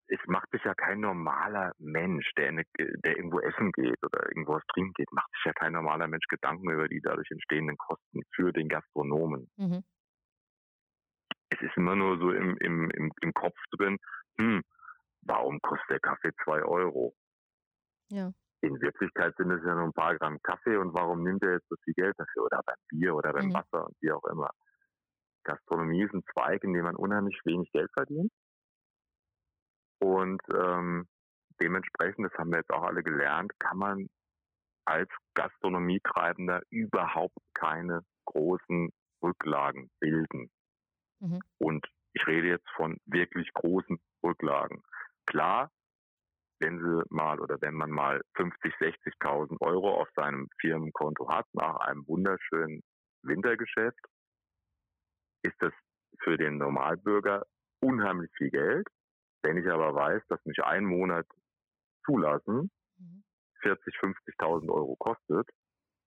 [0.07, 4.53] es macht sich ja kein normaler Mensch, der, eine, der irgendwo essen geht oder irgendwo
[4.53, 8.21] was trinken geht, macht sich ja kein normaler Mensch Gedanken über die dadurch entstehenden Kosten
[8.35, 9.49] für den Gastronomen.
[9.57, 9.83] Mhm.
[11.49, 13.97] Es ist immer nur so im, im, im, im Kopf drin,
[14.37, 14.61] hm,
[15.21, 17.15] warum kostet der Kaffee zwei Euro?
[18.09, 18.31] Ja.
[18.61, 21.69] In Wirklichkeit sind es ja nur ein paar Gramm Kaffee und warum nimmt er jetzt
[21.69, 22.45] so viel Geld dafür?
[22.45, 23.53] Oder beim Bier oder beim mhm.
[23.53, 24.49] Wasser und wie auch immer.
[25.43, 28.31] Gastronomie ist ein Zweig, in dem man unheimlich wenig Geld verdient.
[29.99, 31.07] Und ähm,
[31.61, 34.07] dementsprechend, das haben wir jetzt auch alle gelernt, kann man
[34.85, 38.91] als Gastronomietreibender überhaupt keine großen
[39.23, 40.49] Rücklagen bilden.
[41.19, 41.39] Mhm.
[41.57, 44.83] Und ich rede jetzt von wirklich großen Rücklagen.
[45.25, 45.71] Klar,
[46.59, 51.77] wenn sie mal oder wenn man mal 50, 60.000 Euro auf seinem Firmenkonto hat nach
[51.77, 52.81] einem wunderschönen
[53.23, 53.99] Wintergeschäft,
[55.43, 55.73] ist das
[56.19, 57.45] für den Normalbürger
[57.81, 58.87] unheimlich viel Geld.
[59.43, 61.27] Wenn ich aber weiß, dass mich ein Monat
[62.05, 63.23] zulassen mhm.
[63.61, 65.49] 40, 50.000 Euro kostet,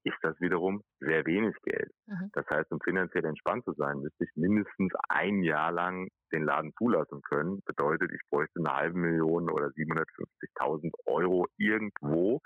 [0.05, 1.91] ist das wiederum sehr wenig Geld.
[2.07, 2.31] Mhm.
[2.33, 6.73] Das heißt, um finanziell entspannt zu sein, müsste ich mindestens ein Jahr lang den Laden
[6.79, 7.63] zulassen können.
[7.65, 12.41] Bedeutet, ich bräuchte eine halbe Million oder 750.000 Euro irgendwo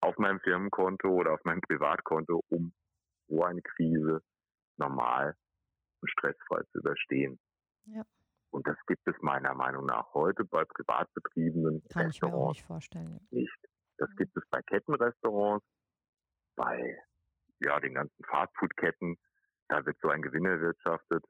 [0.00, 2.72] auf meinem Firmenkonto oder auf meinem Privatkonto, um
[3.28, 4.20] so eine Krise
[4.76, 5.34] normal
[6.00, 7.38] und stressfrei zu überstehen.
[7.86, 8.04] Ja.
[8.54, 12.50] Und das gibt es meiner Meinung nach heute bei privat betriebenen Kann ich mir auch
[12.50, 13.18] nicht vorstellen.
[13.32, 13.58] Nicht.
[13.98, 14.16] Das mhm.
[14.16, 15.66] gibt es bei Kettenrestaurants,
[16.54, 16.96] bei
[17.58, 19.16] ja, den ganzen Fastfood-Ketten.
[19.66, 21.24] Da wird so ein Gewinn erwirtschaftet.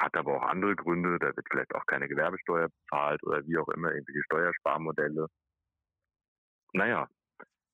[0.00, 1.16] Hat aber auch andere Gründe.
[1.20, 5.28] Da wird vielleicht auch keine Gewerbesteuer bezahlt oder wie auch immer, irgendwelche Steuersparmodelle.
[6.72, 7.08] Naja.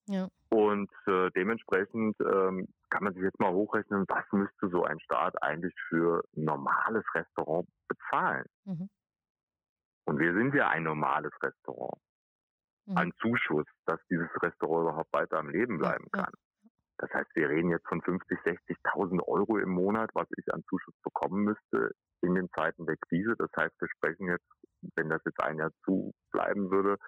[0.08, 0.28] Ja.
[0.50, 5.42] Und äh, dementsprechend ähm, kann man sich jetzt mal hochrechnen, was müsste so ein Staat
[5.42, 8.44] eigentlich für ein normales Restaurant bezahlen?
[8.64, 8.90] Mhm.
[10.04, 11.98] Und wir sind ja ein normales Restaurant.
[12.86, 12.96] Mhm.
[12.98, 16.32] Ein Zuschuss, dass dieses Restaurant überhaupt weiter am Leben bleiben kann.
[16.98, 20.94] Das heißt, wir reden jetzt von 50, 60.000 Euro im Monat, was ich an Zuschuss
[21.02, 23.34] bekommen müsste in den Zeiten der Krise.
[23.38, 24.46] Das heißt, wir sprechen jetzt,
[24.96, 26.98] wenn das jetzt ein Jahr zu bleiben würde,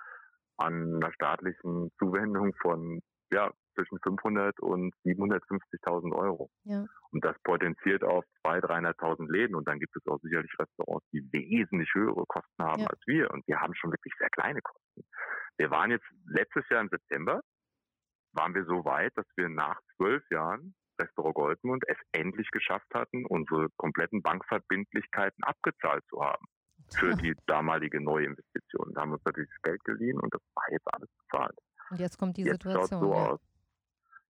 [0.56, 6.50] an einer staatlichen Zuwendung von ja, zwischen 500 und 750.000 Euro.
[6.64, 6.84] Ja.
[7.10, 9.54] Und das potenziert auf 200.000, 300.000 Läden.
[9.54, 12.86] Und dann gibt es auch sicherlich Restaurants, die wesentlich höhere Kosten haben ja.
[12.88, 13.30] als wir.
[13.30, 15.04] Und wir haben schon wirklich sehr kleine Kosten.
[15.58, 17.40] Wir waren jetzt letztes Jahr im September,
[18.32, 23.26] waren wir so weit, dass wir nach zwölf Jahren Restaurant Goldmund es endlich geschafft hatten,
[23.26, 26.44] unsere kompletten Bankverbindlichkeiten abgezahlt zu haben
[26.92, 28.92] für die damalige Neuinvestition.
[28.94, 31.58] Da haben wir uns natürlich das Geld geliehen und das war jetzt alles bezahlt.
[31.90, 33.00] Und jetzt kommt die jetzt Situation.
[33.00, 33.30] Schaut so ja.
[33.30, 33.40] aus,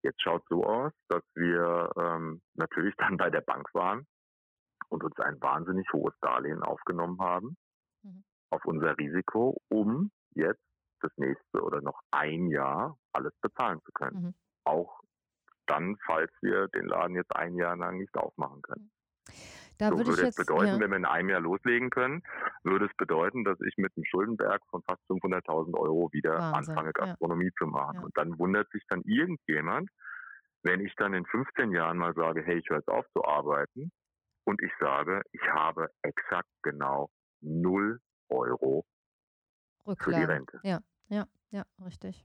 [0.05, 4.06] jetzt schaut so aus, dass wir ähm, natürlich dann bei der Bank waren
[4.89, 7.56] und uns ein wahnsinnig hohes Darlehen aufgenommen haben
[8.02, 8.24] mhm.
[8.51, 10.62] auf unser Risiko, um jetzt
[11.01, 14.22] das nächste oder noch ein Jahr alles bezahlen zu können.
[14.22, 14.35] Mhm.
[14.64, 15.01] Auch
[15.66, 18.90] dann, falls wir den Laden jetzt ein Jahr lang nicht aufmachen können.
[19.78, 20.80] Da so würde es bedeuten, ja.
[20.80, 22.22] wenn wir in einem Jahr loslegen können,
[22.62, 26.74] würde es bedeuten, dass ich mit einem Schuldenberg von fast 500.000 Euro wieder Wahnsinn.
[26.76, 27.52] anfange, Gastronomie ja.
[27.59, 27.96] zu machen.
[27.96, 28.02] Ja.
[28.02, 29.90] Und dann wundert sich dann irgendjemand,
[30.62, 33.90] wenn ich dann in 15 Jahren mal sage, hey, ich höre jetzt auf zu arbeiten
[34.44, 37.10] und ich sage, ich habe exakt genau
[37.40, 38.84] 0 Euro
[39.86, 39.96] Rücklagen.
[39.98, 40.60] für die Rente.
[40.62, 40.78] Ja,
[41.09, 42.24] ja, ja, richtig.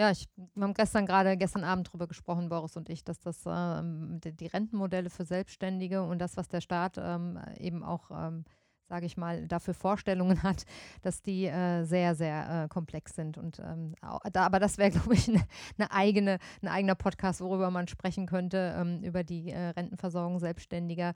[0.00, 3.44] Ja, ich, wir haben gestern gerade, gestern Abend darüber gesprochen, Boris und ich, dass das
[3.44, 8.46] äh, die, die, Rentenmodelle für Selbstständige und das, was der Staat ähm, eben auch, ähm,
[8.88, 10.64] sage ich mal, dafür Vorstellungen hat,
[11.02, 13.36] dass die äh, sehr, sehr äh, komplex sind.
[13.36, 13.94] Und ähm,
[14.32, 15.44] da, aber das wäre, glaube ich, eine
[15.76, 21.12] ne eigene, ein eigener Podcast, worüber man sprechen könnte, ähm, über die äh, Rentenversorgung Selbstständiger.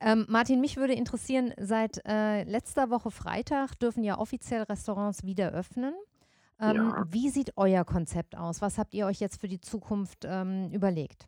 [0.00, 5.52] Ähm, Martin, mich würde interessieren, seit äh, letzter Woche Freitag dürfen ja offiziell Restaurants wieder
[5.52, 5.94] öffnen.
[6.62, 7.04] Ähm, ja.
[7.10, 8.62] Wie sieht euer Konzept aus?
[8.62, 11.26] Was habt ihr euch jetzt für die Zukunft ähm, überlegt?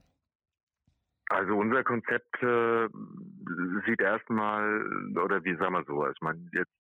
[1.28, 2.89] Also unser Konzept äh,
[3.86, 4.86] sieht erstmal,
[5.16, 6.73] oder wie sagen wir so, ich meine, jetzt,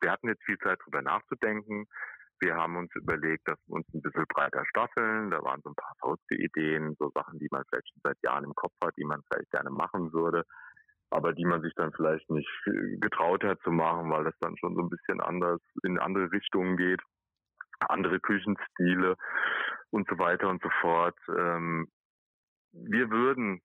[0.00, 1.86] wir hatten jetzt viel Zeit darüber nachzudenken.
[2.38, 5.30] Wir haben uns überlegt, dass wir uns ein bisschen breiter staffeln.
[5.30, 8.44] Da waren so ein paar verrückte Ideen, so Sachen, die man vielleicht schon seit Jahren
[8.44, 10.44] im Kopf hat, die man vielleicht gerne machen würde,
[11.10, 12.48] aber die man sich dann vielleicht nicht
[13.00, 16.76] getraut hat zu machen, weil das dann schon so ein bisschen anders in andere Richtungen
[16.76, 17.00] geht
[17.88, 19.16] andere Küchenstile
[19.90, 21.16] und so weiter und so fort.
[21.28, 21.88] Ähm,
[22.72, 23.60] wir würden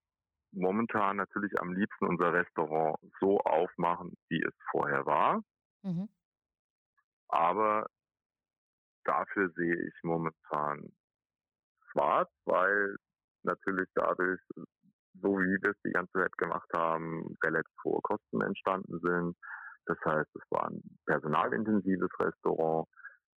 [0.51, 5.41] momentan natürlich am liebsten unser Restaurant so aufmachen, wie es vorher war.
[5.83, 6.09] Mhm.
[7.27, 7.87] Aber
[9.03, 10.91] dafür sehe ich momentan
[11.91, 12.95] schwarz, weil
[13.43, 14.41] natürlich dadurch,
[15.21, 19.37] so wie wir es die ganze Zeit gemacht haben, relativ hohe Kosten entstanden sind.
[19.85, 22.87] Das heißt, es war ein personalintensives Restaurant.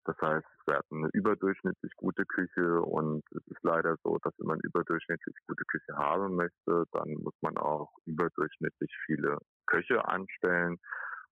[0.08, 4.46] Das heißt, wir hatten eine überdurchschnittlich gute Küche und es ist leider so, dass wenn
[4.46, 9.36] man überdurchschnittlich gute Küche haben möchte, dann muss man auch überdurchschnittlich viele
[9.66, 10.78] Köche anstellen.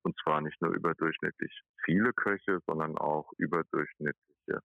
[0.02, 4.60] Und zwar nicht nur überdurchschnittlich viele Köche, sondern auch überdurchschnittliche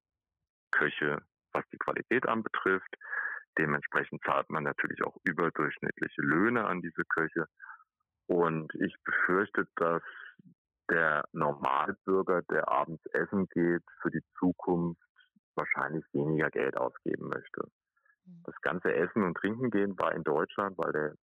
[0.72, 1.20] Köche,
[1.54, 2.94] was die Qualität anbetrifft.
[3.58, 7.46] Dementsprechend zahlt man natürlich auch überdurchschnittliche Löhne an diese Köche.
[8.28, 10.04] Und ich befürchte, dass
[10.90, 15.02] der Normalbürger, der abends essen geht, für die Zukunft
[15.56, 17.62] wahrscheinlich weniger Geld ausgeben möchte.
[18.26, 18.44] Mhm.
[18.45, 21.16] Das ganze Essen und Trinken gehen war in Deutschland, weil der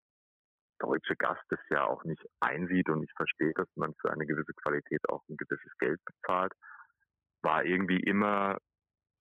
[0.79, 4.53] deutsche Gast es ja auch nicht einsieht und nicht versteht, dass man für eine gewisse
[4.61, 6.53] Qualität auch ein gewisses Geld bezahlt,
[7.41, 8.57] war irgendwie immer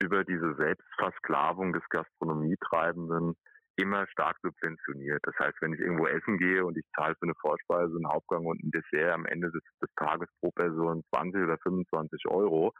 [0.03, 3.37] über diese Selbstversklavung des Gastronomietreibenden
[3.77, 5.20] immer stark subventioniert.
[5.24, 8.44] Das heißt, wenn ich irgendwo essen gehe und ich zahle für eine Vorspeise, einen Hauptgang
[8.47, 12.73] und ein Dessert am Ende des, des Tages pro Person 20 oder 25 Euro,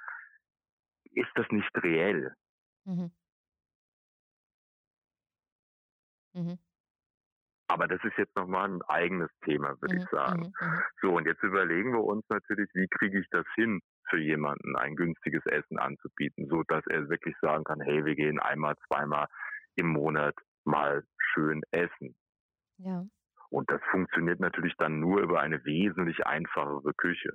[1.13, 2.35] ist das nicht reell.
[2.85, 3.11] Mhm.
[6.35, 6.59] Mhm.
[7.69, 10.01] Aber das ist jetzt nochmal ein eigenes Thema, würde mhm.
[10.01, 10.55] ich sagen.
[10.61, 10.83] Mhm, mhm.
[11.03, 14.95] So, und jetzt überlegen wir uns natürlich, wie kriege ich das hin, für jemanden ein
[14.95, 19.27] günstiges Essen anzubieten, so dass er wirklich sagen kann, hey, wir gehen einmal, zweimal
[19.75, 20.35] im Monat
[20.67, 22.15] mal schön essen.
[22.79, 23.05] Ja.
[23.51, 27.31] Und das funktioniert natürlich dann nur über eine wesentlich einfachere Küche.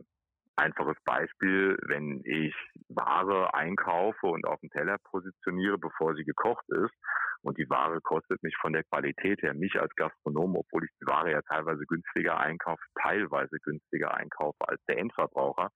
[0.57, 2.53] Einfaches Beispiel, wenn ich
[2.89, 6.93] Ware einkaufe und auf dem Teller positioniere, bevor sie gekocht ist,
[7.43, 11.07] und die Ware kostet mich von der Qualität her, mich als Gastronom, obwohl ich die
[11.07, 15.69] Ware ja teilweise günstiger einkaufe, teilweise günstiger einkaufe als der Endverbraucher,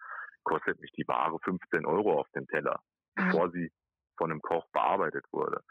[0.44, 2.80] kostet mich die Ware 15 Euro auf dem Teller,
[3.16, 3.26] mhm.
[3.26, 3.72] bevor sie
[4.18, 5.62] von einem Koch bearbeitet wurde.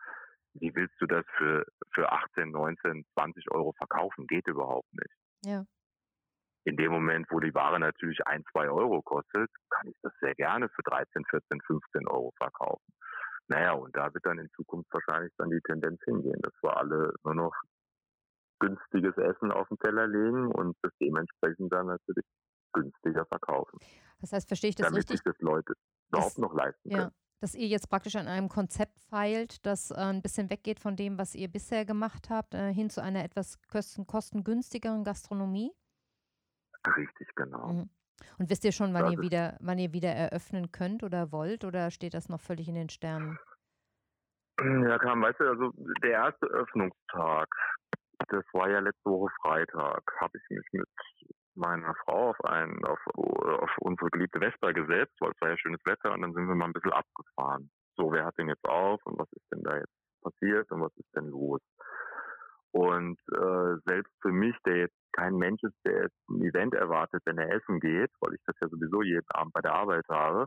[0.55, 4.27] Wie willst du das für, für 18, 19, 20 Euro verkaufen?
[4.27, 5.15] Geht überhaupt nicht.
[5.45, 5.65] Ja.
[6.65, 10.35] In dem Moment, wo die Ware natürlich ein, zwei Euro kostet, kann ich das sehr
[10.35, 12.95] gerne für 13, 14, 15 Euro verkaufen.
[13.49, 17.13] Naja, und da wird dann in Zukunft wahrscheinlich dann die Tendenz hingehen, dass wir alle
[17.25, 17.55] nur noch
[18.61, 22.25] günstiges Essen auf den Teller legen und das dementsprechend dann natürlich
[22.73, 23.79] günstiger verkaufen.
[24.21, 25.21] Das heißt, verstehe ich das damit richtig?
[25.23, 25.75] Damit sich das Leute
[26.09, 27.15] überhaupt noch leisten ja, können.
[27.45, 31.19] Dass ihr jetzt praktisch an einem Konzept feilt, das äh, ein bisschen weggeht von dem,
[31.19, 35.71] was ihr bisher gemacht habt, äh, hin zu einer etwas kosten kostengünstigeren Gastronomie?
[36.97, 37.71] Richtig, genau.
[37.71, 37.91] Mhm.
[38.39, 41.91] Und wisst ihr schon, wann ihr wieder, wann ihr wieder eröffnen könnt oder wollt oder
[41.91, 43.39] steht das noch völlig in den Sternen?
[44.63, 45.73] Ja, kam, weißt du, also
[46.03, 47.47] der erste Öffnungstag,
[48.29, 50.89] das war ja letzte Woche Freitag, habe ich mich mit
[51.57, 55.81] meiner Frau auf einen, auf, auf unsere geliebte Vespa gesetzt, weil es war ja schönes
[55.85, 57.71] Wetter und dann sind wir mal ein bisschen abgefahren.
[57.97, 60.97] So, wer hat denn jetzt auf und was ist denn da jetzt passiert und was
[60.97, 61.61] ist denn los?
[62.73, 67.23] Und äh, selbst für mich, der jetzt kein Mensch ist, der jetzt ein Event erwartet,
[67.25, 70.47] wenn er essen geht, weil ich das ja sowieso jeden Abend bei der Arbeit habe,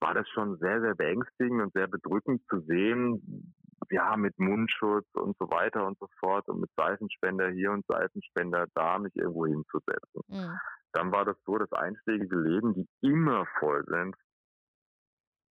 [0.00, 3.54] war das schon sehr, sehr beängstigend und sehr bedrückend zu sehen,
[3.90, 8.66] ja, mit Mundschutz und so weiter und so fort und mit Seifenspender hier und Seifenspender
[8.74, 10.22] da mich irgendwo hinzusetzen.
[10.28, 10.58] Mhm.
[10.92, 14.16] Dann war das so, dass einschlägige Läden, die immer voll sind,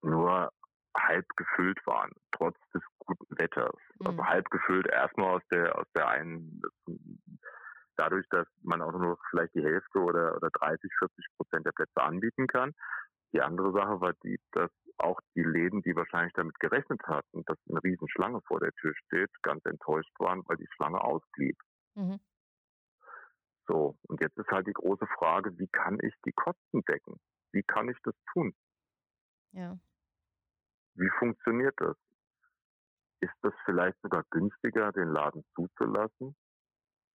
[0.02, 0.52] nur
[0.97, 3.76] halb gefüllt waren, trotz des guten Wetters.
[3.99, 4.19] Also mhm.
[4.19, 6.61] Also halb gefüllt erstmal aus der, aus der einen,
[7.97, 12.02] dadurch, dass man auch nur vielleicht die Hälfte oder, oder 30, 40 Prozent der Plätze
[12.02, 12.72] anbieten kann.
[13.34, 17.58] Die andere Sache war die, dass auch die Läden, die wahrscheinlich damit gerechnet hatten, dass
[17.70, 21.58] eine Riesenschlange vor der Tür steht, ganz enttäuscht waren, weil die Schlange ausblieb.
[21.96, 22.20] Mhm.
[23.68, 27.20] So, und jetzt ist halt die große Frage, wie kann ich die Kosten decken?
[27.52, 28.54] Wie kann ich das tun?
[29.52, 29.78] Ja.
[30.96, 31.98] Wie funktioniert das?
[33.22, 36.36] Ist das vielleicht sogar günstiger, den Laden zuzulassen,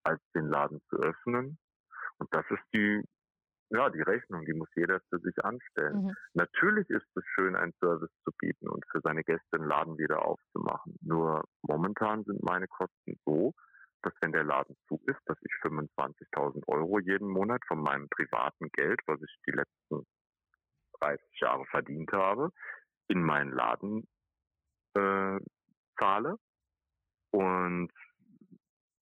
[0.02, 1.58] als den Laden zu öffnen?
[2.18, 3.02] Und das ist die,
[3.70, 6.04] ja, die Rechnung, die muss jeder für sich anstellen.
[6.04, 6.14] Mhm.
[6.34, 10.24] Natürlich ist es schön, einen Service zu bieten und für seine Gäste den Laden wieder
[10.24, 10.96] aufzumachen.
[11.00, 13.52] Nur momentan sind meine Kosten so,
[14.02, 18.68] dass wenn der Laden zu ist, dass ich 25.000 Euro jeden Monat von meinem privaten
[18.72, 20.06] Geld, was ich die letzten
[21.00, 22.50] 30 Jahre verdient habe,
[23.08, 24.08] in meinen Laden
[24.94, 25.38] äh,
[25.98, 26.36] zahle
[27.30, 27.92] und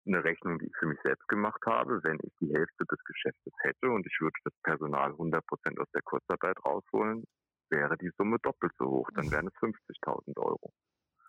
[0.08, 3.52] eine Rechnung, die ich für mich selbst gemacht habe, wenn ich die Hälfte des Geschäftes
[3.60, 7.24] hätte und ich würde das Personal 100 Prozent aus der Kurzarbeit rausholen,
[7.70, 9.08] wäre die Summe doppelt so hoch.
[9.14, 10.72] Dann wären es 50.000 Euro.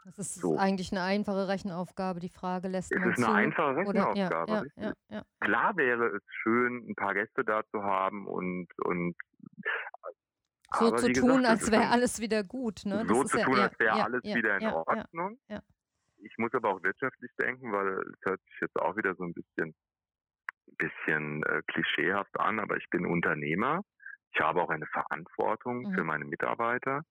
[0.06, 0.58] Das ist so.
[0.58, 2.20] eigentlich eine einfache Rechenaufgabe.
[2.20, 4.68] Die Frage lässt es man Es ist eine einfache Rechenaufgabe.
[4.76, 9.16] Ja, ja, ja, Klar wäre es schön, ein paar Gäste da zu haben und, und
[10.78, 12.82] so zu tun, gesagt, als wäre alles wieder gut.
[12.86, 13.04] Ne?
[13.08, 15.40] So zu tun, als wäre alles wieder in Ordnung.
[16.22, 19.34] Ich muss aber auch wirtschaftlich denken, weil es hört sich jetzt auch wieder so ein
[19.34, 19.76] bisschen,
[20.78, 23.82] bisschen äh, klischeehaft an, aber ich bin Unternehmer.
[24.34, 25.94] Ich habe auch eine Verantwortung mhm.
[25.94, 27.04] für meine Mitarbeiter.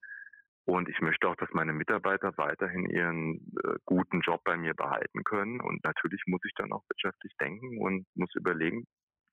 [0.64, 5.24] Und ich möchte auch, dass meine Mitarbeiter weiterhin ihren äh, guten Job bei mir behalten
[5.24, 5.60] können.
[5.60, 8.84] Und natürlich muss ich dann auch wirtschaftlich denken und muss überlegen,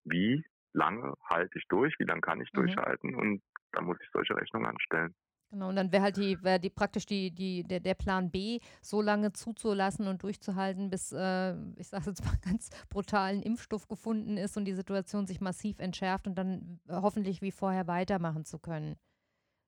[0.05, 0.45] wie
[0.75, 2.57] lange halte ich durch, wie lange kann ich mhm.
[2.57, 3.41] durchhalten und
[3.71, 5.13] da muss ich solche Rechnungen anstellen.
[5.51, 8.59] Genau, und dann wäre halt die, wär die praktisch die, die, der, der Plan B,
[8.81, 14.37] so lange zuzulassen und durchzuhalten, bis, äh, ich sage jetzt mal ganz brutalen Impfstoff gefunden
[14.37, 18.97] ist und die Situation sich massiv entschärft und dann hoffentlich wie vorher weitermachen zu können.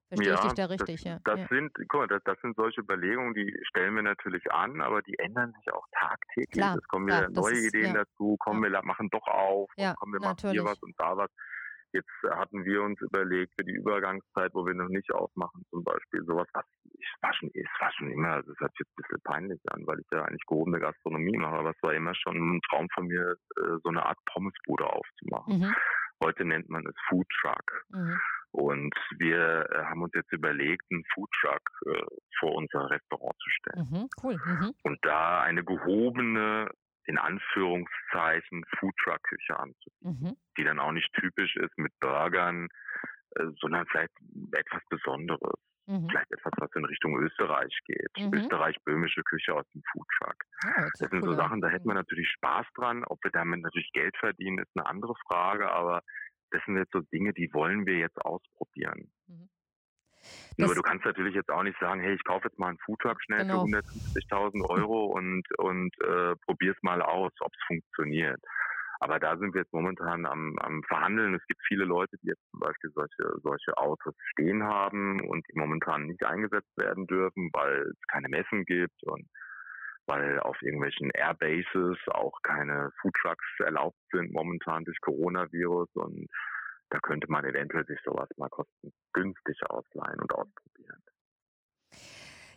[0.10, 1.20] Verstehe ja, ich dich da richtig, das, ja.
[1.26, 1.48] Das ja.
[1.50, 5.20] sind, guck mal, das, das, sind solche Überlegungen, die stellen wir natürlich an, aber die
[5.20, 6.50] ändern sich auch tagtäglich.
[6.52, 8.06] Klar, es kommen wieder neue ist, Ideen ja.
[8.06, 10.22] dazu, kommen wir machen doch auf, kommen wir natürlich.
[10.22, 11.30] machen hier was und da was.
[11.98, 16.24] Jetzt hatten wir uns überlegt für die Übergangszeit, wo wir noch nicht aufmachen, zum Beispiel
[16.26, 17.08] sowas, was ich
[17.54, 20.24] es war schon immer, also es hört jetzt ein bisschen peinlich an, weil ich ja
[20.24, 23.90] eigentlich gehobene Gastronomie mache, aber es war immer schon ein Traum von mir, äh, so
[23.90, 25.60] eine Art Pommesbude aufzumachen.
[25.60, 25.76] Mhm.
[26.24, 27.86] Heute nennt man es Food Truck.
[27.90, 28.20] Mhm.
[28.52, 32.06] Und wir äh, haben uns jetzt überlegt, einen Foodtruck äh,
[32.40, 33.88] vor unser Restaurant zu stellen.
[33.92, 34.38] Mhm, cool.
[34.44, 34.74] Mhm.
[34.84, 36.70] Und da eine gehobene,
[37.08, 40.38] in Anführungszeichen, Foodtruck-Küche anzubieten, mhm.
[40.58, 42.68] die dann auch nicht typisch ist mit Burgern,
[43.32, 44.12] äh, sondern vielleicht
[44.52, 45.60] etwas Besonderes.
[45.88, 46.10] Mhm.
[46.10, 48.12] Vielleicht etwas, was in Richtung Österreich geht.
[48.18, 48.34] Mhm.
[48.34, 50.36] Österreich-böhmische Küche aus dem Foodtruck.
[50.66, 53.06] Ah, das, das sind so Sachen, da hätten wir natürlich Spaß dran.
[53.06, 56.02] Ob wir damit natürlich Geld verdienen, ist eine andere Frage, aber
[56.52, 59.10] das sind jetzt so Dinge, die wollen wir jetzt ausprobieren.
[59.28, 59.50] Mhm.
[60.58, 63.22] Nur du kannst natürlich jetzt auch nicht sagen, hey, ich kaufe jetzt mal einen Foodtruck
[63.22, 63.66] schnell genau.
[63.66, 68.42] für 150.000 Euro und, und äh, probier's mal aus, ob es funktioniert.
[69.00, 71.36] Aber da sind wir jetzt momentan am, am Verhandeln.
[71.36, 75.60] Es gibt viele Leute, die jetzt zum Beispiel solche, solche Autos stehen haben und die
[75.60, 79.28] momentan nicht eingesetzt werden dürfen, weil es keine Messen gibt und
[80.08, 86.28] weil auf irgendwelchen Airbases auch keine Foodtrucks erlaubt sind momentan durch Coronavirus und
[86.90, 91.02] da könnte man eventuell sich sowas mal kostengünstig ausleihen und ausprobieren.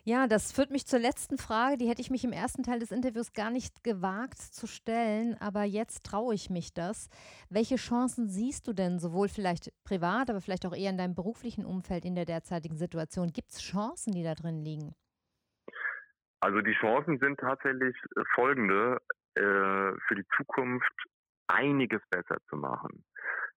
[0.03, 1.77] Ja, das führt mich zur letzten Frage.
[1.77, 5.65] Die hätte ich mich im ersten Teil des Interviews gar nicht gewagt zu stellen, aber
[5.65, 7.11] jetzt traue ich mich das.
[7.51, 11.67] Welche Chancen siehst du denn, sowohl vielleicht privat, aber vielleicht auch eher in deinem beruflichen
[11.67, 13.33] Umfeld in der derzeitigen Situation?
[13.33, 14.95] Gibt es Chancen, die da drin liegen?
[16.41, 19.03] Also die Chancen sind tatsächlich äh, folgende,
[19.35, 19.43] äh,
[20.09, 20.95] für die Zukunft
[21.47, 23.05] einiges besser zu machen.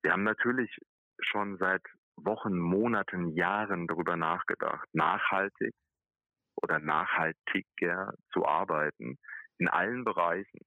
[0.04, 0.78] Wir haben natürlich
[1.20, 1.82] schon seit
[2.18, 5.74] Wochen, Monaten, Jahren darüber nachgedacht, nachhaltig
[6.62, 9.18] oder nachhaltiger zu arbeiten
[9.58, 10.60] in allen Bereichen.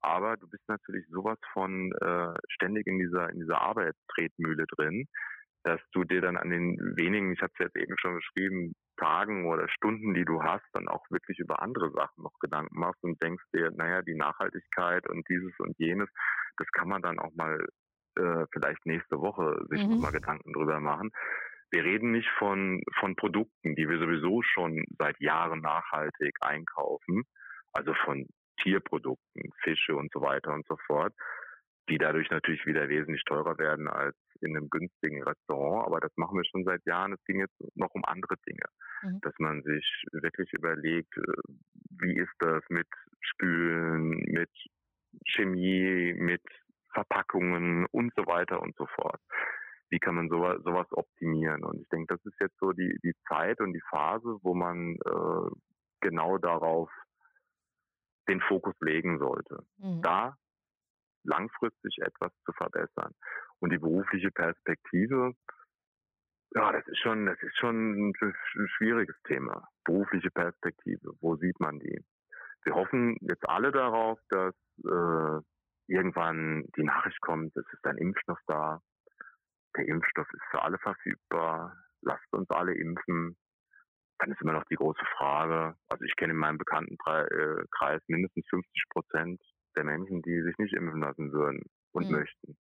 [0.00, 5.06] Aber du bist natürlich sowas von äh, ständig in dieser in dieser Arbeitstretmühle drin,
[5.64, 9.46] dass du dir dann an den wenigen, ich habe es jetzt eben schon beschrieben, Tagen
[9.46, 13.22] oder Stunden, die du hast, dann auch wirklich über andere Sachen noch Gedanken machst und
[13.22, 16.08] denkst dir, naja, die Nachhaltigkeit und dieses und jenes,
[16.58, 17.64] das kann man dann auch mal
[18.16, 20.00] äh, vielleicht nächste Woche sich mhm.
[20.00, 21.10] mal Gedanken drüber machen.
[21.70, 27.24] Wir reden nicht von, von Produkten, die wir sowieso schon seit Jahren nachhaltig einkaufen,
[27.72, 28.26] also von
[28.62, 31.14] Tierprodukten, Fische und so weiter und so fort,
[31.88, 35.86] die dadurch natürlich wieder wesentlich teurer werden als in einem günstigen Restaurant.
[35.86, 37.12] Aber das machen wir schon seit Jahren.
[37.12, 38.66] Es ging jetzt noch um andere Dinge,
[39.02, 39.20] mhm.
[39.22, 41.22] dass man sich wirklich überlegt, äh,
[42.00, 42.88] wie ist das mit
[43.20, 44.50] Spülen, mit
[45.26, 46.42] Chemie, mit
[46.92, 49.20] Verpackungen und so weiter und so fort.
[49.90, 51.64] Wie kann man sowas, sowas optimieren?
[51.64, 54.96] Und ich denke, das ist jetzt so die, die Zeit und die Phase, wo man
[54.96, 55.50] äh,
[56.00, 56.90] genau darauf
[58.28, 59.64] den Fokus legen sollte.
[59.78, 60.00] Mhm.
[60.02, 60.36] Da
[61.24, 63.14] langfristig etwas zu verbessern.
[63.60, 65.34] Und die berufliche Perspektive,
[66.54, 69.68] ja, das ist schon, das ist schon ein schwieriges Thema.
[69.84, 72.04] Berufliche Perspektive, wo sieht man die?
[72.64, 74.54] Wir hoffen jetzt alle darauf, dass
[74.84, 75.40] äh,
[75.92, 78.80] irgendwann die Nachricht kommt, es ist ein Impfstoff da.
[79.76, 81.76] Der Impfstoff ist für alle verfügbar.
[82.00, 83.36] Lasst uns alle impfen.
[84.18, 88.84] Dann ist immer noch die große Frage, also ich kenne in meinem Bekanntenkreis mindestens 50
[88.90, 89.42] Prozent
[89.76, 91.62] der Menschen, die sich nicht impfen lassen würden
[91.92, 92.18] und mhm.
[92.18, 92.56] möchten.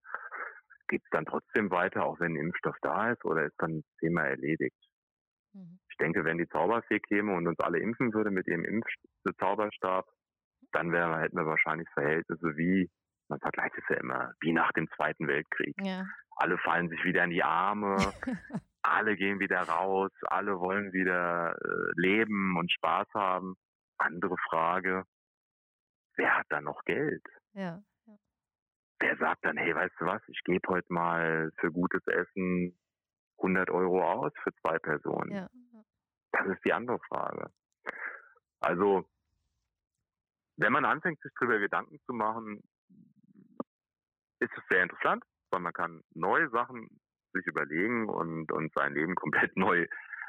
[0.88, 3.96] Geht es dann trotzdem weiter, auch wenn ein Impfstoff da ist, oder ist dann das
[4.00, 4.76] Thema erledigt?
[5.54, 5.80] Mhm.
[5.90, 10.06] Ich denke, wenn die Zauberfee käme und uns alle impfen würde mit ihrem Impfzauberstab,
[10.72, 12.90] dann wäre, hätten wir wahrscheinlich Verhältnisse wie
[13.32, 15.74] man vergleicht es ja immer, wie nach dem Zweiten Weltkrieg.
[15.82, 16.06] Ja.
[16.36, 17.96] Alle fallen sich wieder in die Arme,
[18.82, 23.56] alle gehen wieder raus, alle wollen wieder äh, leben und Spaß haben.
[23.98, 25.06] Andere Frage,
[26.18, 27.24] wer hat da noch Geld?
[27.54, 28.18] Ja, ja.
[29.00, 32.78] Wer sagt dann, hey, weißt du was, ich gebe heute mal für gutes Essen
[33.38, 35.32] 100 Euro aus für zwei Personen?
[35.32, 35.48] Ja,
[36.32, 37.50] das ist die andere Frage.
[38.60, 39.08] Also,
[40.58, 42.62] wenn man anfängt, sich darüber Gedanken zu machen,
[44.42, 46.90] ist es sehr interessant, weil man kann neue Sachen
[47.34, 49.16] sich überlegen und, und sein Leben
[49.52, 49.88] komplett neu,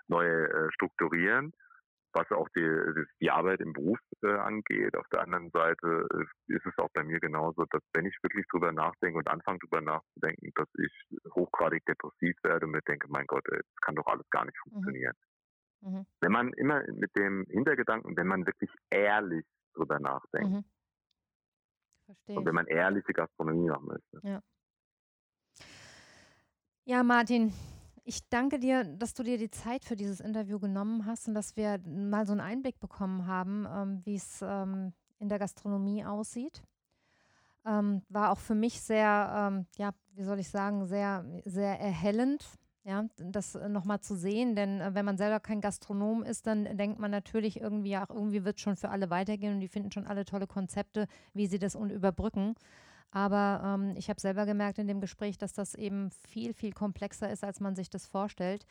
[0.09, 1.53] neu äh, strukturieren,
[2.13, 4.97] was auch die, die Arbeit im Beruf äh, angeht.
[4.97, 6.07] Auf der anderen Seite
[6.47, 9.81] ist es auch bei mir genauso, dass wenn ich wirklich drüber nachdenke und anfange drüber
[9.81, 10.93] nachzudenken, dass ich
[11.35, 14.71] hochgradig depressiv werde und mir denke, mein Gott, das kann doch alles gar nicht mhm.
[14.71, 15.15] funktionieren.
[15.81, 16.07] Mhm.
[16.21, 20.65] Wenn man immer mit dem Hintergedanken, wenn man wirklich ehrlich drüber nachdenkt, mhm.
[22.05, 22.37] Verstehe.
[22.37, 24.21] Und wenn man ehrliche Gastronomie machen möchte.
[24.23, 24.41] Ja.
[26.85, 27.53] Ja, Martin,
[28.05, 31.57] ich danke dir, dass du dir die Zeit für dieses Interview genommen hast und dass
[31.57, 36.63] wir mal so einen Einblick bekommen haben, ähm, wie es ähm, in der Gastronomie aussieht.
[37.65, 42.45] Ähm, war auch für mich sehr, ähm, ja, wie soll ich sagen, sehr, sehr erhellend,
[42.85, 46.77] ja, das äh, nochmal zu sehen, denn äh, wenn man selber kein Gastronom ist, dann
[46.77, 49.93] denkt man natürlich irgendwie, ja, irgendwie wird es schon für alle weitergehen und die finden
[49.93, 52.55] schon alle tolle Konzepte, wie sie das überbrücken.
[53.13, 57.31] Aber ähm, ich habe selber gemerkt in dem Gespräch, dass das eben viel, viel komplexer
[57.31, 58.67] ist, als man sich das vorstellt.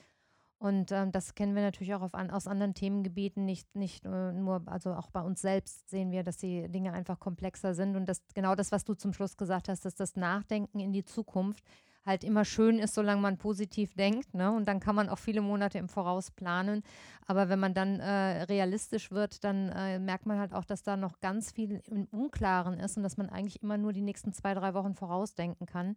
[0.57, 4.61] Und ähm, das kennen wir natürlich auch an, aus anderen Themengebieten, nicht, nicht äh, nur,
[4.65, 7.95] also auch bei uns selbst sehen wir, dass die Dinge einfach komplexer sind.
[7.95, 11.05] Und das genau das, was du zum Schluss gesagt hast, dass das Nachdenken in die
[11.05, 11.63] Zukunft
[12.05, 14.33] halt immer schön ist, solange man positiv denkt.
[14.33, 14.51] Ne?
[14.51, 16.83] Und dann kann man auch viele Monate im Voraus planen.
[17.27, 20.97] Aber wenn man dann äh, realistisch wird, dann äh, merkt man halt auch, dass da
[20.97, 24.53] noch ganz viel im Unklaren ist und dass man eigentlich immer nur die nächsten zwei,
[24.53, 25.95] drei Wochen vorausdenken kann.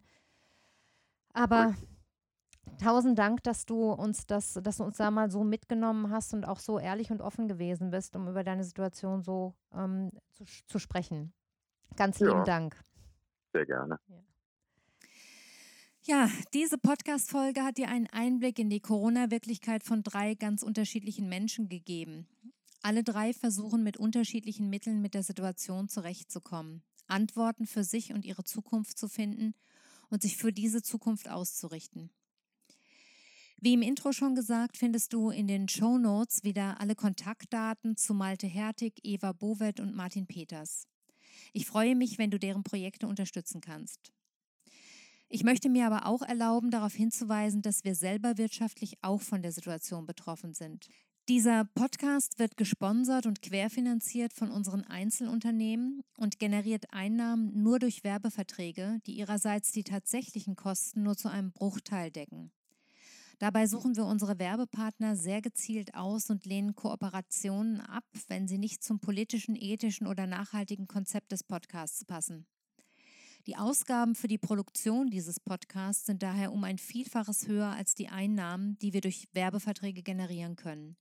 [1.32, 1.74] Aber
[2.82, 6.44] tausend Dank, dass du uns das, dass du uns da mal so mitgenommen hast und
[6.44, 10.78] auch so ehrlich und offen gewesen bist, um über deine Situation so ähm, zu, zu,
[10.78, 11.32] sprechen.
[11.96, 12.76] Ganz lieben ja, Dank.
[13.52, 13.98] Sehr gerne.
[14.06, 14.22] Ja.
[16.06, 21.70] Ja, diese Podcast-Folge hat dir einen Einblick in die Corona-Wirklichkeit von drei ganz unterschiedlichen Menschen
[21.70, 22.28] gegeben.
[22.82, 28.44] Alle drei versuchen mit unterschiedlichen Mitteln mit der Situation zurechtzukommen, Antworten für sich und ihre
[28.44, 29.54] Zukunft zu finden
[30.10, 32.10] und sich für diese Zukunft auszurichten.
[33.62, 38.12] Wie im Intro schon gesagt, findest du in den Show Notes wieder alle Kontaktdaten zu
[38.12, 40.86] Malte Hertig, Eva Bowet und Martin Peters.
[41.54, 44.12] Ich freue mich, wenn du deren Projekte unterstützen kannst.
[45.34, 49.50] Ich möchte mir aber auch erlauben, darauf hinzuweisen, dass wir selber wirtschaftlich auch von der
[49.50, 50.86] Situation betroffen sind.
[51.28, 59.00] Dieser Podcast wird gesponsert und querfinanziert von unseren Einzelunternehmen und generiert Einnahmen nur durch Werbeverträge,
[59.06, 62.52] die ihrerseits die tatsächlichen Kosten nur zu einem Bruchteil decken.
[63.40, 68.84] Dabei suchen wir unsere Werbepartner sehr gezielt aus und lehnen Kooperationen ab, wenn sie nicht
[68.84, 72.46] zum politischen, ethischen oder nachhaltigen Konzept des Podcasts passen.
[73.46, 78.08] Die Ausgaben für die Produktion dieses Podcasts sind daher um ein Vielfaches höher als die
[78.08, 80.96] Einnahmen, die wir durch Werbeverträge generieren können.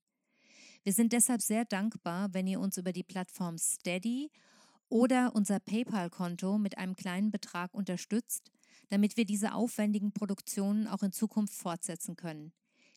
[0.84, 4.30] Wir sind deshalb sehr dankbar, wenn ihr uns über die Plattform Steady
[4.90, 8.52] oder unser PayPal-Konto mit einem kleinen Betrag unterstützt,
[8.90, 12.52] damit wir diese aufwendigen Produktionen auch in Zukunft fortsetzen können.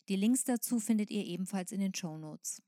[0.09, 2.61] Die Links dazu findet ihr ebenfalls in den Show Notes.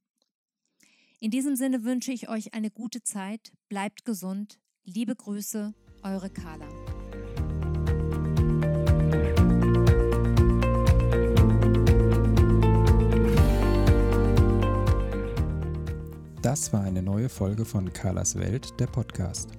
[1.19, 5.73] In diesem Sinne wünsche ich euch eine gute Zeit, bleibt gesund, liebe Grüße
[6.03, 6.67] eure Carla.
[16.41, 19.51] Das war eine neue Folge von Carlas Welt, der Podcast.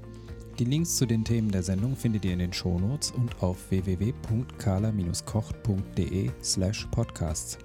[0.59, 6.31] Die Links zu den Themen der Sendung findet ihr in den Shownotes und auf www.carla-kocht.de
[6.43, 7.57] slash podcasts.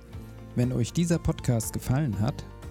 [0.56, 2.46] Wenn euch dieser Podcast gefallen hat,